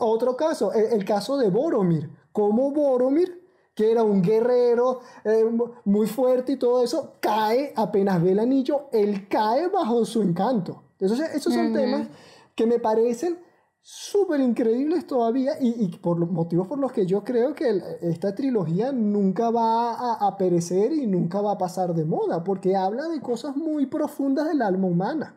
Otro 0.00 0.36
caso, 0.36 0.72
el, 0.72 0.86
el 0.86 1.04
caso 1.04 1.36
de 1.36 1.48
Boromir. 1.48 2.10
Como 2.32 2.72
Boromir, 2.72 3.43
que 3.74 3.90
era 3.90 4.02
un 4.04 4.22
guerrero 4.22 5.00
eh, 5.24 5.44
muy 5.84 6.06
fuerte 6.06 6.52
y 6.52 6.56
todo 6.56 6.82
eso, 6.84 7.14
cae 7.20 7.72
apenas 7.76 8.22
ve 8.22 8.32
el 8.32 8.38
anillo, 8.40 8.88
él 8.92 9.26
cae 9.28 9.68
bajo 9.68 10.04
su 10.04 10.22
encanto. 10.22 10.82
Entonces, 10.98 11.34
esos 11.34 11.52
son 11.54 11.72
temas 11.72 12.08
que 12.54 12.66
me 12.66 12.78
parecen 12.78 13.38
súper 13.82 14.40
increíbles 14.40 15.06
todavía 15.06 15.54
y, 15.60 15.84
y 15.84 15.88
por 15.98 16.18
los 16.18 16.30
motivos 16.30 16.66
por 16.68 16.78
los 16.78 16.90
que 16.92 17.04
yo 17.04 17.22
creo 17.22 17.54
que 17.54 17.68
el- 17.68 17.82
esta 18.00 18.34
trilogía 18.34 18.92
nunca 18.92 19.50
va 19.50 19.92
a, 19.94 20.26
a 20.26 20.38
perecer 20.38 20.92
y 20.92 21.06
nunca 21.06 21.40
va 21.42 21.52
a 21.52 21.58
pasar 21.58 21.92
de 21.94 22.04
moda, 22.04 22.42
porque 22.44 22.76
habla 22.76 23.08
de 23.08 23.20
cosas 23.20 23.56
muy 23.56 23.86
profundas 23.86 24.48
del 24.48 24.62
alma 24.62 24.86
humana. 24.86 25.34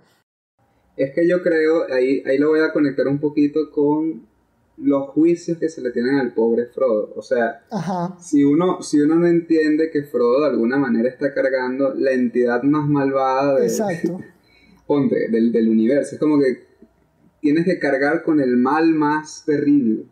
Es 0.96 1.14
que 1.14 1.28
yo 1.28 1.42
creo, 1.44 1.86
ahí, 1.94 2.24
ahí 2.26 2.38
lo 2.38 2.50
voy 2.50 2.60
a 2.62 2.74
conectar 2.74 3.08
un 3.08 3.20
poquito 3.20 3.72
con 3.72 4.27
los 4.78 5.10
juicios 5.10 5.58
que 5.58 5.70
se 5.70 5.82
le 5.82 5.92
tienen 5.92 6.16
al 6.16 6.34
pobre 6.34 6.68
Frodo. 6.68 7.14
O 7.16 7.22
sea, 7.22 7.64
Ajá, 7.72 8.18
si 8.20 8.44
uno, 8.44 8.82
si 8.82 9.00
uno 9.02 9.16
no 9.16 9.28
entiende 9.28 9.90
que 9.92 10.04
Frodo 10.04 10.42
de 10.42 10.50
alguna 10.50 10.78
manera 10.78 11.10
está 11.10 11.34
cargando 11.34 11.94
la 11.96 12.12
entidad 12.12 12.64
más 12.64 12.88
malvada 12.88 13.60
de, 13.60 13.68
exacto. 13.68 14.22
ponte, 14.88 15.30
del, 15.30 15.52
del 15.52 15.70
universo, 15.70 16.16
es 16.16 16.20
como 16.20 16.40
que 16.40 16.68
tienes 17.42 17.66
que 17.66 17.80
cargar 17.80 18.24
con 18.24 18.40
el 18.40 18.58
mal 18.58 18.94
más 18.94 19.44
terrible. 19.46 20.06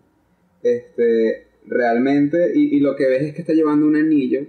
Este, 0.64 1.48
realmente, 1.68 2.52
y, 2.56 2.76
y 2.76 2.80
lo 2.80 2.96
que 2.96 3.08
ves 3.08 3.24
es 3.24 3.34
que 3.34 3.42
está 3.42 3.54
llevando 3.54 3.86
un 3.86 3.96
anillo, 3.96 4.48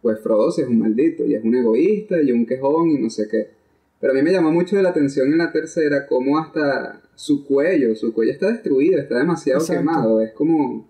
pues 0.00 0.20
Frodo 0.20 0.50
sí 0.50 0.62
es 0.62 0.68
un 0.68 0.78
maldito, 0.78 1.24
y 1.26 1.34
es 1.34 1.44
un 1.44 1.54
egoísta, 1.54 2.22
y 2.22 2.32
un 2.32 2.46
quejón, 2.46 2.90
y 2.90 2.98
no 2.98 3.10
sé 3.10 3.28
qué. 3.30 3.59
Pero 4.00 4.12
a 4.12 4.16
mí 4.16 4.22
me 4.22 4.32
llamó 4.32 4.50
mucho 4.50 4.80
la 4.80 4.88
atención 4.90 5.30
en 5.30 5.38
la 5.38 5.52
tercera 5.52 6.06
cómo 6.06 6.38
hasta 6.38 7.02
su 7.14 7.44
cuello, 7.44 7.94
su 7.94 8.14
cuello 8.14 8.32
está 8.32 8.48
destruido, 8.50 8.98
está 8.98 9.18
demasiado 9.18 9.60
Exacto. 9.60 9.80
quemado, 9.80 10.20
es 10.22 10.32
como... 10.32 10.88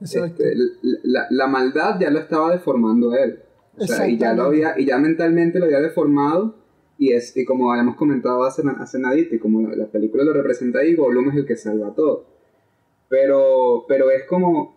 Este, 0.00 0.54
la, 1.02 1.26
la- 1.30 1.46
maldad 1.48 1.98
ya 2.00 2.08
lo 2.10 2.20
estaba 2.20 2.52
deformando 2.52 3.14
él. 3.16 3.40
O 3.76 3.86
sea, 3.86 4.08
y 4.08 4.16
ya 4.16 4.32
lo 4.32 4.44
había, 4.44 4.78
y 4.78 4.86
ya 4.86 4.96
mentalmente 4.98 5.58
lo 5.58 5.64
había 5.66 5.80
deformado. 5.80 6.54
Y 6.98 7.12
es, 7.12 7.36
y 7.36 7.44
como 7.44 7.70
habíamos 7.72 7.96
comentado 7.96 8.44
hace, 8.44 8.62
hace 8.78 8.98
nadita, 9.00 9.34
y 9.34 9.38
como 9.40 9.60
la, 9.68 9.74
la 9.76 9.86
película 9.86 10.22
lo 10.24 10.32
representa 10.32 10.78
ahí, 10.78 10.94
Gollum 10.94 11.30
es 11.30 11.36
el 11.36 11.46
que 11.46 11.56
salva 11.56 11.94
todo. 11.94 12.26
Pero, 13.08 13.84
pero 13.88 14.10
es 14.10 14.24
como. 14.24 14.76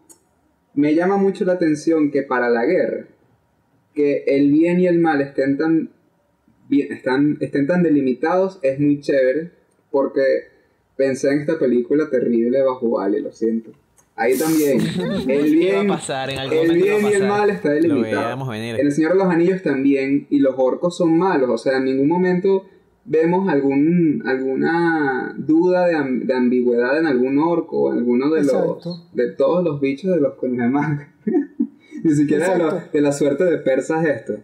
Me 0.73 0.95
llama 0.95 1.17
mucho 1.17 1.45
la 1.45 1.53
atención 1.53 2.11
que 2.11 2.23
para 2.23 2.49
la 2.49 2.65
guerra, 2.65 3.05
que 3.93 4.23
el 4.25 4.51
bien 4.51 4.79
y 4.79 4.87
el 4.87 4.99
mal 4.99 5.21
estén 5.21 5.57
tan, 5.57 5.91
bien, 6.71 6.91
están, 6.93 7.37
estén 7.41 7.67
tan 7.67 7.83
delimitados 7.83 8.57
es 8.63 8.79
muy 8.79 8.99
chévere, 9.01 9.51
porque 9.91 10.21
pensé 10.95 11.29
en 11.31 11.39
esta 11.41 11.59
película 11.59 12.09
terrible 12.09 12.63
bajo 12.63 12.87
Wally, 12.87 13.21
lo 13.21 13.31
siento. 13.31 13.71
Ahí 14.15 14.37
también, 14.37 14.79
el 15.27 15.47
Iba 15.53 15.69
a 15.71 15.75
bien, 15.75 15.87
pasar, 15.87 16.29
en 16.29 16.39
algún 16.39 16.57
el 16.57 16.67
momento 16.67 16.85
iba 16.85 16.95
a 16.95 16.99
bien 16.99 17.11
y 17.11 17.15
el 17.15 17.21
pasar. 17.21 17.39
mal 17.39 17.49
está 17.49 17.69
Lo 17.69 17.75
delimitado. 17.75 18.45
venir. 18.49 18.79
En 18.79 18.85
El 18.87 18.91
Señor 18.91 19.11
de 19.13 19.17
los 19.19 19.27
Anillos 19.27 19.61
también, 19.63 20.27
y 20.29 20.39
los 20.39 20.55
orcos 20.57 20.97
son 20.97 21.17
malos, 21.17 21.49
o 21.49 21.57
sea, 21.57 21.77
en 21.77 21.85
ningún 21.85 22.07
momento 22.07 22.65
vemos 23.03 23.49
algún, 23.49 24.21
alguna 24.27 25.33
duda 25.37 25.87
de, 25.87 26.25
de 26.25 26.33
ambigüedad 26.33 26.99
en 26.99 27.07
algún 27.07 27.39
orco 27.39 27.83
o 27.83 27.91
en 27.91 27.97
alguno 27.99 28.29
de 28.29 28.41
Exacto. 28.41 28.79
los 28.85 29.13
de 29.13 29.31
todos 29.31 29.63
los 29.63 29.81
bichos 29.81 30.13
de 30.13 30.21
los 30.21 30.33
que 30.39 30.47
nos 30.47 30.57
llaman. 30.57 31.07
Ni 32.03 32.13
siquiera 32.15 32.57
de, 32.57 32.81
de 32.93 33.01
la 33.01 33.11
suerte 33.11 33.43
de 33.45 33.57
persas 33.57 34.05
esto. 34.05 34.35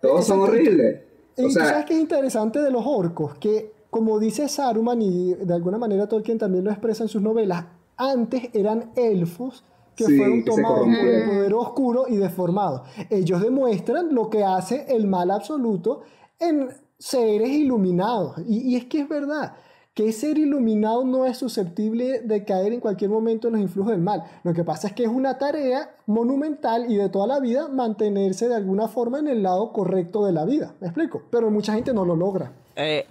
Todos 0.00 0.26
son 0.26 0.40
Exacto. 0.40 0.58
horribles. 0.60 1.00
Y 1.36 1.42
O 1.42 1.48
tú 1.48 1.52
sabes 1.52 1.84
que 1.86 1.94
es 1.94 2.00
interesante 2.00 2.60
de 2.60 2.70
los 2.70 2.84
orcos, 2.86 3.34
que 3.36 3.72
como 3.90 4.18
dice 4.18 4.48
Saruman 4.48 5.02
y 5.02 5.34
de 5.34 5.54
alguna 5.54 5.78
manera 5.78 6.08
Tolkien 6.08 6.38
también 6.38 6.64
lo 6.64 6.70
expresa 6.70 7.02
en 7.02 7.08
sus 7.08 7.20
novelas, 7.20 7.66
antes 7.96 8.48
eran 8.54 8.90
elfos 8.96 9.64
que 9.94 10.06
Sí, 10.06 10.16
fueron 10.16 10.44
tomados 10.44 10.80
por 10.80 11.08
el 11.08 11.28
poder 11.28 11.54
oscuro 11.54 12.04
y 12.08 12.16
deformados. 12.16 12.82
Ellos 13.10 13.42
demuestran 13.42 14.14
lo 14.14 14.30
que 14.30 14.44
hace 14.44 14.86
el 14.88 15.06
mal 15.06 15.30
absoluto 15.30 16.00
en 16.38 16.70
seres 16.98 17.50
iluminados. 17.50 18.38
Y, 18.46 18.72
y 18.72 18.76
es 18.76 18.86
que 18.86 19.00
es 19.00 19.08
verdad. 19.08 19.54
Que 19.94 20.10
ser 20.12 20.38
iluminado 20.38 21.04
no 21.04 21.26
es 21.26 21.36
susceptible 21.36 22.20
de 22.20 22.44
caer 22.44 22.72
en 22.72 22.80
cualquier 22.80 23.10
momento 23.10 23.48
en 23.48 23.52
los 23.54 23.62
influjos 23.62 23.92
del 23.92 24.00
mal. 24.00 24.22
Lo 24.42 24.54
que 24.54 24.64
pasa 24.64 24.88
es 24.88 24.94
que 24.94 25.02
es 25.02 25.10
una 25.10 25.36
tarea 25.36 25.94
monumental 26.06 26.90
y 26.90 26.96
de 26.96 27.10
toda 27.10 27.26
la 27.26 27.40
vida 27.40 27.68
mantenerse 27.68 28.48
de 28.48 28.54
alguna 28.54 28.88
forma 28.88 29.18
en 29.18 29.28
el 29.28 29.42
lado 29.42 29.72
correcto 29.72 30.24
de 30.24 30.32
la 30.32 30.46
vida. 30.46 30.74
¿Me 30.80 30.86
explico? 30.86 31.22
Pero 31.30 31.50
mucha 31.50 31.74
gente 31.74 31.92
no 31.92 32.06
lo 32.06 32.16
logra. 32.16 32.52
Eh, 32.76 33.04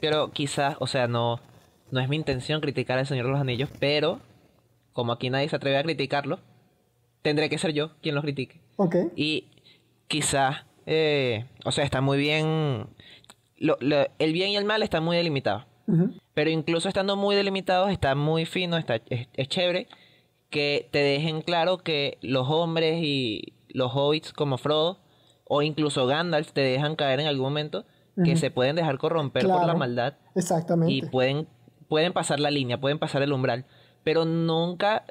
pero 0.00 0.30
quizás, 0.30 0.76
o 0.78 0.86
sea, 0.86 1.08
no, 1.08 1.40
no 1.90 1.98
es 2.00 2.08
mi 2.08 2.14
intención 2.14 2.60
criticar 2.60 2.98
al 3.00 3.06
Señor 3.06 3.26
de 3.26 3.32
los 3.32 3.40
Anillos, 3.40 3.70
pero 3.80 4.20
como 4.92 5.10
aquí 5.12 5.30
nadie 5.30 5.48
se 5.48 5.56
atreve 5.56 5.78
a 5.78 5.82
criticarlo, 5.82 6.38
tendré 7.22 7.48
que 7.48 7.58
ser 7.58 7.72
yo 7.72 7.92
quien 8.00 8.14
lo 8.14 8.22
critique. 8.22 8.60
Ok. 8.76 8.94
Y 9.16 9.46
quizás, 10.06 10.58
eh, 10.86 11.46
o 11.64 11.72
sea, 11.72 11.82
está 11.84 12.00
muy 12.00 12.16
bien, 12.16 12.86
lo- 13.56 13.76
lo- 13.80 14.06
el 14.20 14.32
bien 14.32 14.50
y 14.50 14.56
el 14.56 14.64
mal 14.64 14.84
están 14.84 15.02
muy 15.04 15.16
Pero 16.34 16.50
incluso 16.50 16.88
estando 16.88 17.16
muy 17.16 17.34
delimitados, 17.34 17.90
está 17.90 18.14
muy 18.14 18.44
fino, 18.44 18.76
está, 18.76 18.96
es, 19.08 19.28
es 19.32 19.48
chévere 19.48 19.88
que 20.50 20.88
te 20.90 20.98
dejen 20.98 21.42
claro 21.42 21.78
que 21.78 22.18
los 22.20 22.48
hombres 22.48 23.02
y 23.02 23.54
los 23.68 23.92
hobbits 23.94 24.32
como 24.32 24.58
Frodo 24.58 24.98
o 25.44 25.62
incluso 25.62 26.06
Gandalf 26.06 26.52
te 26.52 26.60
dejan 26.60 26.96
caer 26.96 27.20
en 27.20 27.26
algún 27.26 27.44
momento 27.44 27.84
que 28.24 28.36
se 28.36 28.50
pueden 28.50 28.74
dejar 28.74 28.98
corromper 28.98 29.46
por 29.46 29.64
la 29.64 29.74
maldad 29.74 30.14
Exactamente. 30.34 30.92
y 30.92 31.02
pueden, 31.02 31.46
pueden 31.88 32.12
pasar 32.12 32.40
la 32.40 32.50
línea, 32.50 32.80
pueden 32.80 32.98
pasar 32.98 33.22
el 33.22 33.32
umbral, 33.32 33.64
pero 34.02 34.24
nunca, 34.24 35.04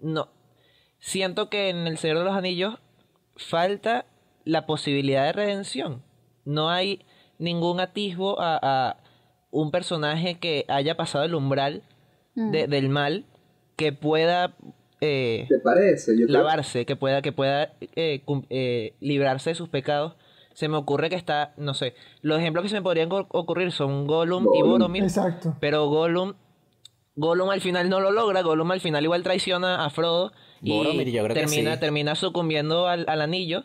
no, 0.00 0.28
siento 1.00 1.50
que 1.50 1.68
en 1.70 1.88
El 1.88 1.98
Señor 1.98 2.18
de 2.18 2.24
los 2.24 2.36
Anillos 2.36 2.78
falta 3.34 4.06
la 4.44 4.66
posibilidad 4.66 5.24
de 5.24 5.32
redención. 5.32 6.04
No 6.44 6.70
hay 6.70 7.04
ningún 7.38 7.80
atisbo 7.80 8.40
a, 8.40 8.60
a 8.62 8.96
un 9.54 9.70
personaje 9.70 10.38
que 10.38 10.64
haya 10.68 10.96
pasado 10.96 11.24
el 11.24 11.34
umbral 11.34 11.82
de- 12.34 12.66
del 12.66 12.88
mal 12.88 13.24
que 13.76 13.92
pueda 13.92 14.54
eh, 15.00 15.46
¿Te 15.48 15.58
parece? 15.58 16.12
Yo 16.18 16.26
creo- 16.26 16.38
lavarse, 16.38 16.86
que 16.86 16.96
pueda, 16.96 17.20
que 17.22 17.30
pueda 17.32 17.72
eh, 17.94 18.22
eh, 18.50 18.94
librarse 19.00 19.50
de 19.50 19.54
sus 19.54 19.68
pecados. 19.68 20.14
Se 20.54 20.66
me 20.68 20.76
ocurre 20.76 21.10
que 21.10 21.16
está, 21.16 21.52
no 21.56 21.74
sé, 21.74 21.94
los 22.22 22.38
ejemplos 22.38 22.62
que 22.62 22.68
se 22.70 22.76
me 22.76 22.82
podrían 22.82 23.08
ocurrir 23.12 23.70
son 23.72 24.06
Gollum, 24.06 24.44
y 24.44 24.46
Gollum. 24.60 24.70
Boromir, 24.70 25.02
Exacto. 25.02 25.56
pero 25.60 25.86
Gollum, 25.88 26.34
Gollum 27.16 27.50
al 27.50 27.60
final 27.60 27.88
no 27.90 28.00
lo 28.00 28.12
logra, 28.12 28.40
Gollum 28.42 28.70
al 28.70 28.80
final 28.80 29.04
igual 29.04 29.22
traiciona 29.22 29.84
a 29.84 29.90
Frodo 29.90 30.32
y 30.62 30.70
Boromir, 30.72 31.08
yo 31.10 31.22
creo 31.24 31.34
que 31.34 31.40
termina, 31.42 31.74
sí. 31.74 31.80
termina 31.80 32.14
sucumbiendo 32.14 32.86
al, 32.88 33.04
al 33.08 33.20
anillo 33.20 33.64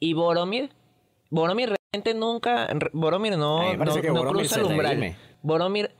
y 0.00 0.14
Boromir, 0.14 0.70
Boromir 1.30 1.74
realmente 1.92 2.14
nunca, 2.14 2.68
Boromir 2.92 3.36
no, 3.36 3.62
me 3.72 3.76
parece 3.78 3.96
no- 3.98 4.02
que 4.02 4.08
no 4.08 4.14
Boromir 4.14 4.42
cruza 4.46 4.60
el 4.60 4.66
umbral. 4.66 4.90
redime. 4.92 5.16
Boromir, 5.42 5.90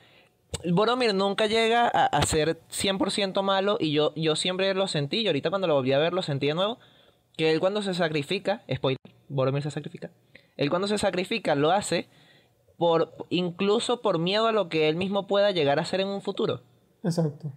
Boromir 0.71 1.15
nunca 1.15 1.47
llega 1.47 1.87
a, 1.87 2.07
a 2.07 2.23
ser 2.23 2.61
100% 2.71 3.43
malo 3.43 3.77
y 3.81 3.93
yo, 3.93 4.13
yo 4.17 4.37
siempre 4.37 4.73
lo 4.75 4.89
sentí 4.89 5.19
y 5.21 5.27
ahorita 5.27 5.51
cuando 5.51 5.67
lo 5.67 5.75
volví 5.75 5.93
a 5.93 5.99
ver 5.99 6.13
lo 6.13 6.23
sentí 6.23 6.47
de 6.49 6.55
nuevo, 6.55 6.79
que 7.37 7.53
él 7.53 7.61
cuando 7.61 7.83
se 7.83 7.95
sacrifica, 7.95 8.63
spoiler, 8.75 8.99
Boromir 9.29 9.63
se 9.63 9.71
sacrifica, 9.71 10.11
él 10.57 10.71
cuando 10.71 10.89
se 10.89 10.99
sacrifica 10.99 11.55
lo 11.55 11.71
hace 11.71 12.09
por 12.77 13.15
incluso 13.31 14.03
por 14.03 14.19
miedo 14.19 14.47
a 14.47 14.53
lo 14.53 14.69
que 14.69 14.89
él 14.89 14.97
mismo 14.97 15.27
pueda 15.27 15.51
llegar 15.51 15.79
a 15.79 15.85
ser 15.85 16.01
en 16.01 16.09
un 16.09 16.23
futuro. 16.23 16.63
Exacto. 17.05 17.53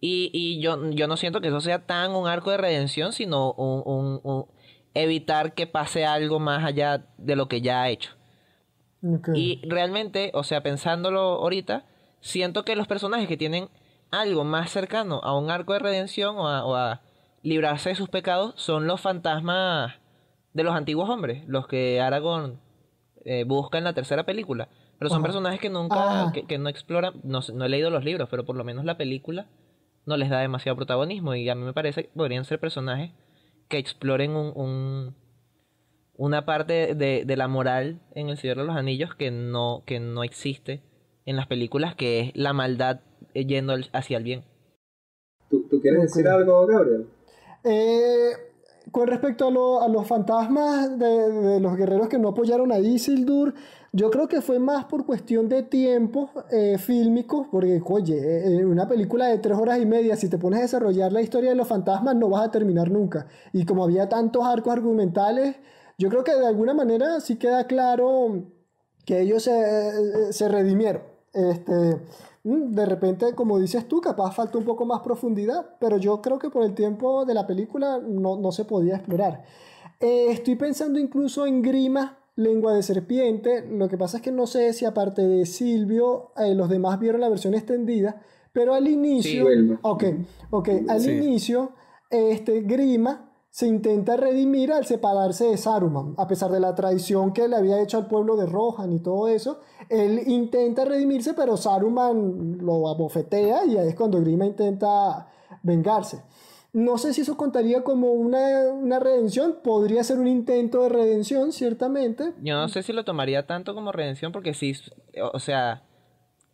Y, 0.00 0.30
y 0.32 0.60
yo, 0.60 0.90
yo 0.90 1.06
no 1.06 1.16
siento 1.16 1.40
que 1.40 1.48
eso 1.48 1.60
sea 1.60 1.86
tan 1.86 2.10
un 2.12 2.26
arco 2.26 2.50
de 2.50 2.56
redención, 2.56 3.12
sino 3.12 3.52
un, 3.52 3.82
un- 3.86 4.20
un 4.24 4.46
evitar 4.94 5.54
que 5.54 5.66
pase 5.68 6.04
algo 6.04 6.40
más 6.40 6.64
allá 6.64 7.06
de 7.18 7.36
lo 7.36 7.46
que 7.48 7.60
ya 7.60 7.82
ha 7.82 7.88
hecho. 7.90 8.10
Y 9.34 9.60
realmente, 9.68 10.30
o 10.34 10.44
sea, 10.44 10.62
pensándolo 10.62 11.20
ahorita, 11.20 11.84
siento 12.20 12.64
que 12.64 12.76
los 12.76 12.86
personajes 12.86 13.26
que 13.28 13.36
tienen 13.36 13.68
algo 14.10 14.44
más 14.44 14.70
cercano 14.70 15.20
a 15.24 15.36
un 15.36 15.50
arco 15.50 15.72
de 15.72 15.78
redención 15.80 16.36
o 16.36 16.48
a, 16.48 16.64
o 16.64 16.74
a 16.76 17.00
librarse 17.42 17.88
de 17.90 17.94
sus 17.96 18.08
pecados 18.08 18.54
son 18.56 18.86
los 18.86 19.00
fantasmas 19.00 19.94
de 20.52 20.62
los 20.64 20.74
antiguos 20.74 21.08
hombres, 21.10 21.44
los 21.48 21.66
que 21.66 22.00
Aragorn 22.00 22.60
eh, 23.24 23.44
busca 23.44 23.78
en 23.78 23.84
la 23.84 23.92
tercera 23.94 24.24
película. 24.24 24.68
Pero 24.98 25.08
son 25.08 25.18
Ajá. 25.18 25.24
personajes 25.26 25.58
que 25.60 25.70
nunca, 25.70 25.96
Ah. 26.26 26.30
que, 26.32 26.44
que 26.46 26.58
no 26.58 26.68
exploran, 26.68 27.14
no, 27.24 27.40
no 27.54 27.64
he 27.64 27.68
leído 27.68 27.90
los 27.90 28.04
libros, 28.04 28.28
pero 28.30 28.44
por 28.44 28.54
lo 28.54 28.62
menos 28.64 28.84
la 28.84 28.96
película 28.96 29.46
no 30.06 30.16
les 30.16 30.30
da 30.30 30.38
demasiado 30.40 30.76
protagonismo 30.76 31.34
y 31.34 31.48
a 31.48 31.54
mí 31.54 31.62
me 31.64 31.72
parece 31.72 32.04
que 32.04 32.10
podrían 32.14 32.44
ser 32.44 32.60
personajes 32.60 33.10
que 33.68 33.78
exploren 33.78 34.36
un, 34.36 34.52
un- 34.54 35.16
una 36.22 36.44
parte 36.44 36.94
de, 36.94 37.24
de 37.26 37.36
la 37.36 37.48
moral 37.48 38.00
en 38.14 38.28
El 38.28 38.36
Señor 38.38 38.58
de 38.58 38.64
los 38.64 38.76
Anillos 38.76 39.14
que 39.14 39.30
no, 39.30 39.82
que 39.86 40.00
no 40.00 40.22
existe 40.24 40.82
en 41.26 41.36
las 41.36 41.46
películas, 41.46 41.94
que 41.96 42.20
es 42.20 42.32
la 42.34 42.52
maldad 42.52 43.00
eh, 43.34 43.44
yendo 43.46 43.74
hacia 43.92 44.18
el 44.18 44.24
bien. 44.24 44.44
¿Tú, 45.48 45.62
tú 45.68 45.80
quieres 45.80 46.02
decir 46.02 46.26
algo, 46.26 46.66
Gabriel? 46.66 47.06
Eh, 47.64 48.32
con 48.90 49.06
respecto 49.08 49.46
a, 49.46 49.50
lo- 49.50 49.80
a 49.82 49.88
los 49.88 50.06
fantasmas 50.06 50.98
de, 50.98 51.06
de 51.30 51.60
los 51.60 51.76
guerreros 51.76 52.08
que 52.08 52.18
no 52.18 52.28
apoyaron 52.30 52.72
a 52.72 52.78
Isildur, 52.78 53.54
yo 53.92 54.10
creo 54.10 54.26
que 54.28 54.40
fue 54.40 54.58
más 54.58 54.86
por 54.86 55.06
cuestión 55.06 55.48
de 55.48 55.62
tiempo 55.62 56.30
eh, 56.50 56.78
fílmico, 56.78 57.48
porque, 57.50 57.80
oye, 57.84 58.16
eh, 58.18 58.56
en 58.60 58.66
una 58.66 58.88
película 58.88 59.26
de 59.28 59.38
tres 59.38 59.56
horas 59.58 59.78
y 59.80 59.86
media, 59.86 60.16
si 60.16 60.28
te 60.28 60.38
pones 60.38 60.58
a 60.60 60.62
desarrollar 60.62 61.12
la 61.12 61.20
historia 61.22 61.50
de 61.50 61.56
los 61.56 61.68
fantasmas, 61.68 62.16
no 62.16 62.28
vas 62.30 62.46
a 62.46 62.50
terminar 62.50 62.90
nunca. 62.90 63.26
Y 63.52 63.64
como 63.64 63.84
había 63.84 64.08
tantos 64.08 64.44
arcos 64.44 64.72
argumentales, 64.72 65.56
yo 65.98 66.08
creo 66.08 66.24
que 66.24 66.34
de 66.34 66.46
alguna 66.46 66.74
manera 66.74 67.20
sí 67.20 67.36
queda 67.36 67.66
claro 67.66 68.42
que 69.04 69.20
ellos 69.20 69.42
se, 69.42 70.32
se 70.32 70.48
redimieron. 70.48 71.02
Este, 71.32 72.00
mm, 72.44 72.74
de 72.74 72.86
repente, 72.86 73.34
como 73.34 73.58
dices 73.58 73.86
tú, 73.88 74.00
capaz 74.00 74.32
falta 74.34 74.58
un 74.58 74.64
poco 74.64 74.84
más 74.84 75.00
profundidad, 75.00 75.76
pero 75.80 75.96
yo 75.96 76.20
creo 76.22 76.38
que 76.38 76.50
por 76.50 76.62
el 76.64 76.74
tiempo 76.74 77.24
de 77.24 77.34
la 77.34 77.46
película 77.46 77.98
no, 77.98 78.36
no 78.36 78.52
se 78.52 78.64
podía 78.64 78.96
explorar. 78.96 79.44
Eh, 80.00 80.26
estoy 80.30 80.56
pensando 80.56 80.98
incluso 80.98 81.46
en 81.46 81.62
Grima, 81.62 82.18
lengua 82.36 82.74
de 82.74 82.82
serpiente. 82.82 83.66
Lo 83.68 83.88
que 83.88 83.96
pasa 83.98 84.16
es 84.18 84.22
que 84.22 84.32
no 84.32 84.46
sé 84.46 84.72
si 84.72 84.84
aparte 84.84 85.22
de 85.26 85.46
Silvio, 85.46 86.32
eh, 86.36 86.54
los 86.54 86.68
demás 86.68 86.98
vieron 86.98 87.20
la 87.20 87.28
versión 87.28 87.54
extendida, 87.54 88.20
pero 88.52 88.74
al 88.74 88.86
inicio... 88.88 89.46
Wilma. 89.46 89.78
Ok, 89.82 90.04
ok, 90.50 90.68
al 90.88 91.00
Sí. 91.00 91.10
inicio, 91.12 91.72
este 92.10 92.60
Grima 92.62 93.31
se 93.52 93.66
intenta 93.66 94.16
redimir 94.16 94.72
al 94.72 94.86
separarse 94.86 95.44
de 95.44 95.58
Saruman, 95.58 96.14
a 96.16 96.26
pesar 96.26 96.50
de 96.50 96.58
la 96.58 96.74
traición 96.74 97.34
que 97.34 97.48
le 97.48 97.56
había 97.56 97.82
hecho 97.82 97.98
al 97.98 98.06
pueblo 98.06 98.34
de 98.34 98.46
Rohan 98.46 98.94
y 98.94 98.98
todo 98.98 99.28
eso. 99.28 99.60
Él 99.90 100.22
intenta 100.26 100.86
redimirse, 100.86 101.34
pero 101.34 101.58
Saruman 101.58 102.56
lo 102.56 102.88
abofetea 102.88 103.66
y 103.66 103.76
ahí 103.76 103.88
es 103.88 103.94
cuando 103.94 104.22
Grima 104.22 104.46
intenta 104.46 105.28
vengarse. 105.62 106.22
No 106.72 106.96
sé 106.96 107.12
si 107.12 107.20
eso 107.20 107.36
contaría 107.36 107.84
como 107.84 108.12
una, 108.12 108.72
una 108.72 108.98
redención, 108.98 109.58
podría 109.62 110.02
ser 110.02 110.18
un 110.18 110.28
intento 110.28 110.84
de 110.84 110.88
redención, 110.88 111.52
ciertamente. 111.52 112.32
Yo 112.42 112.54
no 112.54 112.68
sé 112.68 112.82
si 112.82 112.94
lo 112.94 113.04
tomaría 113.04 113.46
tanto 113.46 113.74
como 113.74 113.92
redención 113.92 114.32
porque 114.32 114.54
sí, 114.54 114.72
o 115.30 115.38
sea, 115.40 115.82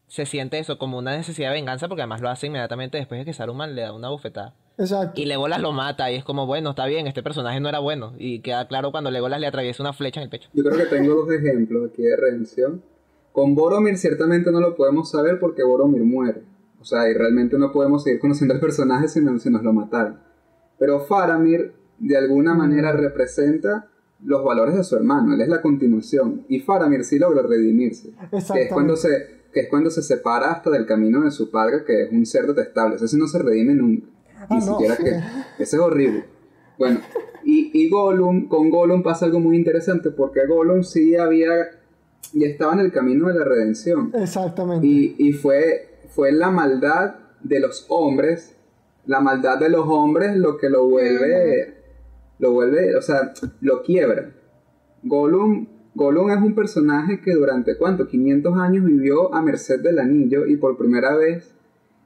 se 0.08 0.26
siente 0.26 0.58
eso 0.58 0.78
como 0.78 0.98
una 0.98 1.16
necesidad 1.16 1.50
de 1.50 1.54
venganza 1.54 1.86
porque 1.86 2.02
además 2.02 2.22
lo 2.22 2.28
hace 2.28 2.48
inmediatamente 2.48 2.98
después 2.98 3.20
de 3.20 3.24
que 3.24 3.34
Saruman 3.34 3.76
le 3.76 3.82
da 3.82 3.92
una 3.92 4.08
bofetada. 4.08 4.56
Exacto. 4.78 5.20
Y 5.20 5.24
Legolas 5.26 5.60
lo 5.60 5.72
mata 5.72 6.10
y 6.10 6.14
es 6.16 6.24
como, 6.24 6.46
bueno, 6.46 6.70
está 6.70 6.86
bien, 6.86 7.06
este 7.06 7.22
personaje 7.22 7.58
no 7.60 7.68
era 7.68 7.80
bueno. 7.80 8.14
Y 8.18 8.40
queda 8.40 8.68
claro 8.68 8.90
cuando 8.92 9.10
Legolas 9.10 9.40
le 9.40 9.46
atraviesa 9.48 9.82
una 9.82 9.92
flecha 9.92 10.20
en 10.20 10.24
el 10.24 10.30
pecho. 10.30 10.48
Yo 10.54 10.62
creo 10.64 10.76
que 10.76 10.86
tengo 10.86 11.14
dos 11.14 11.30
ejemplos 11.32 11.90
aquí 11.90 12.02
de 12.02 12.16
redención. 12.16 12.82
Con 13.32 13.54
Boromir 13.54 13.98
ciertamente 13.98 14.50
no 14.52 14.60
lo 14.60 14.76
podemos 14.76 15.10
saber 15.10 15.38
porque 15.40 15.62
Boromir 15.64 16.02
muere. 16.04 16.42
O 16.80 16.84
sea, 16.84 17.08
y 17.10 17.14
realmente 17.14 17.58
no 17.58 17.72
podemos 17.72 18.04
seguir 18.04 18.20
conociendo 18.20 18.54
al 18.54 18.60
personaje 18.60 19.08
si, 19.08 19.20
no- 19.20 19.38
si 19.38 19.50
nos 19.50 19.62
lo 19.64 19.72
mataron. 19.72 20.20
Pero 20.78 21.00
Faramir 21.00 21.72
de 21.98 22.16
alguna 22.16 22.54
manera 22.54 22.92
representa 22.92 23.88
los 24.24 24.44
valores 24.44 24.76
de 24.76 24.84
su 24.84 24.94
hermano. 24.96 25.34
Él 25.34 25.40
es 25.40 25.48
la 25.48 25.60
continuación. 25.60 26.44
Y 26.48 26.60
Faramir 26.60 27.02
sí 27.04 27.18
logra 27.18 27.42
redimirse. 27.42 28.10
Que 28.30 28.62
es 28.62 28.72
cuando 28.72 28.96
se, 28.96 29.08
que 29.52 29.60
es 29.60 29.68
cuando 29.68 29.90
se 29.90 30.02
separa 30.02 30.52
hasta 30.52 30.70
del 30.70 30.86
camino 30.86 31.20
de 31.22 31.32
su 31.32 31.50
padre, 31.50 31.82
que 31.84 32.04
es 32.04 32.12
un 32.12 32.24
ser 32.26 32.46
detestable. 32.46 32.94
Ese 32.96 33.08
sí 33.08 33.16
no 33.18 33.26
se 33.26 33.40
redime 33.40 33.74
nunca. 33.74 34.06
Ah, 34.40 34.46
Ni 34.50 34.56
no. 34.58 34.72
siquiera 34.72 34.96
que. 34.96 35.62
Ese 35.62 35.76
es 35.76 35.82
horrible. 35.82 36.24
Bueno, 36.78 37.00
y, 37.44 37.70
y 37.74 37.88
Gollum, 37.88 38.48
con 38.48 38.70
Gollum 38.70 39.02
pasa 39.02 39.26
algo 39.26 39.40
muy 39.40 39.56
interesante 39.56 40.10
porque 40.10 40.46
Gollum 40.46 40.82
sí 40.84 41.16
había. 41.16 41.48
ya 42.32 42.46
estaba 42.46 42.74
en 42.74 42.80
el 42.80 42.92
camino 42.92 43.28
de 43.28 43.34
la 43.34 43.44
redención. 43.44 44.12
Exactamente. 44.14 44.86
Y, 44.86 45.16
y 45.18 45.32
fue, 45.32 45.98
fue 46.10 46.30
la 46.32 46.50
maldad 46.50 47.16
de 47.42 47.60
los 47.60 47.86
hombres, 47.88 48.54
la 49.06 49.20
maldad 49.20 49.58
de 49.58 49.68
los 49.70 49.84
hombres 49.88 50.36
lo 50.36 50.56
que 50.58 50.68
lo 50.68 50.88
vuelve, 50.88 51.74
lo 52.38 52.52
vuelve, 52.52 52.94
o 52.96 53.02
sea, 53.02 53.32
lo 53.60 53.82
quiebra. 53.82 54.32
Gollum, 55.02 55.66
Gollum 55.94 56.30
es 56.30 56.38
un 56.38 56.54
personaje 56.54 57.20
que 57.20 57.32
durante 57.32 57.76
cuánto, 57.76 58.06
500 58.06 58.56
años 58.58 58.84
vivió 58.84 59.34
a 59.34 59.42
merced 59.42 59.80
del 59.80 59.98
anillo 59.98 60.46
y 60.46 60.56
por 60.56 60.76
primera 60.76 61.16
vez, 61.16 61.54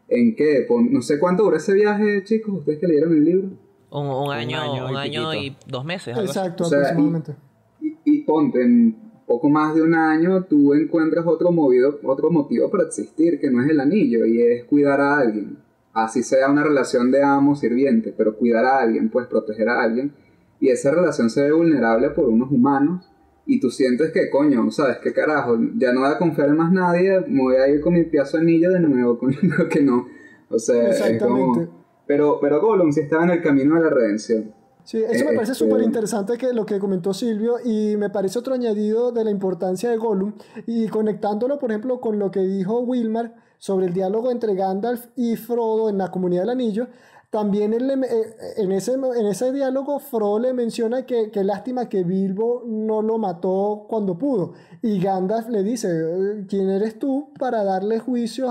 ¿en 0.08 0.34
qué? 0.36 0.64
Por- 0.68 0.82
no 0.90 1.02
sé 1.02 1.18
cuánto 1.18 1.44
duró 1.44 1.56
ese 1.56 1.72
viaje, 1.74 2.22
chicos, 2.24 2.58
ustedes 2.58 2.78
que 2.78 2.86
leyeron 2.88 3.12
el 3.12 3.24
libro. 3.24 3.48
Un, 3.90 4.06
un 4.06 4.30
año, 4.32 4.58
año 4.58 4.88
y 4.88 4.90
un 4.90 4.96
año 4.96 5.34
y 5.34 5.50
piquito. 5.50 5.66
dos 5.68 5.84
meses. 5.84 6.16
Exacto, 6.16 6.64
O 6.64 6.66
sea, 6.68 6.78
y- 6.78 6.82
aproximadamente. 6.82 7.34
Y, 7.80 7.96
y 8.04 8.20
ponte, 8.22 8.62
en- 8.62 8.96
poco 9.26 9.48
más 9.48 9.74
de 9.74 9.82
un 9.82 9.94
año 9.94 10.44
tú 10.44 10.74
encuentras 10.74 11.26
otro, 11.26 11.52
movido, 11.52 11.98
otro 12.04 12.30
motivo 12.30 12.70
para 12.70 12.84
existir 12.84 13.38
que 13.40 13.50
no 13.50 13.62
es 13.62 13.70
el 13.70 13.80
anillo 13.80 14.26
y 14.26 14.42
es 14.42 14.64
cuidar 14.64 15.00
a 15.00 15.18
alguien. 15.18 15.58
Así 15.94 16.22
sea 16.22 16.50
una 16.50 16.62
relación 16.64 17.10
de 17.10 17.22
amo-sirviente, 17.22 18.14
pero 18.16 18.36
cuidar 18.36 18.64
a 18.64 18.78
alguien, 18.80 19.10
pues 19.10 19.26
proteger 19.26 19.68
a 19.68 19.82
alguien. 19.82 20.12
Y 20.60 20.68
esa 20.68 20.90
relación 20.90 21.28
se 21.30 21.42
ve 21.42 21.52
vulnerable 21.52 22.10
por 22.10 22.28
unos 22.28 22.50
humanos 22.50 23.08
y 23.46 23.58
tú 23.60 23.70
sientes 23.70 24.12
que, 24.12 24.30
coño, 24.30 24.70
¿sabes 24.70 24.98
qué 25.02 25.12
carajo? 25.12 25.56
Ya 25.76 25.92
no 25.92 26.00
voy 26.00 26.10
a 26.10 26.18
confiar 26.18 26.48
en 26.48 26.56
más 26.56 26.72
nadie, 26.72 27.20
me 27.26 27.42
voy 27.42 27.56
a 27.56 27.68
ir 27.68 27.80
con 27.80 27.94
mi 27.94 28.04
piazo 28.04 28.38
anillo 28.38 28.70
de 28.70 28.80
nuevo, 28.80 29.18
con 29.20 29.34
lo 29.42 29.68
que 29.68 29.82
no. 29.82 30.06
O 30.48 30.58
sea, 30.58 30.90
es 30.90 31.22
como... 31.22 31.82
Pero, 32.06 32.38
pero 32.40 32.60
Gollum 32.60 32.92
sí 32.92 33.00
estaba 33.00 33.24
en 33.24 33.30
el 33.30 33.42
camino 33.42 33.76
de 33.76 33.82
la 33.82 33.90
redención. 33.90 34.52
Sí, 34.84 34.98
eso 34.98 35.24
me 35.26 35.32
Eh, 35.32 35.34
parece 35.36 35.52
este- 35.52 35.64
súper 35.64 35.82
interesante 35.82 36.36
que 36.36 36.52
lo 36.52 36.66
que 36.66 36.78
comentó 36.80 37.14
Silvio 37.14 37.54
y 37.64 37.96
me 37.96 38.10
parece 38.10 38.38
otro 38.40 38.52
añadido 38.54 39.12
de 39.12 39.24
la 39.24 39.30
importancia 39.30 39.88
de 39.90 39.96
Gollum 39.96 40.32
y 40.66 40.88
conectándolo, 40.88 41.58
por 41.60 41.70
ejemplo, 41.70 42.00
con 42.00 42.18
lo 42.18 42.30
que 42.32 42.40
dijo 42.40 42.80
Wilmar 42.80 43.34
sobre 43.58 43.86
el 43.86 43.92
diálogo 43.94 44.30
entre 44.32 44.54
Gandalf 44.56 45.06
y 45.14 45.36
Frodo 45.36 45.88
en 45.88 45.98
la 45.98 46.10
Comunidad 46.10 46.42
del 46.42 46.50
Anillo. 46.50 46.88
También 47.32 47.72
eh, 47.72 48.36
en, 48.58 48.72
ese, 48.72 48.92
en 48.92 49.26
ese 49.26 49.52
diálogo 49.52 49.98
Frodo 50.00 50.38
le 50.38 50.52
menciona 50.52 51.06
que, 51.06 51.30
lástima 51.42 51.88
que 51.88 52.04
Bilbo 52.04 52.62
no 52.66 53.00
lo 53.00 53.16
mató 53.16 53.86
cuando 53.88 54.18
pudo. 54.18 54.52
Y 54.82 55.00
Gandalf 55.00 55.48
le 55.48 55.62
dice, 55.62 55.88
"Eh, 55.90 56.44
¿quién 56.46 56.68
eres 56.68 56.98
tú 56.98 57.32
para 57.38 57.64
darle 57.64 58.00
juicios 58.00 58.50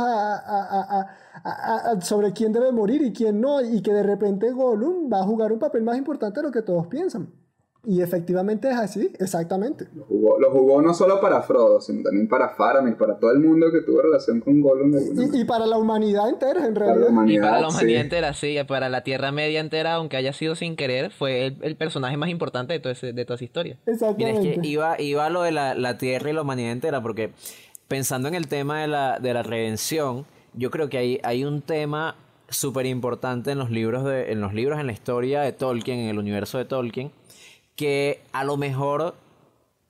sobre 2.01 2.33
quién 2.33 2.53
debe 2.53 2.71
morir 2.71 3.03
y 3.03 3.13
quién 3.13 3.39
no? 3.39 3.61
Y 3.61 3.83
que 3.83 3.93
de 3.93 4.01
repente 4.01 4.51
Gollum 4.51 5.13
va 5.13 5.19
a 5.19 5.23
jugar 5.25 5.51
un 5.51 5.59
papel 5.59 5.83
más 5.83 5.97
importante 5.97 6.39
de 6.39 6.47
lo 6.47 6.51
que 6.51 6.63
todos 6.63 6.87
piensan. 6.87 7.31
Y 7.83 8.01
efectivamente 8.01 8.69
es 8.69 8.77
así, 8.77 9.11
exactamente. 9.19 9.87
Lo 9.95 10.03
jugó, 10.05 10.39
lo 10.39 10.51
jugó 10.51 10.81
no 10.83 10.93
solo 10.93 11.19
para 11.19 11.41
Frodo, 11.41 11.81
sino 11.81 12.03
también 12.03 12.27
para 12.27 12.49
Faramir, 12.49 12.95
para 12.95 13.17
todo 13.17 13.31
el 13.31 13.39
mundo 13.39 13.71
que 13.71 13.81
tuvo 13.81 14.03
relación 14.03 14.39
con 14.39 14.61
Gollum 14.61 14.93
Y, 14.95 15.41
y 15.41 15.45
para 15.45 15.65
la 15.65 15.77
humanidad 15.79 16.29
entera, 16.29 16.67
en 16.67 16.75
Para 16.75 16.85
la 16.87 16.93
realidad. 16.93 17.25
Y 17.25 17.39
para 17.39 17.59
la 17.61 17.69
sí. 17.71 17.75
humanidad 17.77 18.01
entera, 18.01 18.33
sí, 18.35 18.55
para 18.67 18.87
la 18.89 19.01
Tierra 19.03 19.31
Media 19.31 19.59
entera, 19.59 19.95
aunque 19.95 20.15
haya 20.17 20.31
sido 20.31 20.53
sin 20.53 20.75
querer, 20.75 21.09
fue 21.09 21.47
el, 21.47 21.57
el 21.61 21.75
personaje 21.75 22.17
más 22.17 22.29
importante 22.29 22.73
de, 22.73 22.79
todo 22.79 22.93
ese- 22.93 23.13
de 23.13 23.25
toda 23.25 23.35
esa 23.35 23.45
historia. 23.45 23.77
Mira, 23.87 23.95
es 23.95 24.01
Exactamente. 24.03 24.61
que 24.61 24.67
iba, 24.67 25.01
iba 25.01 25.25
a 25.25 25.29
lo 25.31 25.41
de 25.41 25.51
la, 25.51 25.73
la 25.73 25.97
tierra 25.97 26.29
y 26.29 26.33
la 26.33 26.43
humanidad 26.43 26.73
entera, 26.73 27.01
porque 27.01 27.31
pensando 27.87 28.27
en 28.27 28.35
el 28.35 28.47
tema 28.47 28.81
de 28.81 28.89
la, 28.89 29.17
de 29.19 29.33
la 29.33 29.41
redención, 29.41 30.25
yo 30.53 30.69
creo 30.69 30.87
que 30.87 30.99
hay, 30.99 31.19
hay 31.23 31.45
un 31.45 31.61
tema 31.63 32.15
súper 32.47 32.85
importante 32.85 33.51
en 33.51 33.57
los 33.57 33.71
libros 33.71 34.03
de, 34.03 34.31
en 34.31 34.41
los 34.41 34.53
libros, 34.53 34.79
en 34.79 34.85
la 34.85 34.91
historia 34.93 35.41
de 35.41 35.53
Tolkien, 35.53 35.99
en 35.99 36.09
el 36.09 36.19
universo 36.19 36.57
de 36.57 36.65
Tolkien, 36.65 37.09
que 37.75 38.21
a 38.31 38.43
lo 38.43 38.57
mejor 38.57 39.15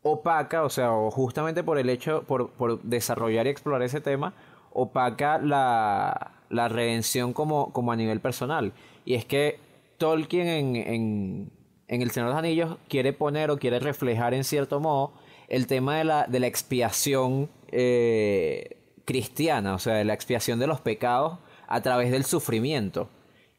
opaca, 0.03 0.63
o 0.63 0.69
sea, 0.69 0.91
justamente 1.11 1.63
por 1.63 1.77
el 1.77 1.89
hecho, 1.89 2.23
por, 2.23 2.81
desarrollar 2.83 3.47
y 3.47 3.49
explorar 3.49 3.83
ese 3.83 4.01
tema, 4.01 4.33
opaca 4.71 5.37
la, 5.37 6.31
redención 6.49 7.33
como, 7.33 7.91
a 7.91 7.95
nivel 7.95 8.19
personal. 8.19 8.73
Y 9.05 9.15
es 9.15 9.25
que 9.25 9.59
Tolkien 9.97 10.75
en, 10.75 11.51
El 11.87 12.11
Señor 12.11 12.29
de 12.29 12.33
los 12.33 12.39
Anillos 12.39 12.77
quiere 12.89 13.13
poner 13.13 13.51
o 13.51 13.59
quiere 13.59 13.79
reflejar 13.79 14.33
en 14.33 14.43
cierto 14.43 14.79
modo 14.79 15.13
el 15.49 15.67
tema 15.67 15.97
de 15.97 16.03
la, 16.05 16.25
de 16.27 16.39
la 16.39 16.47
expiación 16.47 17.49
eh, 17.71 18.77
cristiana, 19.05 19.75
o 19.75 19.79
sea, 19.79 19.95
de 19.95 20.05
la 20.05 20.13
expiación 20.13 20.59
de 20.59 20.67
los 20.67 20.79
pecados 20.79 21.39
a 21.67 21.81
través 21.81 22.11
del 22.11 22.25
sufrimiento. 22.25 23.09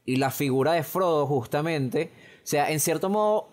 Y 0.04 0.16
la 0.16 0.30
figura 0.30 0.72
de 0.72 0.82
Frodo, 0.82 1.26
justamente, 1.26 2.10
o 2.38 2.46
sea, 2.46 2.70
en 2.70 2.80
cierto 2.80 3.08
modo, 3.08 3.51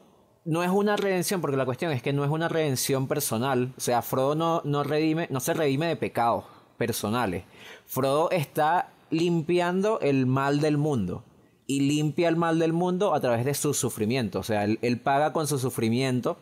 no 0.49 0.63
es 0.63 0.71
una 0.71 0.95
redención, 0.95 1.41
porque 1.41 1.57
la 1.57 1.65
cuestión 1.65 1.91
es 1.91 2.01
que 2.01 2.11
no 2.11 2.25
es 2.25 2.31
una 2.31 2.49
redención 2.49 3.07
personal. 3.07 3.71
O 3.77 3.79
sea, 3.79 4.01
Frodo 4.01 4.33
no, 4.33 4.63
no, 4.65 4.83
redime, 4.83 5.27
no 5.29 5.41
se 5.41 5.53
redime 5.53 5.85
de 5.85 5.95
pecados 5.95 6.45
personales. 6.75 7.43
Frodo 7.85 8.31
está 8.31 8.91
limpiando 9.11 9.99
el 9.99 10.25
mal 10.25 10.59
del 10.59 10.77
mundo. 10.77 11.23
Y 11.67 11.81
limpia 11.81 12.29
el 12.29 12.35
mal 12.35 12.57
del 12.57 12.73
mundo 12.73 13.13
a 13.13 13.19
través 13.19 13.45
de 13.45 13.53
su 13.53 13.75
sufrimiento. 13.75 14.39
O 14.39 14.43
sea, 14.43 14.63
él, 14.63 15.01
paga 15.01 15.33
con 15.33 15.45
su 15.45 15.59
sufrimiento 15.59 16.39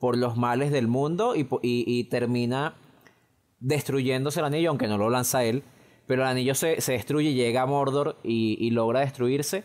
por 0.00 0.18
los 0.18 0.36
males 0.36 0.72
del 0.72 0.88
mundo 0.88 1.34
y, 1.36 2.04
termina 2.10 2.74
destruyéndose 3.60 4.40
el 4.40 4.46
anillo, 4.46 4.70
aunque 4.70 4.88
no 4.88 4.98
lo 4.98 5.10
lanza 5.10 5.44
él. 5.44 5.62
Pero 6.08 6.22
el 6.22 6.28
anillo 6.28 6.56
se, 6.56 6.80
se 6.80 6.94
destruye, 6.94 7.34
llega 7.34 7.62
a 7.62 7.66
Mordor 7.66 8.16
y 8.24 8.68
logra 8.72 8.98
destruirse 8.98 9.62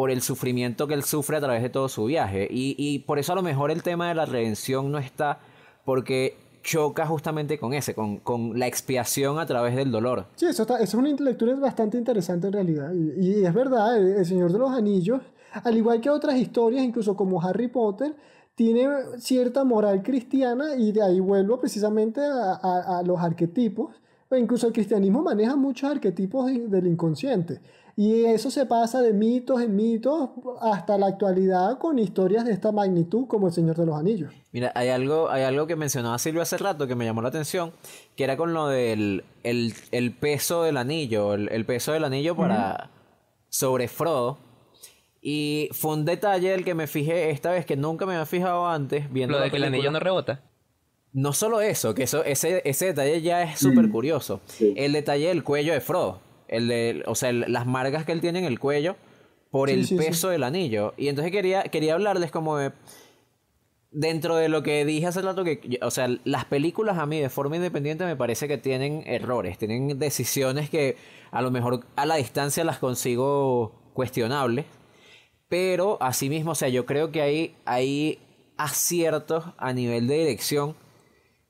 por 0.00 0.10
el 0.10 0.22
sufrimiento 0.22 0.86
que 0.86 0.94
él 0.94 1.02
sufre 1.02 1.36
a 1.36 1.40
través 1.40 1.60
de 1.62 1.68
todo 1.68 1.86
su 1.90 2.06
viaje. 2.06 2.48
Y, 2.50 2.74
y 2.78 3.00
por 3.00 3.18
eso 3.18 3.32
a 3.32 3.34
lo 3.36 3.42
mejor 3.42 3.70
el 3.70 3.82
tema 3.82 4.08
de 4.08 4.14
la 4.14 4.24
redención 4.24 4.90
no 4.90 4.96
está, 4.98 5.40
porque 5.84 6.38
choca 6.62 7.06
justamente 7.06 7.58
con 7.58 7.74
ese, 7.74 7.94
con, 7.94 8.16
con 8.16 8.58
la 8.58 8.66
expiación 8.66 9.38
a 9.38 9.44
través 9.44 9.76
del 9.76 9.90
dolor. 9.90 10.24
Sí, 10.36 10.46
eso, 10.46 10.62
está, 10.62 10.76
eso 10.76 10.84
es 10.84 10.94
una 10.94 11.10
lectura 11.22 11.54
bastante 11.56 11.98
interesante 11.98 12.46
en 12.46 12.52
realidad. 12.54 12.94
Y, 12.94 13.40
y 13.40 13.44
es 13.44 13.52
verdad, 13.52 13.98
el, 13.98 14.16
el 14.16 14.24
Señor 14.24 14.50
de 14.50 14.58
los 14.58 14.70
Anillos, 14.70 15.20
al 15.52 15.76
igual 15.76 16.00
que 16.00 16.08
otras 16.08 16.36
historias, 16.38 16.82
incluso 16.82 17.14
como 17.14 17.42
Harry 17.42 17.68
Potter, 17.68 18.14
tiene 18.54 18.88
cierta 19.18 19.64
moral 19.64 20.02
cristiana 20.02 20.76
y 20.78 20.92
de 20.92 21.02
ahí 21.02 21.20
vuelvo 21.20 21.60
precisamente 21.60 22.22
a, 22.22 22.54
a- 22.54 22.98
a 23.00 23.02
los 23.02 23.20
arquetipos. 23.20 23.94
Incluso 24.32 24.66
el 24.68 24.72
cristianismo 24.72 25.22
maneja 25.22 25.56
muchos 25.56 25.90
arquetipos 25.90 26.46
de- 26.46 26.68
del 26.68 26.86
inconsciente. 26.86 27.60
Y 28.02 28.24
eso 28.24 28.50
se 28.50 28.64
pasa 28.64 29.02
de 29.02 29.12
mitos 29.12 29.60
en 29.60 29.76
mitos 29.76 30.30
hasta 30.62 30.96
la 30.96 31.08
actualidad 31.08 31.76
con 31.76 31.98
historias 31.98 32.46
de 32.46 32.52
esta 32.52 32.72
magnitud 32.72 33.26
como 33.26 33.48
El 33.48 33.52
Señor 33.52 33.76
de 33.76 33.84
los 33.84 33.94
Anillos. 33.94 34.32
Mira, 34.52 34.72
hay 34.74 34.88
algo, 34.88 35.28
hay 35.28 35.42
algo 35.42 35.66
que 35.66 35.76
mencionaba 35.76 36.18
Silvia 36.18 36.44
hace 36.44 36.56
rato 36.56 36.86
que 36.86 36.94
me 36.94 37.04
llamó 37.04 37.20
la 37.20 37.28
atención, 37.28 37.72
que 38.16 38.24
era 38.24 38.38
con 38.38 38.54
lo 38.54 38.68
del 38.68 39.24
el, 39.42 39.74
el 39.90 40.14
peso 40.14 40.62
del 40.62 40.78
anillo, 40.78 41.34
el, 41.34 41.50
el 41.50 41.66
peso 41.66 41.92
del 41.92 42.04
anillo 42.04 42.34
para 42.34 42.88
sobre 43.50 43.86
Frodo. 43.86 44.38
Y 45.20 45.68
fue 45.72 45.92
un 45.92 46.06
detalle 46.06 46.52
del 46.52 46.64
que 46.64 46.74
me 46.74 46.86
fijé 46.86 47.28
esta 47.28 47.50
vez 47.50 47.66
que 47.66 47.76
nunca 47.76 48.06
me 48.06 48.14
había 48.14 48.24
fijado 48.24 48.66
antes 48.66 49.12
viendo 49.12 49.34
Lo 49.34 49.40
la 49.40 49.44
de 49.44 49.50
que 49.50 49.58
el 49.58 49.64
anillo 49.64 49.90
no 49.90 50.00
rebota. 50.00 50.40
No 51.12 51.34
solo 51.34 51.60
eso, 51.60 51.94
que 51.94 52.04
eso, 52.04 52.24
ese, 52.24 52.62
ese 52.64 52.86
detalle 52.86 53.20
ya 53.20 53.42
es 53.42 53.60
súper 53.60 53.90
curioso. 53.90 54.40
sí. 54.46 54.72
El 54.74 54.94
detalle 54.94 55.28
del 55.28 55.44
cuello 55.44 55.74
de 55.74 55.82
Frodo. 55.82 56.29
El 56.50 56.68
de, 56.68 57.02
o 57.06 57.14
sea, 57.14 57.30
el- 57.30 57.46
las 57.48 57.64
marcas 57.66 58.04
que 58.04 58.12
él 58.12 58.20
tiene 58.20 58.40
en 58.40 58.44
el 58.44 58.58
cuello 58.60 58.96
por 59.50 59.68
Sí, 59.70 59.74
el 59.76 59.86
sí, 59.86 59.96
sí. 59.98 60.04
peso 60.04 60.28
del 60.28 60.42
anillo. 60.44 60.92
Y 60.98 61.08
entonces 61.08 61.32
quería, 61.32 61.62
quería 61.64 61.94
hablarles 61.94 62.30
como 62.30 62.56
de... 62.58 62.72
Dentro 63.92 64.36
de 64.36 64.48
lo 64.48 64.62
que 64.62 64.84
dije 64.84 65.08
hace 65.08 65.20
rato, 65.20 65.42
que, 65.42 65.80
o 65.82 65.90
sea, 65.90 66.06
las 66.22 66.44
películas 66.44 66.96
a 66.98 67.06
mí 67.06 67.18
de 67.18 67.28
forma 67.28 67.56
independiente 67.56 68.04
me 68.04 68.14
parece 68.14 68.46
que 68.46 68.56
tienen 68.56 69.02
errores, 69.04 69.58
tienen 69.58 69.98
decisiones 69.98 70.70
que 70.70 70.96
a 71.32 71.42
lo 71.42 71.50
mejor 71.50 71.80
a 71.96 72.06
la 72.06 72.14
distancia 72.14 72.62
las 72.62 72.78
consigo 72.78 73.72
cuestionables, 73.92 74.66
pero 75.48 75.98
asimismo, 76.00 76.52
o 76.52 76.54
sea, 76.54 76.68
yo 76.68 76.86
creo 76.86 77.10
que 77.10 77.20
hay, 77.22 77.56
hay 77.64 78.20
aciertos 78.56 79.44
a 79.58 79.72
nivel 79.72 80.06
de 80.06 80.18
dirección. 80.18 80.76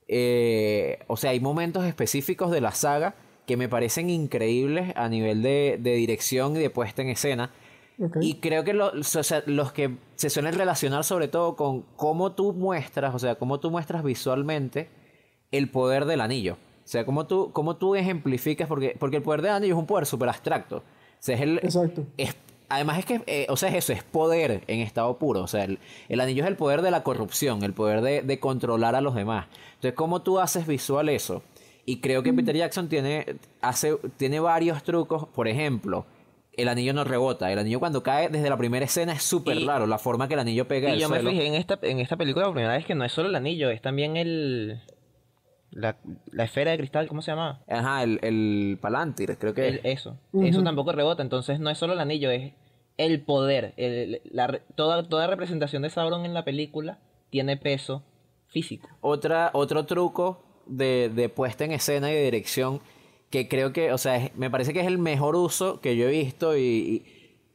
eh, 0.08 1.00
o 1.08 1.18
sea, 1.18 1.32
hay 1.32 1.40
momentos 1.40 1.84
específicos 1.84 2.50
de 2.50 2.62
la 2.62 2.72
saga 2.72 3.14
que 3.50 3.56
me 3.56 3.68
parecen 3.68 4.08
increíbles 4.10 4.92
a 4.94 5.08
nivel 5.08 5.42
de, 5.42 5.76
de 5.80 5.94
dirección 5.94 6.54
y 6.54 6.60
de 6.60 6.70
puesta 6.70 7.02
en 7.02 7.08
escena. 7.08 7.50
Y 8.20 8.34
creo 8.36 8.62
que 8.62 8.72
lo- 8.74 8.92
o 8.92 9.02
sea, 9.02 9.42
los 9.46 9.72
que 9.72 9.96
se 10.14 10.30
suelen 10.30 10.54
relacionar 10.54 11.02
sobre 11.02 11.26
todo 11.26 11.56
con 11.56 11.82
cómo 11.96 12.30
tú 12.32 12.52
muestras, 12.52 13.12
o 13.12 13.18
sea, 13.18 13.34
cómo 13.34 13.58
tú 13.58 13.72
muestras 13.72 14.04
visualmente 14.04 14.88
el 15.50 15.68
poder 15.68 16.04
del 16.04 16.20
anillo. 16.20 16.54
O 16.54 16.88
sea, 16.90 17.04
cómo 17.04 17.26
tú, 17.26 17.50
cómo 17.52 17.74
tú 17.76 17.96
ejemplificas, 17.96 18.68
porque, 18.68 18.96
porque 18.98 19.16
el 19.16 19.22
poder 19.24 19.42
del 19.42 19.50
anillo 19.50 19.74
es 19.74 19.78
un 19.80 19.86
poder 19.86 20.06
súper 20.06 20.28
abstracto. 20.28 20.76
O 20.78 20.82
sea, 21.18 21.34
es 21.34 21.40
el, 21.42 21.58
Exacto. 21.58 22.06
es- 22.16 22.36
además 22.68 23.00
es 23.00 23.04
que, 23.04 23.20
eh, 23.26 23.46
o 23.48 23.56
sea, 23.56 23.68
es 23.70 23.74
eso, 23.74 23.92
es 23.92 24.04
poder 24.04 24.62
en 24.68 24.78
estado 24.80 25.18
puro. 25.18 25.42
O 25.42 25.46
sea, 25.48 25.64
el, 25.64 25.80
el 26.08 26.20
anillo 26.20 26.44
es 26.44 26.48
el 26.48 26.56
poder 26.56 26.82
de 26.82 26.92
la 26.92 27.02
corrupción, 27.02 27.64
el 27.64 27.74
poder 27.74 28.00
de, 28.00 28.22
de 28.22 28.38
controlar 28.38 28.94
a 28.94 29.00
los 29.00 29.14
demás. 29.16 29.46
Entonces, 29.74 29.94
¿cómo 29.94 30.22
tú 30.22 30.38
haces 30.38 30.66
visual 30.68 31.08
eso? 31.08 31.42
Y 31.90 31.96
creo 32.00 32.22
que 32.22 32.32
Peter 32.32 32.54
Jackson 32.56 32.88
tiene, 32.88 33.26
hace, 33.60 33.96
tiene 34.16 34.38
varios 34.38 34.84
trucos. 34.84 35.26
Por 35.26 35.48
ejemplo, 35.48 36.06
el 36.52 36.68
anillo 36.68 36.94
no 36.94 37.02
rebota. 37.02 37.50
El 37.50 37.58
anillo 37.58 37.80
cuando 37.80 38.04
cae 38.04 38.28
desde 38.28 38.48
la 38.48 38.56
primera 38.56 38.84
escena 38.84 39.12
es 39.12 39.24
súper 39.24 39.58
raro. 39.66 39.88
La 39.88 39.98
forma 39.98 40.28
que 40.28 40.34
el 40.34 40.40
anillo 40.40 40.68
pega 40.68 40.88
Y 40.88 40.92
al 40.92 40.98
yo 41.00 41.08
me 41.08 41.18
fijé 41.18 41.48
en 41.48 41.54
esta, 41.54 41.80
en 41.82 41.98
esta 41.98 42.16
película 42.16 42.44
por 42.44 42.54
primera 42.54 42.74
vez 42.76 42.86
que 42.86 42.94
no 42.94 43.04
es 43.04 43.10
solo 43.10 43.28
el 43.28 43.34
anillo, 43.34 43.70
es 43.70 43.82
también 43.82 44.16
el... 44.16 44.80
La, 45.72 45.96
la 46.30 46.44
esfera 46.44 46.70
de 46.70 46.78
cristal, 46.78 47.08
¿cómo 47.08 47.22
se 47.22 47.32
llama? 47.32 47.60
Ajá, 47.68 48.04
el, 48.04 48.20
el 48.22 48.78
Palantir, 48.80 49.36
creo 49.36 49.52
que 49.52 49.66
El- 49.66 49.80
eso. 49.82 50.16
Eso 50.44 50.62
tampoco 50.62 50.92
rebota, 50.92 51.22
entonces 51.22 51.58
no 51.58 51.70
es 51.70 51.78
solo 51.78 51.94
el 51.94 52.00
anillo, 52.00 52.30
es 52.30 52.52
el 52.98 53.20
poder. 53.20 53.74
el- 53.76 54.20
la 54.30 54.60
toda, 54.76 55.08
toda 55.08 55.26
representación 55.26 55.82
de 55.82 55.90
Sauron 55.90 56.24
en 56.24 56.34
la 56.34 56.44
película 56.44 56.98
tiene 57.30 57.56
peso 57.56 58.04
físico. 58.46 58.88
Otra, 59.00 59.50
otro 59.54 59.86
truco 59.86 60.44
de, 60.70 61.10
de 61.14 61.28
puesta 61.28 61.64
en 61.64 61.72
escena 61.72 62.10
y 62.10 62.14
de 62.14 62.24
dirección 62.24 62.80
que 63.30 63.46
creo 63.48 63.72
que, 63.72 63.92
o 63.92 63.98
sea, 63.98 64.16
es- 64.16 64.34
me 64.36 64.50
parece 64.50 64.72
que 64.72 64.80
es 64.80 64.86
el 64.86 64.98
mejor 64.98 65.36
uso 65.36 65.80
que 65.80 65.96
yo 65.96 66.08
he 66.08 66.10
visto 66.10 66.56
y, 66.56 66.62
y 66.62 67.04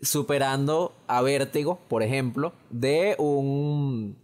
superando 0.06 0.94
a 1.08 1.22
Vértigo, 1.22 1.80
por 1.88 2.04
ejemplo, 2.04 2.54
de 2.70 3.16
un... 3.18 4.16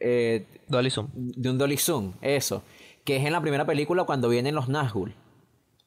eh, 0.00 0.44
Dolly 0.68 0.90
Zoom. 0.90 1.08
de 1.14 1.50
un 1.50 1.58
Dolly 1.58 1.76
Zoom, 1.78 2.12
eso. 2.20 2.62
que 3.04 3.16
es 3.16 3.24
en 3.24 3.32
la 3.32 3.40
primera 3.40 3.64
película 3.64 4.04
cuando 4.04 4.28
vienen 4.28 4.54
los 4.54 4.68
Nazgûl. 4.68 5.14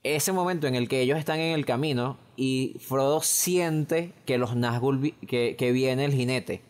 Ese 0.03 0.31
momento 0.31 0.65
en 0.65 0.73
el 0.73 0.87
que 0.89 1.01
ellos 1.01 1.19
están 1.19 1.39
en 1.39 1.53
el 1.53 1.65
camino 1.67 2.17
y 2.35 2.77
Frodo 2.79 3.21
siente 3.21 4.13
que 4.25 4.39
los 4.39 4.55
Nazgûl, 4.55 4.99
vi- 4.99 5.11
que, 5.27 5.55
que 5.55 5.71
viene 5.71 6.05
el 6.05 6.13
jinete. 6.13 6.61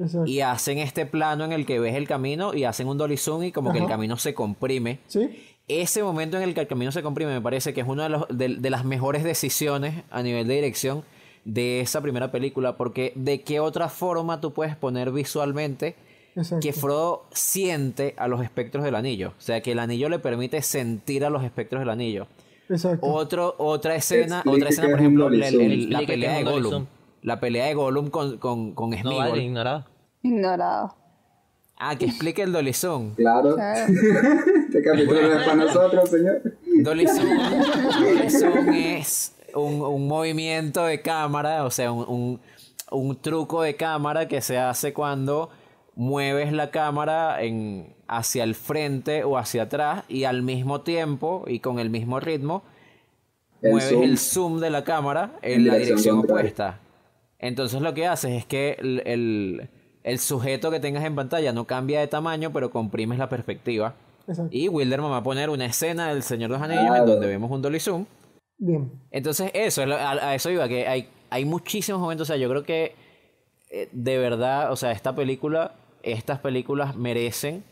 Exacto. 0.00 0.26
Y 0.26 0.40
hacen 0.40 0.78
este 0.78 1.06
plano 1.06 1.44
en 1.44 1.52
el 1.52 1.66
que 1.66 1.78
ves 1.78 1.94
el 1.94 2.08
camino 2.08 2.54
y 2.54 2.64
hacen 2.64 2.88
un 2.88 2.96
dolly 2.98 3.16
zoom 3.16 3.44
y 3.44 3.52
como 3.52 3.72
que 3.72 3.78
el 3.78 3.86
camino 3.86 4.16
se 4.16 4.32
comprime. 4.34 4.98
¿Sí? 5.06 5.44
Ese 5.68 6.02
momento 6.02 6.36
en 6.36 6.42
el 6.42 6.54
que 6.54 6.60
el 6.62 6.66
camino 6.66 6.90
se 6.90 7.02
comprime 7.02 7.32
me 7.32 7.40
parece 7.40 7.72
que 7.74 7.80
es 7.82 7.86
una 7.86 8.04
de, 8.04 8.08
los- 8.08 8.26
de- 8.28 8.56
de 8.56 8.70
las 8.70 8.84
mejores 8.84 9.22
decisiones 9.22 10.02
a 10.10 10.22
nivel 10.22 10.48
de 10.48 10.54
dirección 10.54 11.04
de 11.44 11.80
esa 11.80 12.00
primera 12.00 12.32
película, 12.32 12.76
porque 12.76 13.12
de 13.14 13.42
qué 13.42 13.60
otra 13.60 13.88
forma 13.88 14.40
tú 14.40 14.52
puedes 14.52 14.74
poner 14.76 15.10
visualmente 15.12 15.94
Exacto. 16.36 16.60
que 16.62 16.72
Frodo 16.72 17.26
siente 17.32 18.14
a 18.18 18.26
los 18.28 18.42
espectros 18.42 18.84
del 18.84 18.94
anillo, 18.94 19.28
o 19.38 19.40
sea, 19.40 19.60
que 19.62 19.72
el 19.72 19.78
anillo 19.78 20.08
le 20.08 20.18
permite 20.18 20.60
sentir 20.62 21.24
a 21.24 21.30
los 21.30 21.42
espectros 21.44 21.80
del 21.80 21.90
anillo. 21.90 22.26
Exacto. 22.68 23.06
Otro, 23.06 23.54
otra 23.58 23.94
escena, 23.96 24.36
Explique 24.38 24.56
otra 24.58 24.68
escena, 24.70 24.88
por 24.90 24.98
ejemplo, 25.00 25.30
la, 25.30 25.48
el- 25.48 26.06
pelea 26.06 26.36
de 26.38 26.44
Gollum. 26.44 26.86
La 27.22 27.38
pelea 27.40 27.66
de 27.66 27.74
Gollum 27.74 28.08
con, 28.10 28.38
con, 28.38 28.72
con 28.72 28.90
No 28.90 28.96
Sméagol. 28.98 29.28
vale, 29.30 29.42
ignorado. 29.42 29.84
Ignorado. 30.22 30.94
Ah, 31.78 31.96
que 31.96 32.04
explique 32.06 32.42
el 32.42 32.74
zoom. 32.74 33.14
Claro. 33.14 33.54
Claro. 33.54 33.92
Este 34.68 34.82
capítulo 34.82 35.20
no 35.22 35.32
es 35.38 35.42
para 35.44 35.54
nosotros, 35.56 36.08
señor. 36.10 36.42
Dolly 36.82 37.06
Zoom 37.06 38.68
es 38.74 39.34
un, 39.54 39.80
un 39.82 40.06
movimiento 40.08 40.84
de 40.84 41.00
cámara, 41.02 41.64
o 41.64 41.70
sea, 41.70 41.90
un, 41.92 42.04
un- 42.08 42.40
un 42.92 43.16
truco 43.16 43.62
de 43.62 43.76
cámara 43.76 44.26
que 44.28 44.40
se 44.40 44.58
hace 44.58 44.92
cuando 44.92 45.48
mueves 45.94 46.52
la 46.52 46.70
cámara 46.72 47.40
en, 47.42 47.94
hacia 48.08 48.42
el 48.44 48.54
frente 48.56 49.22
o 49.24 49.38
hacia 49.38 49.62
atrás 49.64 50.02
y 50.08 50.24
al 50.24 50.42
mismo 50.42 50.80
tiempo 50.80 51.44
y 51.46 51.60
con 51.60 51.78
el 51.78 51.88
mismo 51.88 52.18
ritmo 52.18 52.62
El 53.62 53.72
mueves 53.72 53.90
zoom. 53.90 54.02
el 54.02 54.18
zoom 54.18 54.60
de 54.60 54.70
la 54.70 54.82
cámara 54.84 55.32
en, 55.42 55.52
En 55.60 55.66
la 55.68 55.74
dirección 55.74 55.86
dirección 55.96 56.16
contraria. 56.18 56.40
opuesta. 56.42 56.80
Entonces 57.40 57.80
lo 57.80 57.94
que 57.94 58.06
haces 58.06 58.32
es 58.32 58.44
que 58.46 58.76
el, 58.78 59.02
el- 59.06 59.70
el 60.02 60.18
sujeto 60.18 60.70
que 60.70 60.80
tengas 60.80 61.04
en 61.04 61.14
pantalla 61.14 61.52
no 61.52 61.66
cambia 61.66 62.00
de 62.00 62.06
tamaño, 62.06 62.52
pero 62.52 62.70
comprimes 62.70 63.18
la 63.18 63.28
perspectiva. 63.28 63.94
Exacto. 64.26 64.50
Y 64.56 64.68
Wilderman 64.68 65.10
va 65.10 65.18
a 65.18 65.22
poner 65.22 65.50
una 65.50 65.66
escena 65.66 66.08
del 66.08 66.22
Señor 66.22 66.50
de 66.50 66.58
los 66.58 66.62
Anillos 66.62 66.96
en 66.96 67.04
donde 67.06 67.26
vemos 67.26 67.50
un 67.50 67.60
dolly 67.60 67.80
zoom. 67.80 68.06
Bien. 68.58 68.90
Entonces, 69.10 69.50
eso, 69.54 69.82
es 69.82 69.88
lo- 69.88 69.96
a, 69.96 70.12
a 70.12 70.34
eso 70.34 70.50
iba, 70.50 70.66
que 70.68 70.86
hay, 70.88 71.08
hay 71.30 71.44
muchísimos 71.44 72.00
momentos, 72.00 72.28
o 72.28 72.32
sea, 72.32 72.36
yo 72.40 72.48
creo 72.48 72.62
que 72.62 72.94
eh, 73.70 73.88
de 73.92 74.18
verdad, 74.18 74.72
o 74.72 74.76
sea, 74.76 74.92
esta 74.92 75.14
película, 75.14 75.74
estas 76.02 76.38
películas 76.40 76.96
merecen, 76.96 77.62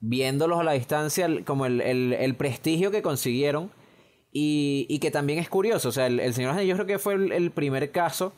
viéndolos 0.00 0.60
a 0.60 0.64
la 0.64 0.72
distancia, 0.72 1.28
como 1.44 1.66
el, 1.66 1.80
el- 1.80 2.12
el 2.12 2.34
prestigio 2.34 2.90
que 2.90 3.02
consiguieron 3.02 3.70
y, 4.32 4.86
y 4.88 4.98
que 4.98 5.10
también 5.10 5.38
es 5.38 5.48
curioso, 5.48 5.88
o 5.88 5.92
sea, 5.92 6.06
el, 6.06 6.20
el 6.20 6.34
Señor 6.34 6.50
de 6.50 6.54
los 6.54 6.60
Anillos 6.60 6.76
creo 6.76 6.86
que 6.86 6.98
fue 6.98 7.14
el, 7.14 7.32
el 7.32 7.50
primer 7.50 7.90
caso 7.90 8.32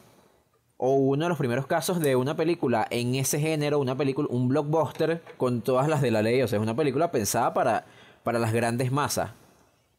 o 0.79 0.95
uno 0.95 1.25
de 1.25 1.29
los 1.29 1.39
primeros 1.39 1.67
casos 1.67 2.01
de 2.01 2.17
una 2.17 2.37
película 2.37 2.87
en 2.91 3.17
ese 3.17 3.41
género, 3.41 3.81
una 3.81 3.97
película, 3.97 4.29
un 4.31 4.49
blockbuster 4.49 5.23
con 5.37 5.61
todas 5.61 5.89
las 5.89 6.01
de 6.01 6.11
la 6.11 6.23
ley, 6.23 6.41
o 6.41 6.49
sea, 6.49 6.59
es 6.59 6.63
una 6.63 6.77
película 6.77 7.11
pensada 7.11 7.53
para, 7.53 7.85
para 8.23 8.39
las 8.39 8.53
grandes 8.53 8.93
masas 8.93 9.33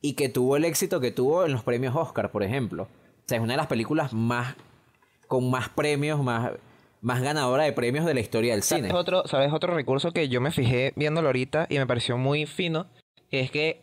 y 0.02 0.14
que 0.14 0.30
tuvo 0.30 0.56
el 0.56 0.66
éxito 0.66 1.02
que 1.02 1.12
tuvo 1.12 1.46
en 1.46 1.52
los 1.52 1.64
premios 1.64 1.96
Oscar, 1.96 2.32
por 2.32 2.44
ejemplo. 2.44 2.84
O 2.84 3.24
sea, 3.26 3.38
es 3.38 3.44
una 3.44 3.54
de 3.54 3.58
las 3.58 3.68
películas 3.68 4.14
más 4.14 4.56
con 5.28 5.52
más 5.52 5.70
premios, 5.70 6.24
más, 6.24 6.54
más 7.02 7.22
ganadora 7.22 7.64
de 7.64 7.74
premios 7.74 8.06
de 8.06 8.14
la 8.14 8.22
historia 8.22 8.54
del 8.54 8.64
cine. 8.64 8.88
¿Sabes 8.88 8.94
otro, 8.94 9.28
¿Sabes 9.28 9.54
otro 9.54 9.76
recurso 9.76 10.12
que 10.12 10.30
yo 10.30 10.42
me 10.42 10.52
fijé 10.52 10.94
viéndolo 10.96 11.28
ahorita 11.28 11.68
y 11.70 11.78
me 11.78 11.86
pareció 11.86 12.18
muy 12.18 12.46
fino? 12.46 12.88
Es 13.30 13.52
que 13.52 13.82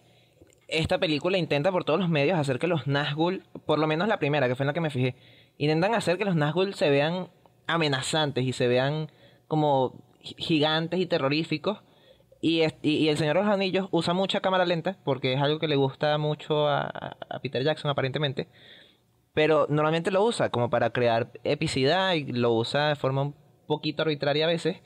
esta 0.67 0.99
película 0.99 1.39
intenta 1.39 1.71
por 1.71 1.85
todos 1.85 2.01
los 2.01 2.09
medios 2.09 2.39
hacer 2.39 2.59
que 2.59 2.67
los 2.67 2.87
Nazgûl, 2.87 3.43
por 3.67 3.79
lo 3.79 3.87
menos 3.87 4.09
la 4.09 4.19
primera, 4.19 4.49
que 4.49 4.57
fue 4.57 4.65
en 4.65 4.69
la 4.69 4.73
que 4.73 4.81
me 4.81 4.91
fijé, 4.91 5.15
intentan 5.59 5.95
hacer 5.95 6.19
que 6.19 6.25
los 6.25 6.37
Nazgûl 6.37 6.75
se 6.75 6.91
vean 6.91 7.29
amenazantes 7.67 8.45
y 8.45 8.53
se 8.53 8.69
vean 8.69 9.11
como 9.49 10.05
gi- 10.21 10.35
gigantes 10.39 11.01
y 11.01 11.07
terroríficos. 11.07 11.79
Y 12.43 12.61
el 12.63 13.17
Señor 13.17 13.39
de 13.39 13.43
los 13.43 13.53
Anillos 13.53 13.89
usa 13.91 14.15
mucha 14.15 14.41
cámara 14.41 14.67
lenta, 14.67 14.99
porque 15.05 15.33
es 15.33 15.41
algo 15.41 15.59
que 15.59 15.67
le 15.67 15.75
gusta 15.75 16.17
mucho 16.19 16.69
a, 16.69 16.83
a 17.29 17.39
Peter 17.41 17.65
Jackson 17.65 17.91
aparentemente. 17.91 18.49
Pero 19.35 19.67
normalmente 19.69 20.11
lo 20.11 20.23
usa 20.23 20.51
como 20.51 20.71
para 20.71 20.91
crear 20.91 21.33
epicidad 21.45 22.13
y 22.13 22.25
lo 22.25 22.53
usa 22.53 22.89
de 22.89 22.97
forma 22.97 23.23
un 23.23 23.35
poquito 23.67 24.03
arbitraria 24.03 24.45
a 24.45 24.49
veces. 24.49 24.77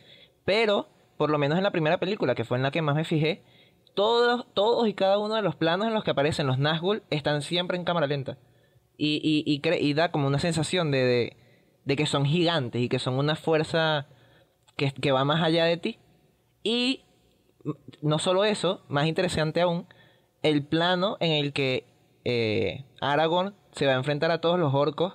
Pero, 0.45 0.89
por 1.19 1.29
lo 1.29 1.39
menos 1.39 1.59
en 1.59 1.65
la 1.65 1.71
primera 1.73 1.99
película, 1.99 2.35
que 2.35 2.45
fue 2.45 2.57
en 2.57 2.63
la 2.63 2.71
que 2.71 2.83
más 2.83 2.95
me 2.95 3.05
fijé, 3.05 3.43
todos, 3.95 4.47
todos 4.55 4.89
y 4.89 4.95
cada 4.95 5.19
uno 5.19 5.35
de 5.35 5.43
los 5.43 5.57
planos 5.57 5.89
en 5.89 5.93
los 5.95 6.05
que 6.05 6.13
aparecen 6.13 6.47
los 6.47 6.59
Nazgûl 6.59 7.03
están 7.11 7.43
siempre 7.43 7.77
en 7.77 7.85
cámara 7.85 8.07
lenta. 8.07 8.39
Y, 9.01 9.21
y, 9.25 9.51
y, 9.53 9.61
cre- 9.63 9.81
y 9.81 9.95
da 9.95 10.13
como 10.13 10.27
una 10.29 10.39
sensación 10.41 10.91
de, 10.91 10.99
de, 11.05 11.37
de 11.87 11.97
que 11.97 12.07
son 12.07 12.27
gigantes 12.27 12.83
y 12.83 12.89
que 12.91 12.99
son 12.99 13.15
una 13.15 13.37
fuerza 13.37 14.07
que, 14.77 14.93
que 14.93 15.13
va 15.13 15.25
más 15.25 15.43
allá 15.43 15.65
de 15.67 15.77
ti. 15.79 15.99
Y 16.65 17.03
no 18.03 18.19
solo 18.19 18.45
eso, 18.45 18.83
más 18.89 19.07
interesante 19.07 19.61
aún, 19.61 19.87
el 20.43 20.65
plano 20.65 21.17
en 21.21 21.33
el 21.33 21.53
que 21.53 21.85
eh, 22.25 22.85
Aragorn 23.01 23.55
se 23.73 23.87
va 23.87 23.93
a 23.93 23.97
enfrentar 23.97 24.31
a 24.31 24.41
todos 24.41 24.59
los 24.59 24.75
orcos 24.75 25.15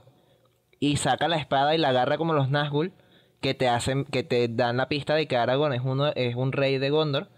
y 0.80 0.98
saca 0.98 1.28
la 1.28 1.38
espada 1.38 1.76
y 1.76 1.78
la 1.78 1.90
agarra 1.90 2.18
como 2.18 2.34
los 2.34 2.50
Nazgûl 2.50 2.94
que 3.42 3.54
te 3.54 3.68
hacen 3.70 4.06
que 4.06 4.24
te 4.24 4.48
dan 4.50 4.78
la 4.78 4.90
pista 4.90 5.16
de 5.16 5.28
que 5.28 5.38
Aragorn 5.38 5.74
es 5.74 5.82
uno 5.84 6.08
es 6.16 6.36
un 6.36 6.52
rey 6.52 6.78
de 6.80 6.90
Gondor 6.90 7.30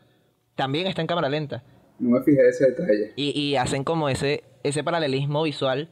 también 0.56 0.88
está 0.88 1.02
en 1.02 1.08
cámara 1.08 1.30
lenta 1.30 1.64
No 2.00 2.10
me 2.12 2.24
fijé 2.24 2.48
ese 2.50 2.66
detalle. 2.72 3.14
y, 3.16 3.32
y 3.40 3.56
hacen 3.56 3.84
como 3.84 4.10
ese 4.10 4.44
ese 4.64 4.84
paralelismo 4.84 5.44
visual 5.44 5.90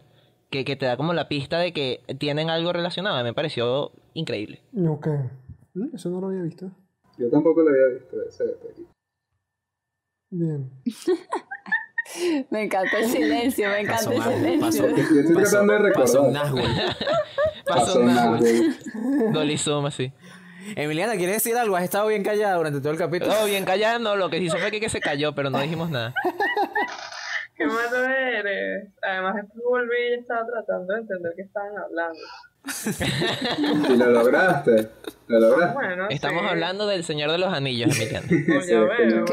que, 0.58 0.66
que 0.66 0.76
te 0.76 0.86
da 0.86 0.98
como 0.98 1.14
la 1.14 1.28
pista 1.28 1.60
de 1.60 1.74
que 1.74 2.02
tienen 2.20 2.50
algo 2.50 2.72
relacionado 2.74 3.24
me 3.24 3.34
pareció 3.34 3.92
increíble 4.14 4.62
Ok. 4.88 5.08
Mm, 5.74 5.96
Eso 5.96 6.10
no 6.10 6.22
lo 6.22 6.28
había 6.28 6.42
visto. 6.42 6.72
Yo 7.18 7.30
tampoco 7.30 7.62
lo 7.62 7.70
había 7.70 8.00
visto 8.00 8.16
ese 8.28 8.46
detalle. 8.46 8.86
Bien. 10.32 10.70
Me 12.52 12.64
encanta 12.64 13.00
el 13.00 13.10
silencio, 13.10 13.68
me 13.68 13.80
encanta 13.80 14.06
Pasó 14.06 14.12
el 14.12 14.20
un- 14.20 14.34
silencio. 14.36 14.84
pasó- 14.86 14.96
Yo 14.96 15.20
estoy 15.22 15.36
tratando 15.44 15.74
de 15.74 15.92
pasó 15.92 16.24
recordar. 16.24 16.46
Nazgûl. 16.46 16.96
pasó 17.68 18.00
un. 18.00 19.34
Dolly 19.34 19.58
Zoom 19.58 19.86
así 19.88 20.14
Emiliana, 20.76 21.16
¿quieres 21.16 21.38
decir 21.38 21.56
algo? 21.58 21.76
Has 21.76 21.84
estado 21.84 22.08
bien 22.08 22.24
callada 22.24 22.56
durante 22.58 22.80
todo 22.80 22.92
el 22.92 22.98
capítulo. 23.00 23.34
oh 23.42 23.46
bien 23.46 23.66
callando 23.66 24.16
lo 24.16 24.30
que 24.30 24.38
hizo 24.38 24.58
fue 24.58 24.70
que, 24.72 24.80
que 24.80 24.90
se 24.90 25.00
cayó 25.00 25.34
pero 25.34 25.50
no 25.50 25.60
dijimos 25.60 25.90
nada 25.90 26.14
Qué 27.58 27.66
malo 27.66 28.06
eres. 28.08 28.90
Además, 29.02 29.36
después 29.36 29.64
volví 29.64 29.96
y 30.12 30.20
estaba 30.20 30.46
tratando 30.46 30.94
de 30.94 31.00
entender 31.00 31.34
qué 31.36 31.42
estaban 31.44 31.78
hablando. 31.78 32.20
Y 33.94 33.98
lo 33.98 34.12
lograste. 34.12 34.90
Lo 35.28 35.40
lograste. 35.40 35.74
Bueno, 35.74 36.08
estamos 36.10 36.42
sí. 36.44 36.48
hablando 36.50 36.88
del 36.88 37.04
Señor 37.04 37.32
de 37.32 37.38
los 37.38 37.54
Anillos 37.54 37.96
Emiliano 38.00 38.28
Como 38.28 38.62
Sí, 38.62 38.76
bueno. 38.76 39.26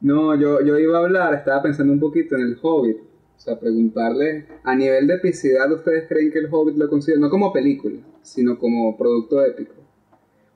No, 0.00 0.34
yo, 0.34 0.62
yo 0.64 0.78
iba 0.78 0.98
a 0.98 1.02
hablar, 1.02 1.34
estaba 1.34 1.62
pensando 1.62 1.92
un 1.92 2.00
poquito 2.00 2.34
en 2.36 2.42
el 2.42 2.58
Hobbit. 2.60 2.96
O 3.36 3.40
sea, 3.42 3.58
preguntarle, 3.58 4.46
a 4.64 4.74
nivel 4.74 5.06
de 5.06 5.14
epicidad, 5.14 5.70
¿ustedes 5.72 6.06
creen 6.08 6.30
que 6.30 6.38
el 6.40 6.48
Hobbit 6.50 6.76
lo 6.76 6.88
considera 6.90 7.20
no 7.20 7.30
como 7.30 7.52
película, 7.52 7.96
sino 8.22 8.58
como 8.58 8.96
producto 8.98 9.42
épico? 9.44 9.74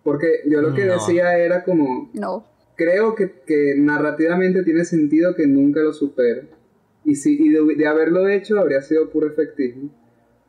Porque 0.02 0.40
yo 0.46 0.60
lo 0.60 0.74
que 0.74 0.84
No. 0.84 0.94
decía 0.94 1.36
era 1.38 1.62
como, 1.64 2.10
No. 2.12 2.44
Creo 2.76 3.14
que, 3.14 3.30
que 3.46 3.74
narrativamente 3.76 4.62
tiene 4.62 4.84
sentido 4.84 5.34
que 5.34 5.46
nunca 5.46 5.80
lo 5.80 5.92
supere. 5.92 6.48
Y, 7.04 7.16
si, 7.16 7.36
y 7.38 7.48
de, 7.50 7.62
de 7.76 7.86
haberlo 7.86 8.28
hecho 8.28 8.58
habría 8.58 8.80
sido 8.82 9.10
puro 9.10 9.26
efectismo. 9.28 9.90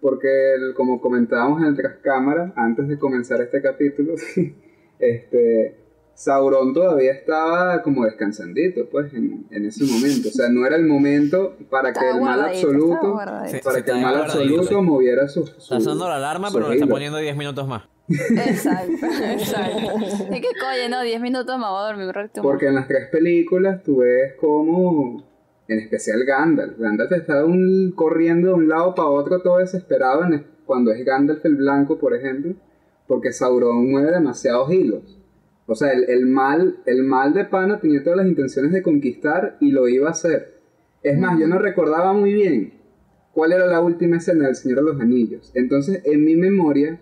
Porque 0.02 0.28
el- 0.56 0.74
como 0.74 1.02
comentábamos 1.02 1.64
en 1.64 1.76
tras 1.76 1.96
cámara, 1.98 2.54
antes 2.56 2.88
de 2.88 2.98
comenzar 3.00 3.42
este 3.42 3.62
capítulo, 3.62 4.14
este, 5.00 5.76
Sauron 6.14 6.74
todavía 6.74 7.12
estaba 7.12 7.82
como 7.82 8.06
descansandito, 8.06 8.88
pues, 8.90 9.14
en, 9.14 9.48
en 9.52 9.66
ese 9.66 9.84
momento. 9.84 10.30
O 10.30 10.32
sea, 10.32 10.48
no 10.50 10.66
era 10.66 10.78
el 10.78 10.86
momento 10.86 11.58
para 11.70 11.92
que 11.92 12.10
el 12.10 12.22
mal 12.22 12.40
absoluto, 12.42 13.16
para 13.64 13.84
que 13.84 13.92
el 13.92 14.02
mal 14.02 14.16
absoluto 14.22 14.82
moviera 14.82 15.28
sus... 15.28 15.50
Está 15.50 15.80
sonando 15.82 16.08
la 16.08 16.16
alarma, 16.16 16.50
pero 16.54 16.70
le 16.70 16.76
está 16.76 16.88
poniendo 16.88 17.18
10 17.18 17.36
minutos 17.36 17.68
más. 17.68 17.84
Exacto, 18.08 19.06
exacto. 19.32 19.88
Y 20.32 20.42
que 20.42 20.48
coño, 20.60 20.90
no, 20.90 21.02
10 21.02 21.20
minutos 21.22 21.58
me 21.58 21.66
voy 21.66 21.80
a 21.82 21.88
dormir 21.88 22.06
un 22.08 22.14
más. 22.14 22.44
Porque 22.44 22.68
en 22.68 22.76
las 22.76 22.88
tres 22.88 23.08
películas 23.12 23.82
tú 23.84 23.98
ves 23.98 24.34
como, 24.40 25.24
en 25.68 25.80
especial 25.80 26.24
Gandalf, 26.24 26.78
Gandalf 26.78 27.12
está 27.14 27.44
un- 27.46 27.92
corriendo 27.96 28.50
de 28.50 28.54
un 28.54 28.68
lado 28.70 28.94
para 28.96 29.10
otro 29.10 29.42
todo 29.42 29.58
desesperado 29.58 30.24
en- 30.26 30.46
cuando 30.66 30.92
es 30.92 31.04
Gandalf 31.06 31.44
el 31.46 31.56
Blanco, 31.56 31.98
por 31.98 32.14
ejemplo, 32.16 32.54
porque 33.08 33.32
Sauron 33.32 33.90
mueve 33.90 34.12
demasiados 34.12 34.72
hilos. 34.72 35.18
O 35.68 35.74
sea, 35.76 35.92
el, 35.92 36.08
el 36.10 36.26
mal, 36.28 36.78
el 36.86 37.04
mal 37.04 37.34
de 37.34 37.46
Pana 37.46 37.80
tenía 37.80 38.04
todas 38.04 38.18
las 38.18 38.28
intenciones 38.28 38.72
de 38.72 38.84
conquistar 38.84 39.58
y 39.60 39.72
lo 39.72 39.88
iba 39.88 40.08
a 40.10 40.12
hacer. 40.12 40.60
Es 41.02 41.18
más, 41.18 41.40
yo 41.40 41.48
no 41.48 41.58
recordaba 41.60 42.14
muy 42.14 42.34
bien 42.34 42.74
cuál 43.32 43.52
era 43.52 43.66
la 43.66 43.82
última 43.82 44.18
escena 44.18 44.46
del 44.46 44.56
Señor 44.56 44.80
de 44.80 44.84
los 44.94 45.02
Anillos. 45.02 45.52
Entonces, 45.56 46.02
en 46.06 46.24
mi 46.24 46.36
memoria, 46.36 47.00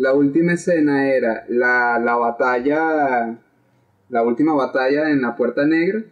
la 0.00 0.12
última 0.14 0.52
escena 0.54 1.08
era 1.12 1.44
la, 1.48 1.98
la 1.98 2.16
batalla, 2.16 3.38
la 4.08 4.22
última 4.22 4.54
batalla 4.54 5.10
en 5.10 5.20
la 5.22 5.36
Puerta 5.36 5.64
Negra, 5.66 6.02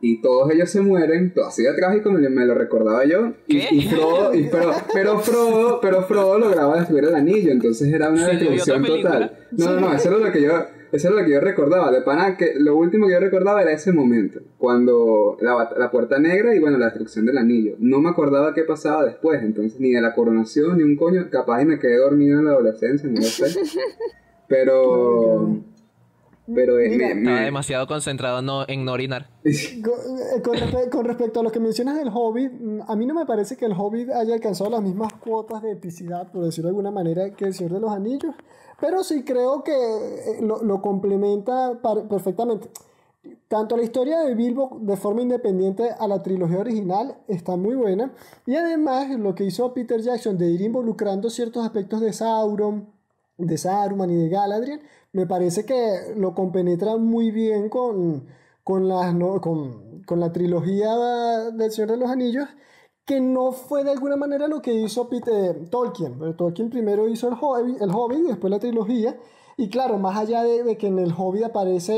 y 0.00 0.20
todos 0.22 0.52
ellos 0.52 0.70
se 0.70 0.80
mueren, 0.80 1.32
todo 1.34 1.46
así 1.48 1.62
de 1.64 1.72
trágico 1.74 2.12
me, 2.12 2.28
me 2.28 2.46
lo 2.46 2.54
recordaba 2.54 3.04
yo. 3.04 3.32
Y, 3.48 3.58
y 3.58 3.88
Frodo, 3.88 4.32
y- 4.34 4.48
pero, 4.50 4.72
pero 4.94 5.18
Frodo, 5.18 5.80
pero 5.80 6.02
Frodo 6.02 6.38
lograba 6.38 6.76
destruir 6.78 7.04
el 7.04 7.14
anillo, 7.14 7.50
entonces 7.50 7.92
era 7.92 8.08
una 8.10 8.28
destrucción 8.28 8.84
total. 9.02 9.38
No, 9.52 9.70
no, 9.72 9.80
no, 9.80 9.94
eso 9.94 10.08
era 10.10 10.18
lo 10.26 10.32
que 10.32 10.42
yo, 10.42 10.52
eso 10.92 11.08
era 11.08 11.20
lo 11.20 11.24
que 11.24 11.32
yo 11.32 11.40
recordaba. 11.40 11.90
De 11.90 12.02
pana 12.02 12.36
que 12.36 12.54
lo 12.56 12.76
último 12.76 13.06
que 13.06 13.12
yo 13.12 13.20
recordaba 13.20 13.62
era 13.62 13.72
ese 13.72 13.92
momento, 13.92 14.40
cuando 14.58 15.36
la, 15.40 15.70
la 15.76 15.90
puerta 15.90 16.18
negra 16.18 16.54
y 16.54 16.58
bueno, 16.58 16.78
la 16.78 16.86
destrucción 16.86 17.26
del 17.26 17.38
anillo. 17.38 17.74
No 17.78 18.00
me 18.00 18.10
acordaba 18.10 18.54
qué 18.54 18.62
pasaba 18.62 19.04
después, 19.04 19.42
entonces 19.42 19.80
ni 19.80 19.92
de 19.92 20.00
la 20.00 20.14
coronación, 20.14 20.78
ni 20.78 20.82
un 20.82 20.96
coño, 20.96 21.28
capaz 21.30 21.62
y 21.62 21.66
me 21.66 21.78
quedé 21.78 21.96
dormido 21.96 22.38
en 22.38 22.46
la 22.46 22.52
adolescencia, 22.52 23.08
no 23.08 23.16
lo 23.16 23.22
sé. 23.22 23.60
Pero, 24.48 25.62
pero 26.54 26.78
eh, 26.78 26.88
Mira. 26.88 27.06
me- 27.14 27.20
Estaba 27.20 27.36
me- 27.38 27.44
demasiado 27.44 27.86
concentrado 27.86 28.42
no, 28.42 28.64
en 28.68 28.84
no 28.84 28.92
orinar. 28.92 29.28
Con, 29.44 29.92
eh, 30.18 30.42
con 30.42 30.54
respe- 30.56 30.88
con 30.90 31.04
respecto 31.04 31.40
a 31.40 31.42
lo 31.42 31.50
que 31.52 31.60
mencionas 31.60 31.96
del 31.96 32.08
Hobbit, 32.12 32.52
a 32.86 32.96
mí 32.96 33.06
no 33.06 33.14
me 33.14 33.26
parece 33.26 33.56
que 33.56 33.66
el 33.66 33.72
Hobbit 33.72 34.10
haya 34.10 34.34
alcanzado 34.34 34.70
las 34.70 34.82
mismas 34.82 35.12
cuotas 35.14 35.62
de 35.62 35.72
epicidad, 35.72 36.30
por 36.32 36.44
decirlo 36.44 36.68
de 36.68 36.70
alguna 36.72 36.90
manera, 36.90 37.30
que 37.30 37.44
el 37.46 37.54
Señor 37.54 37.72
de 37.74 37.80
los 37.80 37.90
Anillos, 37.90 38.34
pero 38.80 39.02
sí 39.04 39.24
creo 39.24 39.62
que 39.64 39.72
eh, 39.72 40.38
lo, 40.42 40.62
lo 40.62 40.80
complementa 40.82 41.80
perfectamente. 42.08 42.68
Tanto 43.48 43.76
la 43.76 43.82
historia 43.82 44.20
de 44.20 44.34
Bilbo 44.34 44.78
de 44.80 44.96
forma 44.96 45.20
independiente 45.22 45.90
a 45.98 46.06
la 46.06 46.22
trilogía 46.22 46.58
original 46.60 47.16
está 47.28 47.56
muy 47.56 47.74
buena, 47.74 48.12
y 48.46 48.54
además 48.54 49.10
lo 49.18 49.34
que 49.34 49.44
hizo 49.44 49.74
Peter 49.74 50.00
Jackson 50.00 50.38
de 50.38 50.50
ir 50.50 50.60
involucrando 50.62 51.28
ciertos 51.28 51.64
aspectos 51.64 52.00
de 52.00 52.12
Sauron, 52.12 52.88
de 53.38 53.56
Saruman 53.58 54.10
y 54.10 54.16
de 54.16 54.28
Galadriel, 54.28 54.80
me 55.12 55.26
parece 55.26 55.64
que 55.64 56.12
lo 56.16 56.34
compenetra 56.34 56.96
muy 56.96 57.30
bien 57.30 57.68
con, 57.68 58.26
con, 58.64 58.88
las, 58.88 59.14
no- 59.14 59.40
con, 59.40 60.02
con 60.04 60.20
la 60.20 60.32
trilogía 60.32 60.94
del 61.52 61.70
Señor 61.72 61.92
de 61.92 61.96
los 61.98 62.10
Anillos, 62.10 62.48
que 63.04 63.20
no 63.20 63.52
fue 63.52 63.84
de 63.84 63.90
alguna 63.92 64.16
manera 64.16 64.48
lo 64.48 64.60
que 64.60 64.74
hizo 64.74 65.08
Peter, 65.08 65.68
Tolkien. 65.70 66.18
Porque 66.18 66.34
Tolkien 66.34 66.68
primero 66.70 67.08
hizo 67.08 67.28
el 67.28 67.34
Hobbit, 67.40 67.80
el 67.80 67.90
Hobbit 67.90 68.26
después 68.26 68.50
la 68.50 68.58
trilogía. 68.58 69.16
Y 69.56 69.70
claro, 69.70 69.98
más 69.98 70.16
allá 70.18 70.42
de, 70.44 70.62
de 70.62 70.76
que 70.76 70.88
en 70.88 70.98
el 70.98 71.12
Hobbit 71.16 71.44
aparece, 71.44 71.94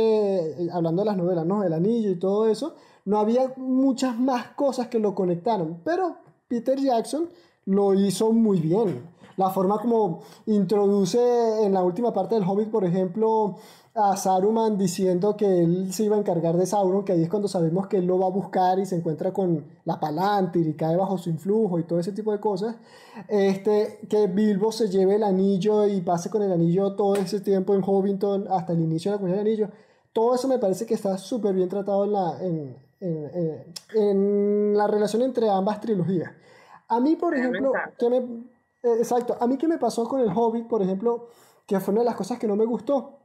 eh, 0.64 0.68
hablando 0.72 1.02
de 1.02 1.06
las 1.06 1.16
novelas, 1.16 1.44
¿no? 1.46 1.62
El 1.64 1.72
anillo 1.72 2.10
y 2.10 2.18
todo 2.18 2.48
eso, 2.48 2.74
no 3.04 3.18
había 3.18 3.52
muchas 3.56 4.18
más 4.18 4.48
cosas 4.52 4.86
que 4.88 4.98
lo 5.00 5.14
conectaron. 5.14 5.80
Pero 5.84 6.16
Peter 6.48 6.78
Jackson 6.78 7.28
lo 7.66 7.94
hizo 7.94 8.32
muy 8.32 8.60
bien. 8.60 9.02
La 9.40 9.50
forma 9.50 9.78
como 9.78 10.20
introduce 10.46 11.64
en 11.64 11.72
la 11.72 11.82
última 11.82 12.12
parte 12.12 12.34
del 12.34 12.44
Hobbit, 12.44 12.70
por 12.70 12.84
ejemplo, 12.84 13.56
a 13.94 14.16
Saruman 14.16 14.76
diciendo 14.78 15.36
que 15.36 15.46
él 15.64 15.92
se 15.92 16.04
iba 16.04 16.14
a 16.16 16.18
encargar 16.20 16.56
de 16.56 16.64
Sauron, 16.66 17.04
que 17.04 17.12
ahí 17.12 17.22
es 17.22 17.28
cuando 17.28 17.48
sabemos 17.48 17.86
que 17.88 17.96
él 17.96 18.06
lo 18.06 18.18
va 18.18 18.26
a 18.26 18.30
buscar 18.30 18.78
y 18.78 18.86
se 18.86 18.96
encuentra 18.96 19.32
con 19.32 19.64
la 19.84 19.98
Palantir 19.98 20.66
y 20.68 20.74
cae 20.74 20.96
bajo 20.96 21.18
su 21.18 21.30
influjo 21.30 21.78
y 21.78 21.84
todo 21.84 21.98
ese 21.98 22.12
tipo 22.12 22.30
de 22.32 22.38
cosas. 22.38 22.76
Este, 23.28 23.98
que 24.08 24.26
Bilbo 24.28 24.70
se 24.72 24.88
lleve 24.88 25.16
el 25.16 25.24
anillo 25.24 25.86
y 25.86 26.00
pase 26.02 26.30
con 26.30 26.42
el 26.42 26.52
anillo 26.52 26.92
todo 26.94 27.16
ese 27.16 27.40
tiempo 27.40 27.74
en 27.74 27.82
Hobbiton 27.82 28.46
hasta 28.50 28.72
el 28.74 28.80
inicio 28.80 29.10
de 29.10 29.14
la 29.16 29.18
comunidad 29.20 29.38
del 29.42 29.46
anillo. 29.48 29.68
Todo 30.12 30.34
eso 30.34 30.46
me 30.48 30.58
parece 30.58 30.86
que 30.86 30.94
está 30.94 31.16
súper 31.18 31.54
bien 31.54 31.68
tratado 31.68 32.04
en 32.04 32.12
la, 32.12 32.38
en, 32.44 32.76
en- 33.00 33.30
en- 33.34 33.74
en 33.98 34.76
la 34.76 34.86
relación 34.86 35.22
entre 35.22 35.48
ambas 35.48 35.80
trilogías. 35.80 36.30
A 36.88 37.00
mí, 37.00 37.16
por 37.16 37.34
ejemplo, 37.34 37.72
que 37.98 38.10
me, 38.10 38.22
exacto, 38.82 39.36
a 39.40 39.46
mí 39.46 39.56
que 39.56 39.68
me 39.68 39.78
pasó 39.78 40.04
con 40.08 40.20
el 40.20 40.30
Hobbit, 40.34 40.66
por 40.68 40.82
ejemplo, 40.82 41.28
que 41.66 41.78
fue 41.80 41.92
una 41.92 42.00
de 42.02 42.06
las 42.06 42.16
cosas 42.16 42.38
que 42.38 42.46
no 42.46 42.56
me 42.56 42.64
gustó, 42.64 43.18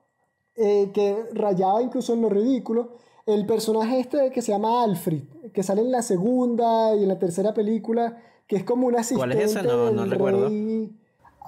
eh, 0.55 0.91
que 0.93 1.25
rayaba 1.33 1.81
incluso 1.81 2.13
en 2.13 2.21
lo 2.21 2.29
ridículo, 2.29 2.93
el 3.25 3.45
personaje 3.45 3.99
este 3.99 4.31
que 4.31 4.41
se 4.41 4.51
llama 4.51 4.83
Alfred, 4.83 5.23
que 5.53 5.63
sale 5.63 5.81
en 5.81 5.91
la 5.91 6.01
segunda 6.03 6.95
y 6.95 7.03
en 7.03 7.09
la 7.09 7.17
tercera 7.19 7.53
película, 7.53 8.17
que 8.47 8.55
es 8.57 8.63
como 8.63 8.87
un 8.87 8.95
asistente 8.95 9.35
¿Cuál 9.35 9.41
es 9.43 9.51
ese? 9.55 9.63
No- 9.63 9.89
no 9.91 10.01
del 10.01 10.11
recuerdo. 10.11 10.47
rey. 10.47 10.91
no 10.91 11.05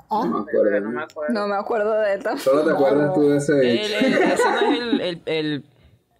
Ah, 0.10 0.26
me 0.26 0.39
acuerdo. 0.39 0.80
No 0.82 0.89
me 0.91 1.03
acuerdo. 1.03 1.34
No 1.34 1.47
me 1.47 1.55
acuerdo 1.55 1.93
de 1.99 2.14
él 2.14 2.24
tampoco. 2.24 2.43
Solo 2.49 2.64
te 2.66 2.72
acuerdas 2.72 3.14
tú 3.14 3.22
de 3.30 3.38
ese 3.38 3.53
El, 3.53 3.78
bicho. 3.78 3.97
el- 3.99 4.14
ese 4.32 4.43
no 4.51 4.60
es 4.60 4.80
el, 4.80 5.01
el, 5.01 5.22
el, 5.26 5.45
el 5.45 5.64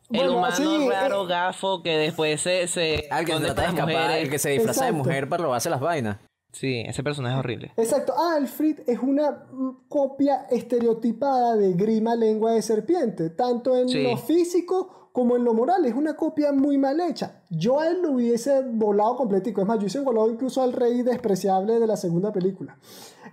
Bueno, 0.10 0.38
humano 0.38 0.56
sí, 0.56 0.90
raro 0.90 1.24
eh, 1.24 1.28
gafo 1.28 1.82
que 1.82 1.98
después 1.98 2.42
se, 2.42 2.68
se 2.68 3.08
Al 3.10 3.26
que 3.26 3.34
se 3.34 3.40
trata 3.40 3.62
de 3.62 3.68
escapar, 3.70 3.88
mujeres. 3.96 4.24
el 4.24 4.30
que 4.30 4.40
se 4.40 4.50
disfraza 4.50 4.82
de 4.86 4.90
Exacto. 4.92 5.08
mujer 5.10 5.30
para 5.30 5.44
robarse 5.44 5.70
las 5.70 5.80
vainas. 5.80 6.18
Sí, 6.60 6.82
ese 6.88 7.04
personaje 7.04 7.36
es 7.36 7.40
horrible. 7.40 7.72
Exacto, 7.78 8.14
Alfred 8.18 8.80
es 8.88 9.00
una 9.00 9.46
mm, 9.52 9.88
copia 9.88 10.48
estereotipada 10.50 11.56
de 11.56 11.74
Grima 11.74 12.16
lengua 12.16 12.54
de 12.54 12.62
serpiente, 12.62 13.30
tanto 13.30 13.76
en 13.78 13.88
Sí. 13.90 14.02
lo 14.04 14.18
físico 14.18 15.10
como 15.12 15.36
en 15.36 15.44
lo 15.44 15.54
moral, 15.56 15.84
es 15.86 15.96
una 15.96 16.16
copia 16.16 16.52
muy 16.52 16.78
mal 16.78 17.00
hecha. 17.02 17.42
Yo 17.50 17.80
a 17.80 17.88
él 17.88 18.02
lo 18.04 18.12
hubiese 18.12 18.62
volado 18.64 19.16
completico, 19.16 19.62
es 19.62 19.68
más, 19.68 19.78
yo 19.78 19.82
hubiese 19.84 20.00
volado 20.02 20.30
incluso 20.30 20.62
al 20.62 20.74
rey 20.74 21.02
despreciable 21.02 21.80
de 21.80 21.88
la 21.88 21.98
segunda 21.98 22.32
película. 22.32 22.78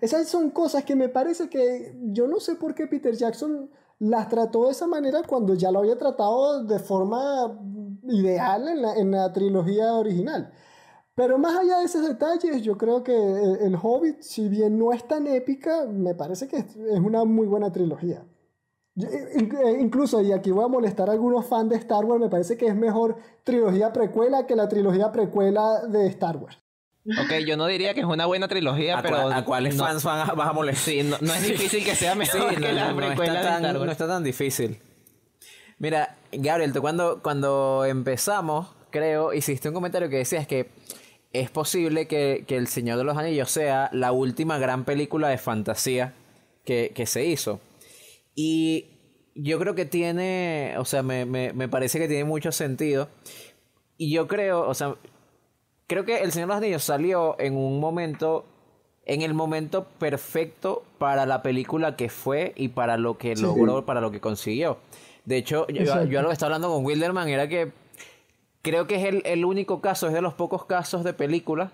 Esas 0.01 0.27
son 0.29 0.49
cosas 0.51 0.85
que 0.85 0.97
me 0.97 1.09
parece 1.11 1.49
que 1.51 1.95
yo 2.05 2.27
no 2.27 2.41
sé 2.41 2.55
por 2.55 2.75
qué 2.75 2.87
Peter 2.87 3.14
Jackson 3.14 3.70
las 3.99 4.29
trató 4.31 4.64
de 4.64 4.72
esa 4.72 4.87
manera 4.87 5.22
cuando 5.27 5.55
ya 5.55 5.70
lo 5.70 5.79
había 5.81 5.97
tratado 5.99 6.64
de 6.64 6.79
forma 6.79 7.49
mm, 7.49 8.11
ideal 8.11 8.68
en 8.68 8.83
la, 8.83 8.95
en 8.95 9.11
la 9.11 9.33
trilogía 9.33 9.93
original. 9.95 10.53
Pero 11.16 11.38
más 11.38 11.56
allá 11.56 11.78
de 11.78 11.84
esos 11.84 12.06
detalles, 12.06 12.62
yo 12.62 12.76
creo 12.76 13.04
que 13.04 13.14
el, 13.14 13.76
Hobbit, 13.80 14.20
si 14.20 14.48
bien 14.48 14.78
no 14.78 14.92
es 14.92 15.06
tan 15.06 15.26
épica, 15.28 15.86
me 15.86 16.14
parece 16.14 16.48
que 16.48 16.56
es 16.58 16.74
una 16.76 17.24
muy 17.24 17.46
buena 17.46 17.70
trilogía. 17.72 18.24
Yo- 18.96 19.08
in- 19.36 19.54
eh, 19.64 19.78
incluso, 19.80 20.20
y 20.20 20.32
aquí 20.32 20.50
voy 20.50 20.64
a 20.64 20.68
molestar 20.68 21.08
a 21.08 21.12
algunos 21.12 21.46
fans 21.46 21.70
de 21.70 21.76
Star 21.76 22.04
Wars, 22.04 22.20
me 22.20 22.28
parece 22.28 22.56
que 22.56 22.66
es 22.66 22.74
mejor 22.74 23.16
trilogía 23.44 23.92
precuela 23.92 24.46
que 24.46 24.56
la 24.56 24.68
trilogía 24.68 25.12
precuela 25.12 25.86
de 25.86 26.06
Star 26.08 26.36
Wars. 26.36 26.58
Ok, 27.06 27.32
yo 27.46 27.56
no 27.56 27.66
diría 27.66 27.92
que 27.94 28.00
es 28.00 28.06
una 28.06 28.26
buena 28.26 28.48
trilogía, 28.48 28.98
¿A, 28.98 29.02
pero... 29.02 29.28
a 29.30 29.44
cuáles 29.44 29.76
no- 29.76 29.84
fans 29.84 30.02
van 30.02 30.30
a- 30.30 30.32
vas 30.32 30.48
a 30.48 30.52
molestar? 30.52 30.84
Sí, 30.94 31.02
no, 31.04 31.16
no 31.20 31.32
es 31.34 31.42
difícil 31.46 31.84
que 31.84 31.94
sea 31.94 32.12
Sí, 32.12 32.18
mejor 32.18 32.40
no, 32.40 32.48
que 32.60 32.72
la 32.72 32.86
no, 32.86 32.90
no 32.92 32.96
precuela 32.96 33.24
está 33.34 33.38
de 33.40 33.44
tan, 33.46 33.56
Star 33.62 33.74
no 33.74 33.80
Wars. 33.80 33.92
está 33.92 34.06
tan 34.08 34.24
difícil. 34.24 34.78
Mira, 35.78 36.16
Gabriel, 36.32 36.72
tú 36.72 36.80
cuando, 36.80 37.20
cuando 37.22 37.84
empezamos, 37.84 38.68
creo, 38.90 39.32
hiciste 39.34 39.68
un 39.68 39.74
comentario 39.74 40.08
que 40.08 40.16
decías 40.18 40.46
que 40.46 40.70
es 41.35 41.51
posible 41.51 42.07
que, 42.07 42.45
que 42.47 42.57
El 42.57 42.68
Señor 42.68 42.97
de 42.97 43.05
los 43.05 43.18
Anillos 43.18 43.51
sea 43.51 43.91
la 43.93 44.12
última 44.12 44.57
gran 44.59 44.85
película 44.85 45.28
de 45.28 45.37
fantasía 45.37 46.14
que, 46.64 46.93
que 46.95 47.07
se 47.07 47.26
hizo. 47.26 47.61
Y 48.37 48.87
yo 49.35 49.59
creo 49.59 49.74
que 49.74 49.85
tiene, 49.85 50.76
o 50.78 50.85
sea, 50.85 51.03
me, 51.03 51.26
me, 51.26 51.53
me 51.53 51.68
parece 51.68 51.99
que 51.99 52.07
tiene 52.07 52.24
mucho 52.24 52.53
sentido. 52.53 53.09
Y 53.99 54.12
yo 54.12 54.28
creo, 54.28 54.66
o 54.66 54.74
sea, 54.74 54.95
creo 55.89 56.05
que 56.05 56.18
El 56.18 56.30
Señor 56.30 56.49
de 56.49 56.55
los 56.55 56.62
Anillos 56.62 56.85
salió 56.85 57.35
en 57.41 57.57
un 57.57 57.80
momento, 57.80 58.47
en 59.05 59.22
el 59.22 59.35
momento 59.35 59.89
perfecto 59.99 60.85
para 60.99 61.26
la 61.26 61.43
película 61.43 61.97
que 61.97 62.11
fue 62.11 62.53
y 62.57 62.68
para 62.68 62.97
lo 62.97 63.18
que 63.18 63.35
logró, 63.35 63.85
para 63.85 64.01
lo 64.01 64.12
que 64.12 64.20
consiguió. 64.20 64.78
De 65.24 65.37
hecho, 65.37 65.66
yo, 65.66 65.82
yo 66.05 66.18
algo 66.20 66.28
que 66.28 66.35
estaba 66.35 66.55
hablando 66.55 66.72
con 66.72 66.85
Wilderman 66.85 67.28
era 67.28 67.49
que 67.49 67.72
creo 68.64 68.88
que 68.88 68.96
es 68.96 69.04
el, 69.04 69.22
el 69.24 69.44
único 69.44 69.80
caso, 69.80 70.08
es 70.08 70.12
de 70.14 70.20
los 70.22 70.34
pocos 70.34 70.64
casos 70.64 71.04
de 71.04 71.12
película 71.12 71.70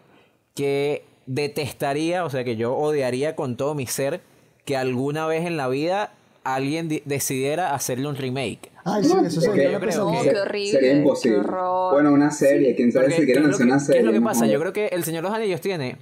que 0.54 1.04
detestaría, 1.26 2.24
o 2.24 2.30
sea, 2.30 2.44
que 2.44 2.56
yo 2.56 2.76
odiaría 2.76 3.34
con 3.36 3.56
todo 3.56 3.74
mi 3.74 3.86
ser 3.86 4.20
que 4.66 4.76
alguna 4.76 5.26
vez 5.26 5.46
en 5.46 5.56
la 5.56 5.68
vida 5.68 6.12
alguien 6.44 6.88
di- 6.88 7.02
decidiera 7.04 7.74
hacerle 7.74 8.08
un 8.08 8.16
remake. 8.16 8.70
Ay, 8.84 9.04
sí, 9.04 9.12
eso 9.12 9.40
Es 9.40 9.44
sería 9.44 9.70
yo 9.72 9.80
creo 9.80 10.10
que- 10.22 10.30
qué 10.30 10.38
horrible, 10.40 10.70
Sería 10.72 10.90
qué 10.92 10.96
imposible. 10.98 11.38
horror. 11.38 11.92
Bueno, 11.94 12.12
una 12.12 12.30
serie, 12.30 12.74
quién 12.74 12.90
sabe 12.92 13.10
si 13.10 13.16
¿qué, 13.20 13.24
quieren 13.32 13.50
hacer 13.50 13.66
una 13.66 13.74
qué 13.78 13.80
serie. 13.84 14.00
es 14.00 14.06
lo 14.06 14.12
que 14.12 14.20
pasa? 14.20 14.46
Yo 14.46 14.58
creo 14.60 14.72
que 14.72 14.86
El 14.88 15.04
Señor 15.04 15.22
de 15.24 15.28
los 15.30 15.38
Anillos 15.38 15.60
tiene. 15.60 15.96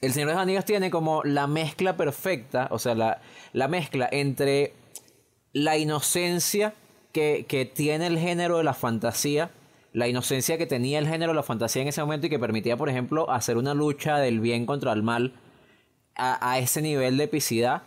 El 0.00 0.12
Señor 0.12 0.28
de 0.28 0.34
los 0.34 0.42
Anillos 0.42 0.64
tiene 0.64 0.90
como 0.90 1.22
la 1.24 1.46
mezcla 1.46 1.96
perfecta, 1.96 2.68
o 2.70 2.78
sea, 2.78 2.94
la, 2.94 3.20
la 3.52 3.68
mezcla 3.68 4.08
entre 4.12 4.72
la 5.52 5.78
inocencia 5.78 6.74
que, 7.12 7.46
que 7.48 7.64
tiene 7.64 8.06
el 8.06 8.18
género 8.18 8.58
de 8.58 8.64
la 8.64 8.74
fantasía, 8.74 9.50
la 9.94 10.08
inocencia 10.08 10.58
que 10.58 10.66
tenía 10.66 10.98
el 10.98 11.08
género 11.08 11.30
de 11.32 11.36
la 11.36 11.42
fantasía 11.42 11.80
en 11.80 11.88
ese 11.88 12.02
momento 12.02 12.26
y 12.26 12.30
que 12.30 12.38
permitía, 12.38 12.76
por 12.76 12.88
ejemplo, 12.90 13.30
hacer 13.30 13.56
una 13.56 13.72
lucha 13.74 14.18
del 14.18 14.40
bien 14.40 14.66
contra 14.66 14.92
el 14.92 15.02
mal 15.02 15.32
a, 16.16 16.50
a 16.50 16.58
ese 16.58 16.82
nivel 16.82 17.16
de 17.16 17.24
epicidad. 17.24 17.82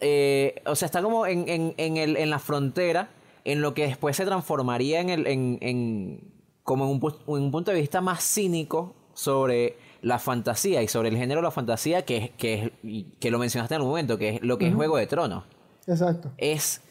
Eh, 0.00 0.62
o 0.66 0.74
sea, 0.76 0.86
está 0.86 1.02
como 1.02 1.26
en, 1.26 1.48
en, 1.48 1.74
en, 1.76 1.96
el, 1.96 2.16
en 2.16 2.30
la 2.30 2.38
frontera, 2.38 3.08
en 3.44 3.60
lo 3.60 3.74
que 3.74 3.86
después 3.88 4.16
se 4.16 4.24
transformaría 4.24 5.00
en 5.00 5.10
el, 5.10 5.26
en, 5.26 5.58
en- 5.60 6.20
como 6.62 6.84
en 6.84 6.90
un, 6.92 7.14
un 7.26 7.50
punto 7.50 7.72
de 7.72 7.80
vista 7.80 8.00
más 8.00 8.22
cínico 8.22 8.94
sobre 9.14 9.76
la 10.02 10.18
fantasía 10.18 10.82
y 10.82 10.88
sobre 10.88 11.08
el 11.08 11.16
género 11.16 11.40
de 11.40 11.44
la 11.44 11.50
fantasía, 11.50 12.04
que, 12.04 12.32
que, 12.38 13.30
lo 13.30 13.38
mencionaste 13.38 13.74
en 13.74 13.78
algún 13.80 13.90
momento, 13.90 14.16
que 14.18 14.36
es 14.36 14.42
lo 14.42 14.58
que 14.58 14.68
es 14.68 14.74
Juego 14.74 14.96
de 14.96 15.06
Tronos. 15.06 15.44
Exacto. 15.88 16.30
Es 16.38 16.82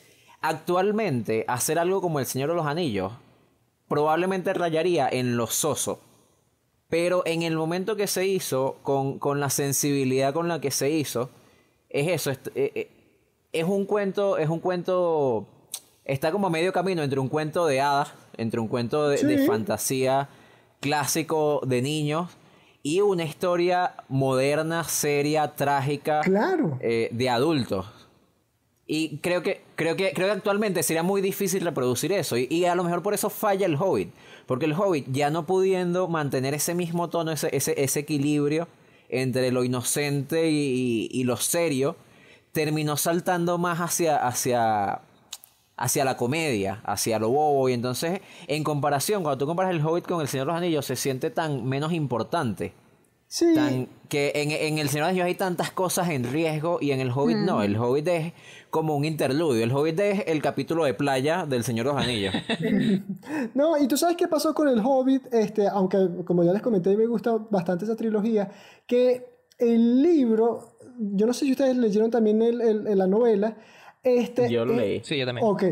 actualmente 0.41 1.45
hacer 1.47 1.79
algo 1.79 2.01
como 2.01 2.19
El 2.19 2.25
Señor 2.25 2.49
de 2.49 2.55
los 2.55 2.65
Anillos, 2.65 3.13
probablemente 3.87 4.53
rayaría 4.53 5.07
en 5.09 5.37
lo 5.37 5.47
soso. 5.47 5.99
Pero 6.89 7.23
en 7.25 7.41
el 7.41 7.55
momento 7.55 7.95
que 7.95 8.07
se 8.07 8.25
hizo, 8.27 8.77
con, 8.83 9.17
con 9.19 9.39
la 9.39 9.49
sensibilidad 9.49 10.33
con 10.33 10.47
la 10.47 10.61
que 10.61 10.71
se 10.71 10.89
hizo, 10.91 11.29
es 11.89 12.07
eso, 12.09 12.31
es, 12.31 12.39
eh, 12.55 12.71
eh, 12.75 12.89
es 13.51 13.63
un 13.65 13.85
cuento, 13.85 14.37
es 14.37 14.49
un 14.49 14.59
cuento 14.59 15.47
está 16.03 16.31
como 16.31 16.47
a 16.47 16.49
medio 16.51 16.71
camino 16.71 17.01
entre 17.01 17.19
un 17.19 17.29
cuento 17.29 17.65
de 17.65 17.81
hadas, 17.81 18.13
entre 18.37 18.59
un 18.59 18.67
cuento 18.67 19.09
de, 19.09 19.23
de 19.23 19.39
Sí. 19.39 19.47
fantasía 19.47 20.29
clásico 20.79 21.61
de 21.65 21.81
niños 21.81 22.29
y 22.83 23.01
una 23.01 23.23
historia 23.23 23.95
moderna, 24.07 24.83
seria, 24.83 25.55
trágica 25.55 26.21
Claro. 26.21 26.77
eh, 26.81 27.09
de 27.11 27.29
adultos. 27.29 27.87
Y 28.87 29.17
creo 29.17 29.41
que, 29.41 29.63
creo, 29.75 29.95
que, 29.95 30.11
creo 30.13 30.27
que 30.27 30.33
actualmente 30.33 30.83
sería 30.83 31.01
muy 31.01 31.21
difícil 31.21 31.63
reproducir 31.63 32.11
eso. 32.11 32.37
Y, 32.37 32.65
a 32.65 32.75
lo 32.75 32.83
mejor 32.83 33.01
por 33.01 33.13
eso 33.15 33.29
falla 33.31 33.65
el 33.65 33.75
Hobbit. 33.75 34.13
Porque 34.45 34.65
el 34.65 34.73
Hobbit, 34.73 35.07
ya 35.11 35.31
no 35.31 35.45
pudiendo 35.47 36.07
mantener 36.07 36.53
ese 36.53 36.75
mismo 36.75 37.09
tono, 37.09 37.31
ese, 37.31 37.49
ese, 37.55 37.73
ese 37.83 38.01
equilibrio 38.01 38.67
entre 39.09 39.51
lo 39.51 39.63
inocente 39.63 40.49
y, 40.51 41.09
y- 41.11 41.19
y 41.19 41.23
lo 41.23 41.37
serio, 41.37 41.95
terminó 42.51 42.95
saltando 42.97 43.57
más 43.57 43.79
hacia, 43.79 44.17
hacia, 44.17 45.01
hacia 45.77 46.05
la 46.05 46.15
comedia, 46.17 46.81
hacia 46.85 47.17
lo 47.17 47.29
bobo. 47.29 47.67
Y 47.69 47.73
entonces, 47.73 48.21
en 48.47 48.63
comparación, 48.63 49.23
cuando 49.23 49.39
tú 49.39 49.47
comparas 49.47 49.71
el 49.73 49.83
Hobbit 49.85 50.05
con 50.05 50.21
el 50.21 50.27
Señor 50.27 50.45
de 50.47 50.53
los 50.53 50.57
Anillos, 50.61 50.85
se 50.85 50.95
siente 50.95 51.31
tan 51.31 51.65
menos 51.65 51.91
importante. 51.91 52.73
Sí. 53.27 53.53
Tan, 53.55 53.87
que 54.07 54.31
en, 54.35 54.51
en 54.51 54.77
el 54.77 54.87
Señor 54.89 55.07
de 55.07 55.11
los 55.13 55.19
Anillos 55.21 55.25
hay 55.25 55.35
tantas 55.35 55.71
cosas 55.71 56.09
en 56.09 56.23
riesgo 56.31 56.77
y 56.79 56.91
en 56.91 56.99
el 57.01 57.09
Hobbit 57.11 57.37
no. 57.37 57.63
El 57.63 57.75
Hobbit 57.75 58.07
es 58.07 58.33
como 58.69 58.95
un 58.95 59.03
interludio. 59.03 59.63
El 59.63 59.71
Hobbit 59.71 59.99
es 59.99 60.23
el 60.27 60.41
capítulo 60.41 60.85
de 60.85 60.93
playa 60.93 61.45
del 61.45 61.63
Señor 61.63 61.87
de 61.87 61.93
los 61.93 62.01
Anillos. 62.03 62.33
No, 63.53 63.77
y 63.77 63.87
tú 63.87 63.97
sabes 63.97 64.15
qué 64.17 64.27
pasó 64.27 64.53
con 64.53 64.67
el 64.67 64.79
Hobbit, 64.83 65.33
este, 65.33 65.67
aunque 65.67 65.97
como 66.25 66.43
ya 66.43 66.53
les 66.53 66.61
comenté, 66.61 66.95
me 66.95 67.07
gusta 67.07 67.37
bastante 67.49 67.85
esa 67.85 67.95
trilogía, 67.95 68.49
que 68.85 69.25
el 69.57 70.01
libro, 70.01 70.77
yo 70.99 71.25
no 71.25 71.33
sé 71.33 71.45
si 71.45 71.51
ustedes 71.51 71.75
leyeron 71.77 72.11
también 72.11 72.41
el, 72.41 72.61
el- 72.61 72.87
el- 72.87 72.97
la 72.97 73.07
novela, 73.07 73.57
este, 74.03 74.49
Yo 74.51 74.65
lo 74.65 74.73
eh, 74.73 74.77
leí. 74.77 75.01
Sí, 75.03 75.17
yo 75.17 75.25
también. 75.25 75.47
Ok, 75.47 75.63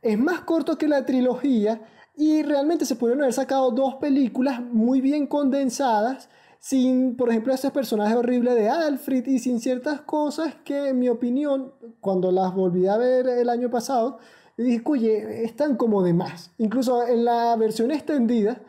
es 0.00 0.18
más 0.18 0.40
corto 0.40 0.78
que 0.78 0.88
la 0.88 1.04
trilogía 1.04 1.82
y 2.16 2.42
realmente 2.42 2.84
se 2.86 2.96
pudieron 2.96 3.22
haber 3.22 3.34
sacado 3.34 3.70
dos 3.70 3.96
películas 3.96 4.60
muy 4.62 5.00
bien 5.00 5.26
condensadas 5.26 6.30
sin, 6.62 7.16
por 7.16 7.28
ejemplo, 7.28 7.52
ese 7.52 7.72
personaje 7.72 8.14
horrible 8.14 8.54
de 8.54 8.68
Alfred 8.68 9.26
y 9.26 9.40
sin 9.40 9.58
ciertas 9.58 10.02
cosas 10.02 10.54
que, 10.64 10.90
en 10.90 11.00
mi 11.00 11.08
opinión, 11.08 11.72
cuando 12.00 12.30
las 12.30 12.54
volví 12.54 12.86
a 12.86 12.96
ver 12.96 13.26
el 13.26 13.48
año 13.48 13.68
pasado, 13.68 14.18
dije, 14.56 14.80
oye, 14.84 15.44
están 15.44 15.76
como 15.76 16.04
de 16.04 16.14
más. 16.14 16.52
Incluso 16.58 17.04
en 17.04 17.24
la 17.24 17.56
versión 17.56 17.90
extendida, 17.90 18.62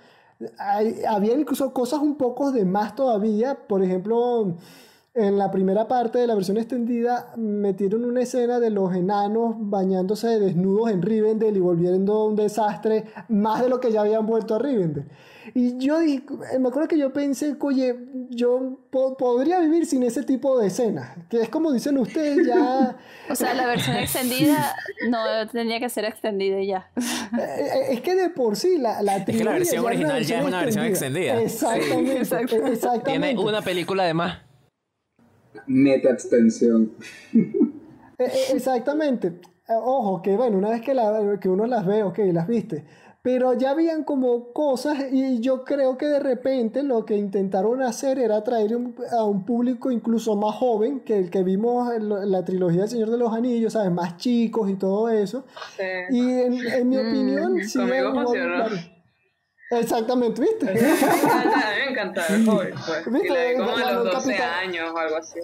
había 1.07 1.35
incluso 1.35 1.71
cosas 1.71 1.99
un 1.99 2.15
poco 2.15 2.51
de 2.51 2.65
más 2.65 2.95
todavía. 2.95 3.67
Por 3.67 3.83
ejemplo, 3.83 4.57
en 5.13 5.37
la 5.37 5.51
primera 5.51 5.87
parte 5.87 6.17
de 6.17 6.25
la 6.25 6.33
versión 6.33 6.57
extendida 6.57 7.31
metieron 7.37 8.05
una 8.05 8.21
escena 8.21 8.59
de 8.59 8.71
los 8.71 8.95
enanos 8.95 9.53
bañándose 9.59 10.39
desnudos 10.39 10.89
en 10.89 11.03
Rivendell 11.03 11.55
y 11.55 11.59
volviendo 11.59 12.25
un 12.25 12.35
desastre 12.35 13.05
más 13.29 13.61
de 13.61 13.69
lo 13.69 13.79
que 13.79 13.91
ya 13.91 14.01
habían 14.01 14.25
vuelto 14.25 14.55
a 14.55 14.59
Rivendell. 14.59 15.05
Y 15.55 15.77
yo 15.77 15.99
dije, 15.99 16.23
me 16.59 16.69
acuerdo 16.69 16.87
que 16.87 16.97
yo 16.97 17.11
pensé, 17.11 17.55
oye, 17.59 17.95
yo 18.29 18.79
po- 18.89 19.17
podría 19.17 19.59
vivir 19.59 19.85
sin 19.85 20.03
ese 20.03 20.23
tipo 20.23 20.57
de 20.57 20.67
escenas, 20.67 21.17
que 21.29 21.41
es 21.41 21.49
como 21.49 21.71
dicen 21.71 21.97
ustedes 21.97 22.45
ya... 22.47 22.95
O 23.29 23.35
sea, 23.35 23.53
la 23.53 23.65
versión 23.67 23.95
extendida 23.97 24.73
no 25.09 25.17
tenía 25.51 25.79
que 25.79 25.89
ser 25.89 26.05
extendida 26.05 26.61
ya. 26.63 26.89
Eh, 27.35 27.39
eh, 27.39 27.85
Es 27.93 28.01
que 28.01 28.13
de 28.15 28.29
por 28.29 28.55
sí 28.55 28.77
la, 28.77 29.01
la 29.01 29.25
que 29.25 29.43
la 29.43 29.53
versión 29.53 29.83
original 29.85 30.23
ya 30.23 30.39
es 30.39 30.45
una 30.45 30.61
versión 30.63 30.85
extendida. 30.85 31.41
Exactamente, 31.41 32.11
eh, 32.13 32.19
exactamente. 32.21 33.09
Tiene 33.11 33.37
una 33.39 33.61
película 33.63 34.03
de 34.03 34.13
más. 34.13 34.37
Meta 35.67 36.09
extensión. 36.09 36.91
Eh, 37.33 37.51
eh, 38.19 38.29
exactamente. 38.53 39.33
Ojo, 39.67 40.21
que 40.21 40.35
bueno, 40.35 40.57
una 40.57 40.69
vez 40.69 40.81
que, 40.81 40.93
la- 40.93 41.37
que 41.41 41.49
uno 41.49 41.65
las 41.65 41.85
ve, 41.85 42.03
ok, 42.03 42.19
las 42.33 42.47
viste. 42.47 42.85
Pero 43.23 43.53
ya 43.53 43.71
habían 43.71 44.03
como 44.03 44.51
cosas 44.51 44.97
y 45.11 45.39
yo 45.39 45.63
creo 45.63 45.97
que 45.97 46.07
de 46.07 46.19
repente 46.19 46.83
lo 46.83 47.05
que 47.05 47.15
intentaron 47.15 47.81
hacer 47.81 48.19
era 48.19 48.35
atraer 48.35 48.75
un- 48.75 48.93
a 49.17 49.23
un 49.23 49.45
público 49.45 49.91
incluso 49.91 50.35
más 50.35 50.55
joven 50.55 50.99
que 50.99 51.17
el 51.17 51.29
que 51.31 51.41
vimos 51.41 51.89
en, 51.93 52.09
la 52.29 52.43
trilogía 52.43 52.81
del 52.81 52.89
Señor 52.89 53.09
de 53.11 53.17
los 53.17 53.31
Anillos, 53.33 53.71
¿sabes? 53.73 53.91
Más 53.93 54.17
chicos 54.17 54.69
y 54.69 54.75
todo 54.75 55.07
eso. 55.07 55.45
Sí. 55.77 55.83
Y 56.11 56.19
en, 56.19 56.53
en 56.67 56.89
mi 56.89 56.97
opinión, 56.97 57.63
sí 57.63 57.79
Exactamente, 59.71 60.41
¿viste? 60.41 60.69
A 60.69 60.73
mí 60.73 60.81
me 60.81 60.89
encanta, 60.91 61.47
me 61.77 61.91
encanta 61.91 62.27
el 62.27 62.47
Hobbit, 62.49 62.75
pues. 62.85 63.05
¿Viste? 63.13 63.53
Como 63.57 63.69
a 63.71 63.75
Ganó 63.79 64.03
los 64.03 64.05
el 64.05 64.11
12 64.11 64.27
Capitán. 64.27 64.53
años 64.67 64.91
o 64.93 64.97
algo 64.97 65.15
así. 65.15 65.39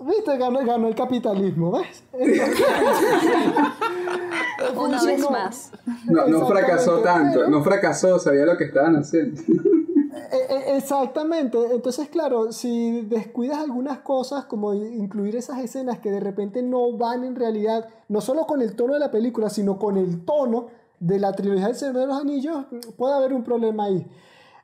¿Viste? 0.00 0.36
Ganó, 0.36 0.58
ganó 0.66 0.88
el 0.88 0.94
capitalismo, 0.94 1.70
¿ves? 1.78 2.04
Una 4.74 5.02
vez 5.02 5.30
más. 5.30 5.72
No, 6.06 6.26
no 6.26 6.46
fracasó 6.46 6.98
tanto, 7.00 7.40
pero- 7.40 7.50
no 7.50 7.62
fracasó, 7.62 8.18
sabía 8.18 8.44
lo 8.46 8.56
que 8.56 8.64
estaban 8.64 8.96
haciendo. 8.96 9.40
Eh, 9.40 10.46
eh, 10.50 10.76
Exactamente, 10.76 11.58
entonces 11.72 12.08
claro, 12.08 12.52
si 12.52 13.02
descuidas 13.02 13.58
algunas 13.58 13.98
cosas 13.98 14.44
como 14.46 14.74
incluir 14.74 15.36
esas 15.36 15.58
escenas 15.60 15.98
que 16.00 16.10
de 16.10 16.20
repente 16.20 16.62
no 16.62 16.92
van 16.96 17.24
en 17.24 17.34
realidad, 17.36 17.88
no 18.08 18.20
solo 18.20 18.46
con 18.46 18.60
el 18.62 18.74
tono 18.76 18.94
de 18.94 19.00
la 19.00 19.10
película, 19.10 19.48
sino 19.50 19.78
con 19.78 19.96
el 19.96 20.24
tono 20.24 20.68
de 21.00 21.18
la 21.18 21.32
trilogía 21.32 21.66
del 21.66 21.76
Señor 21.76 21.96
de 21.96 22.06
los 22.06 22.20
Anillos, 22.20 22.66
puede 22.96 23.14
haber 23.14 23.32
un 23.32 23.42
problema 23.44 23.84
ahí. 23.84 24.06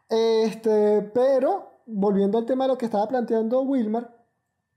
Este, 0.08 1.02
pero, 1.14 1.70
volviendo 1.86 2.38
al 2.38 2.46
tema 2.46 2.64
de 2.64 2.68
lo 2.68 2.78
que 2.78 2.84
estaba 2.86 3.08
planteando 3.08 3.62
Wilmar, 3.62 4.14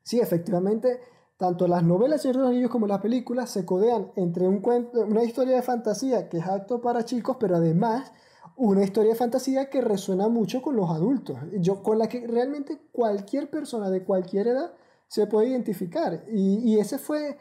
sí, 0.03 0.19
efectivamente, 0.19 0.99
tanto 1.37 1.67
las 1.67 1.83
novelas 1.83 2.23
de 2.23 2.33
los 2.33 2.47
Anillos 2.47 2.71
como 2.71 2.87
las 2.87 3.01
películas 3.01 3.49
se 3.49 3.65
codean 3.65 4.11
entre 4.15 4.47
un 4.47 4.59
cuento, 4.61 5.01
una 5.01 5.23
historia 5.23 5.55
de 5.57 5.61
fantasía 5.61 6.29
que 6.29 6.37
es 6.37 6.47
apto 6.47 6.81
para 6.81 7.03
chicos, 7.05 7.37
pero 7.39 7.57
además 7.57 8.11
una 8.57 8.83
historia 8.83 9.11
de 9.11 9.17
fantasía 9.17 9.69
que 9.69 9.81
resuena 9.81 10.29
mucho 10.29 10.61
con 10.61 10.75
los 10.77 10.89
adultos, 10.89 11.37
yo, 11.59 11.83
con 11.83 11.99
la 11.99 12.07
que 12.07 12.25
realmente 12.25 12.79
cualquier 12.91 13.49
persona 13.49 13.89
de 13.89 14.03
cualquier 14.03 14.47
edad 14.47 14.71
se 15.07 15.27
puede 15.27 15.49
identificar. 15.49 16.23
Y, 16.31 16.59
y 16.59 16.79
ese 16.79 16.97
fue 16.97 17.37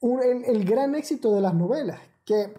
un- 0.00 0.20
el, 0.22 0.64
gran 0.64 0.94
éxito 0.96 1.32
de 1.34 1.40
las 1.40 1.54
novelas, 1.54 2.00
que 2.24 2.54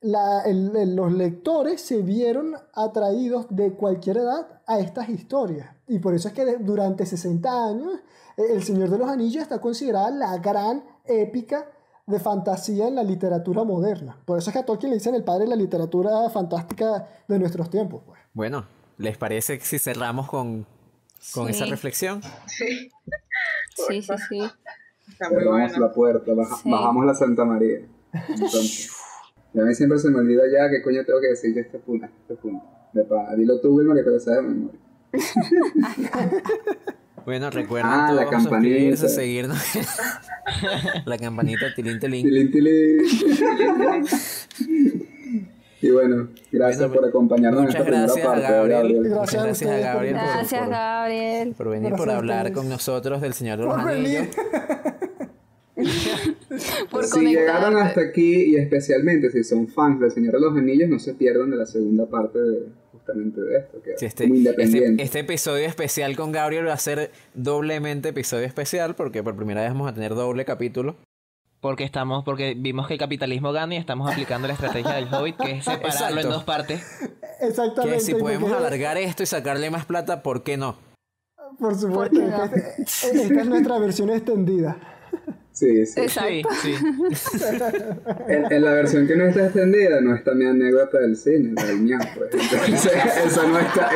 la- 0.00 0.44
los 0.46 1.12
lectores 1.12 1.80
se 1.80 2.02
vieron 2.02 2.54
atraídos 2.74 3.46
de 3.50 3.72
cualquier 3.72 4.18
edad 4.18 4.60
a 4.66 4.78
estas 4.78 5.08
historias. 5.08 5.70
Y 5.88 5.98
por 5.98 6.14
eso 6.14 6.28
es 6.28 6.34
que 6.34 6.56
durante 6.58 7.06
60 7.06 7.66
años 7.66 8.00
El 8.36 8.62
Señor 8.62 8.90
de 8.90 8.98
los 8.98 9.08
Anillos 9.08 9.42
está 9.42 9.60
considerada 9.60 10.10
la 10.10 10.38
gran 10.38 10.82
épica 11.06 11.66
de 12.06 12.18
fantasía 12.20 12.88
en 12.88 12.96
la 12.96 13.02
literatura 13.02 13.64
moderna. 13.64 14.18
Por 14.24 14.38
eso 14.38 14.50
es 14.50 14.54
que 14.54 14.58
a 14.60 14.66
Tolkien 14.66 14.90
le 14.90 14.96
dicen 14.96 15.14
el 15.14 15.24
padre 15.24 15.44
de 15.44 15.50
la 15.50 15.56
literatura 15.56 16.28
fantástica 16.30 17.08
de 17.28 17.38
nuestros 17.38 17.70
tiempos. 17.70 18.02
Pues. 18.06 18.20
Bueno, 18.34 18.66
¿les 18.98 19.16
parece 19.16 19.58
si 19.60 19.78
cerramos 19.78 20.28
con, 20.28 20.66
con 21.32 21.46
Sí. 21.46 21.52
esa 21.52 21.64
reflexión? 21.66 22.20
Sí, 22.46 22.90
Sí, 23.76 24.02
sí, 24.02 24.12
sí. 24.28 24.40
está 25.08 25.28
muy 25.30 25.38
Cerramos 25.38 25.70
bueno. 25.70 25.78
la 25.86 25.92
puerta, 25.92 26.34
baja- 26.34 26.56
Sí. 26.62 26.70
bajamos 26.70 27.06
la 27.06 27.14
Santa 27.14 27.44
María. 27.44 27.80
Entonces, 28.28 28.90
a 29.54 29.58
mí 29.62 29.74
siempre 29.74 29.98
se 29.98 30.10
me 30.10 30.18
olvida 30.18 30.42
ya 30.52 30.68
qué 30.70 30.82
coño 30.82 31.04
tengo 31.04 31.20
que 31.20 31.28
decir 31.28 31.54
yo 31.54 31.60
a 31.60 31.62
este 31.64 31.78
punto. 31.78 32.06
este 32.06 32.34
punto. 32.34 32.64
De 32.92 33.02
pa- 33.04 33.34
dilo 33.34 33.60
tú, 33.60 33.74
Wilmer, 33.76 33.96
que 33.96 34.02
te 34.04 34.10
lo 34.10 34.20
sabes 34.20 34.42
de 34.42 34.48
memoria. 34.50 34.80
Bueno, 37.24 37.50
recuerden 37.50 37.90
Ah, 37.90 38.12
la 38.12 38.22
todos 38.22 38.30
campanita. 38.32 38.74
suscribirse, 38.74 39.08
seguirnos. 39.08 39.58
la 41.06 41.18
campanita, 41.18 41.66
tilín, 41.74 41.98
tilín. 41.98 42.22
Tilín, 42.26 42.50
tilín. 42.50 42.98
Y 45.80 45.90
bueno, 45.90 46.28
gracias 46.50 46.78
Bueno, 46.88 46.94
por 46.94 47.08
acompañarnos 47.08 47.60
en 47.60 47.66
Muchas 47.66 47.80
esta 47.80 47.84
primera 47.90 48.06
gracias 48.06 48.26
a 48.26 48.30
parte. 48.30 48.42
Gabriel. 48.52 48.82
Gabriel. 48.82 49.02
Gracias 49.04 49.20
Muchas 49.20 49.34
a 49.34 49.44
gracias 49.46 49.70
a 49.70 49.74
por- 49.74 49.82
Gabriel 49.84 50.14
por- 50.16 50.24
Gracias, 50.24 50.60
por, 50.62 50.70
Gabriel. 50.70 51.54
por 51.56 51.68
venir, 51.68 51.88
Gracias 51.88 51.98
por 52.06 52.10
a 52.10 52.16
hablar 52.16 52.52
con 52.52 52.68
nosotros 52.68 53.20
del 53.20 53.32
Señor 53.34 53.58
de 53.58 53.64
los 53.64 53.74
Por 53.74 53.90
Anillos. 53.90 54.26
Por 56.90 57.04
si 57.04 57.20
llegaron 57.20 57.76
hasta 57.76 58.00
aquí 58.00 58.44
y 58.52 58.56
especialmente 58.56 59.28
si 59.32 59.42
son 59.42 59.66
fans 59.66 59.98
del 60.00 60.12
Señor 60.12 60.34
de 60.34 60.40
los 60.40 60.56
Anillos, 60.56 60.88
no 60.88 61.00
se 61.00 61.14
pierdan 61.14 61.50
de 61.50 61.56
la 61.56 61.66
segunda 61.66 62.06
parte 62.06 62.38
de 62.38 62.60
justamente 63.04 63.40
de 63.40 63.58
esto, 63.58 63.82
que 63.82 63.90
Sí, 63.98 64.06
es 64.06 64.12
este, 64.12 64.26
muy 64.26 64.38
este, 64.38 64.50
independiente. 64.50 65.02
este 65.02 65.18
episodio 65.20 65.66
especial 65.66 66.16
con 66.16 66.32
Gabriel 66.32 66.66
va 66.68 66.72
a 66.72 66.78
ser 66.78 67.10
doblemente 67.34 68.08
episodio 68.10 68.46
especial 68.46 68.94
porque 68.94 69.22
por 69.22 69.36
primera 69.36 69.60
vez 69.62 69.70
vamos 69.70 69.90
a 69.90 69.94
tener 69.94 70.14
doble 70.14 70.44
capítulo. 70.44 70.96
Porque 71.60 71.84
estamos, 71.84 72.24
porque 72.24 72.54
vimos 72.56 72.86
que 72.86 72.94
el 72.94 72.98
capitalismo 73.00 73.52
gana 73.52 73.74
y 73.74 73.78
estamos 73.78 74.10
aplicando 74.10 74.46
la 74.48 74.54
estrategia 74.54 74.92
del 74.94 75.08
Hobbit, 75.12 75.36
que 75.36 75.50
es 75.52 75.64
separarlo 75.64 75.88
Exacto. 75.88 76.20
en 76.20 76.28
dos 76.28 76.44
partes. 76.44 76.82
Exactamente. 77.40 77.96
Que 77.98 78.00
si 78.04 78.14
podemos 78.14 78.50
porque- 78.50 78.66
alargar 78.66 78.96
esto 78.98 79.22
y 79.22 79.26
sacarle 79.26 79.70
más 79.70 79.84
plata, 79.86 80.22
¿por 80.22 80.42
qué 80.42 80.56
no? 80.56 80.76
Por 81.58 81.74
supuesto. 81.74 82.18
¿Por 82.20 82.24
qué 82.24 82.30
no? 82.30 82.44
Esta, 82.44 83.08
esta 83.08 83.40
es 83.40 83.46
nuestra 83.46 83.78
versión 83.78 84.10
extendida. 84.10 84.76
Sí, 85.54 85.86
sí. 85.86 86.00
Exacto. 86.00 86.48
Sí, 86.62 86.74
sí. 86.74 86.84
en, 88.28 88.60
la 88.60 88.72
versión 88.72 89.06
que 89.06 89.14
no 89.14 89.26
está 89.26 89.44
extendida 89.44 90.00
no 90.00 90.16
está 90.16 90.34
mi 90.34 90.46
anécdota 90.46 90.98
del 90.98 91.16
cine, 91.16 91.52
la 91.54 91.64
del 91.64 91.84
ñam, 91.84 92.00
pues. 92.16 92.30
Entonces, 92.34 92.92
eso 93.24 93.46
no 93.46 93.60
está. 93.60 93.88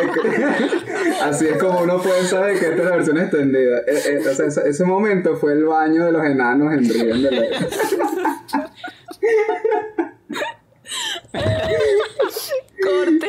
así 1.24 1.46
es 1.46 1.56
como 1.58 1.80
uno 1.80 2.00
puede 2.00 2.22
saber 2.26 2.60
que 2.60 2.66
esta 2.66 2.76
es 2.76 2.84
la 2.84 2.96
versión 2.96 3.18
extendida. 3.18 3.78
Eh, 3.80 3.84
eh, 3.88 4.22
ese, 4.66 4.84
momento 4.84 5.36
fue 5.36 5.54
el 5.54 5.64
baño 5.64 6.04
de 6.04 6.12
los 6.12 6.24
enanos 6.24 6.72
en 6.74 6.88
Río 6.88 7.16
de 7.16 7.30
la... 7.32 7.42
Corte. 12.80 13.28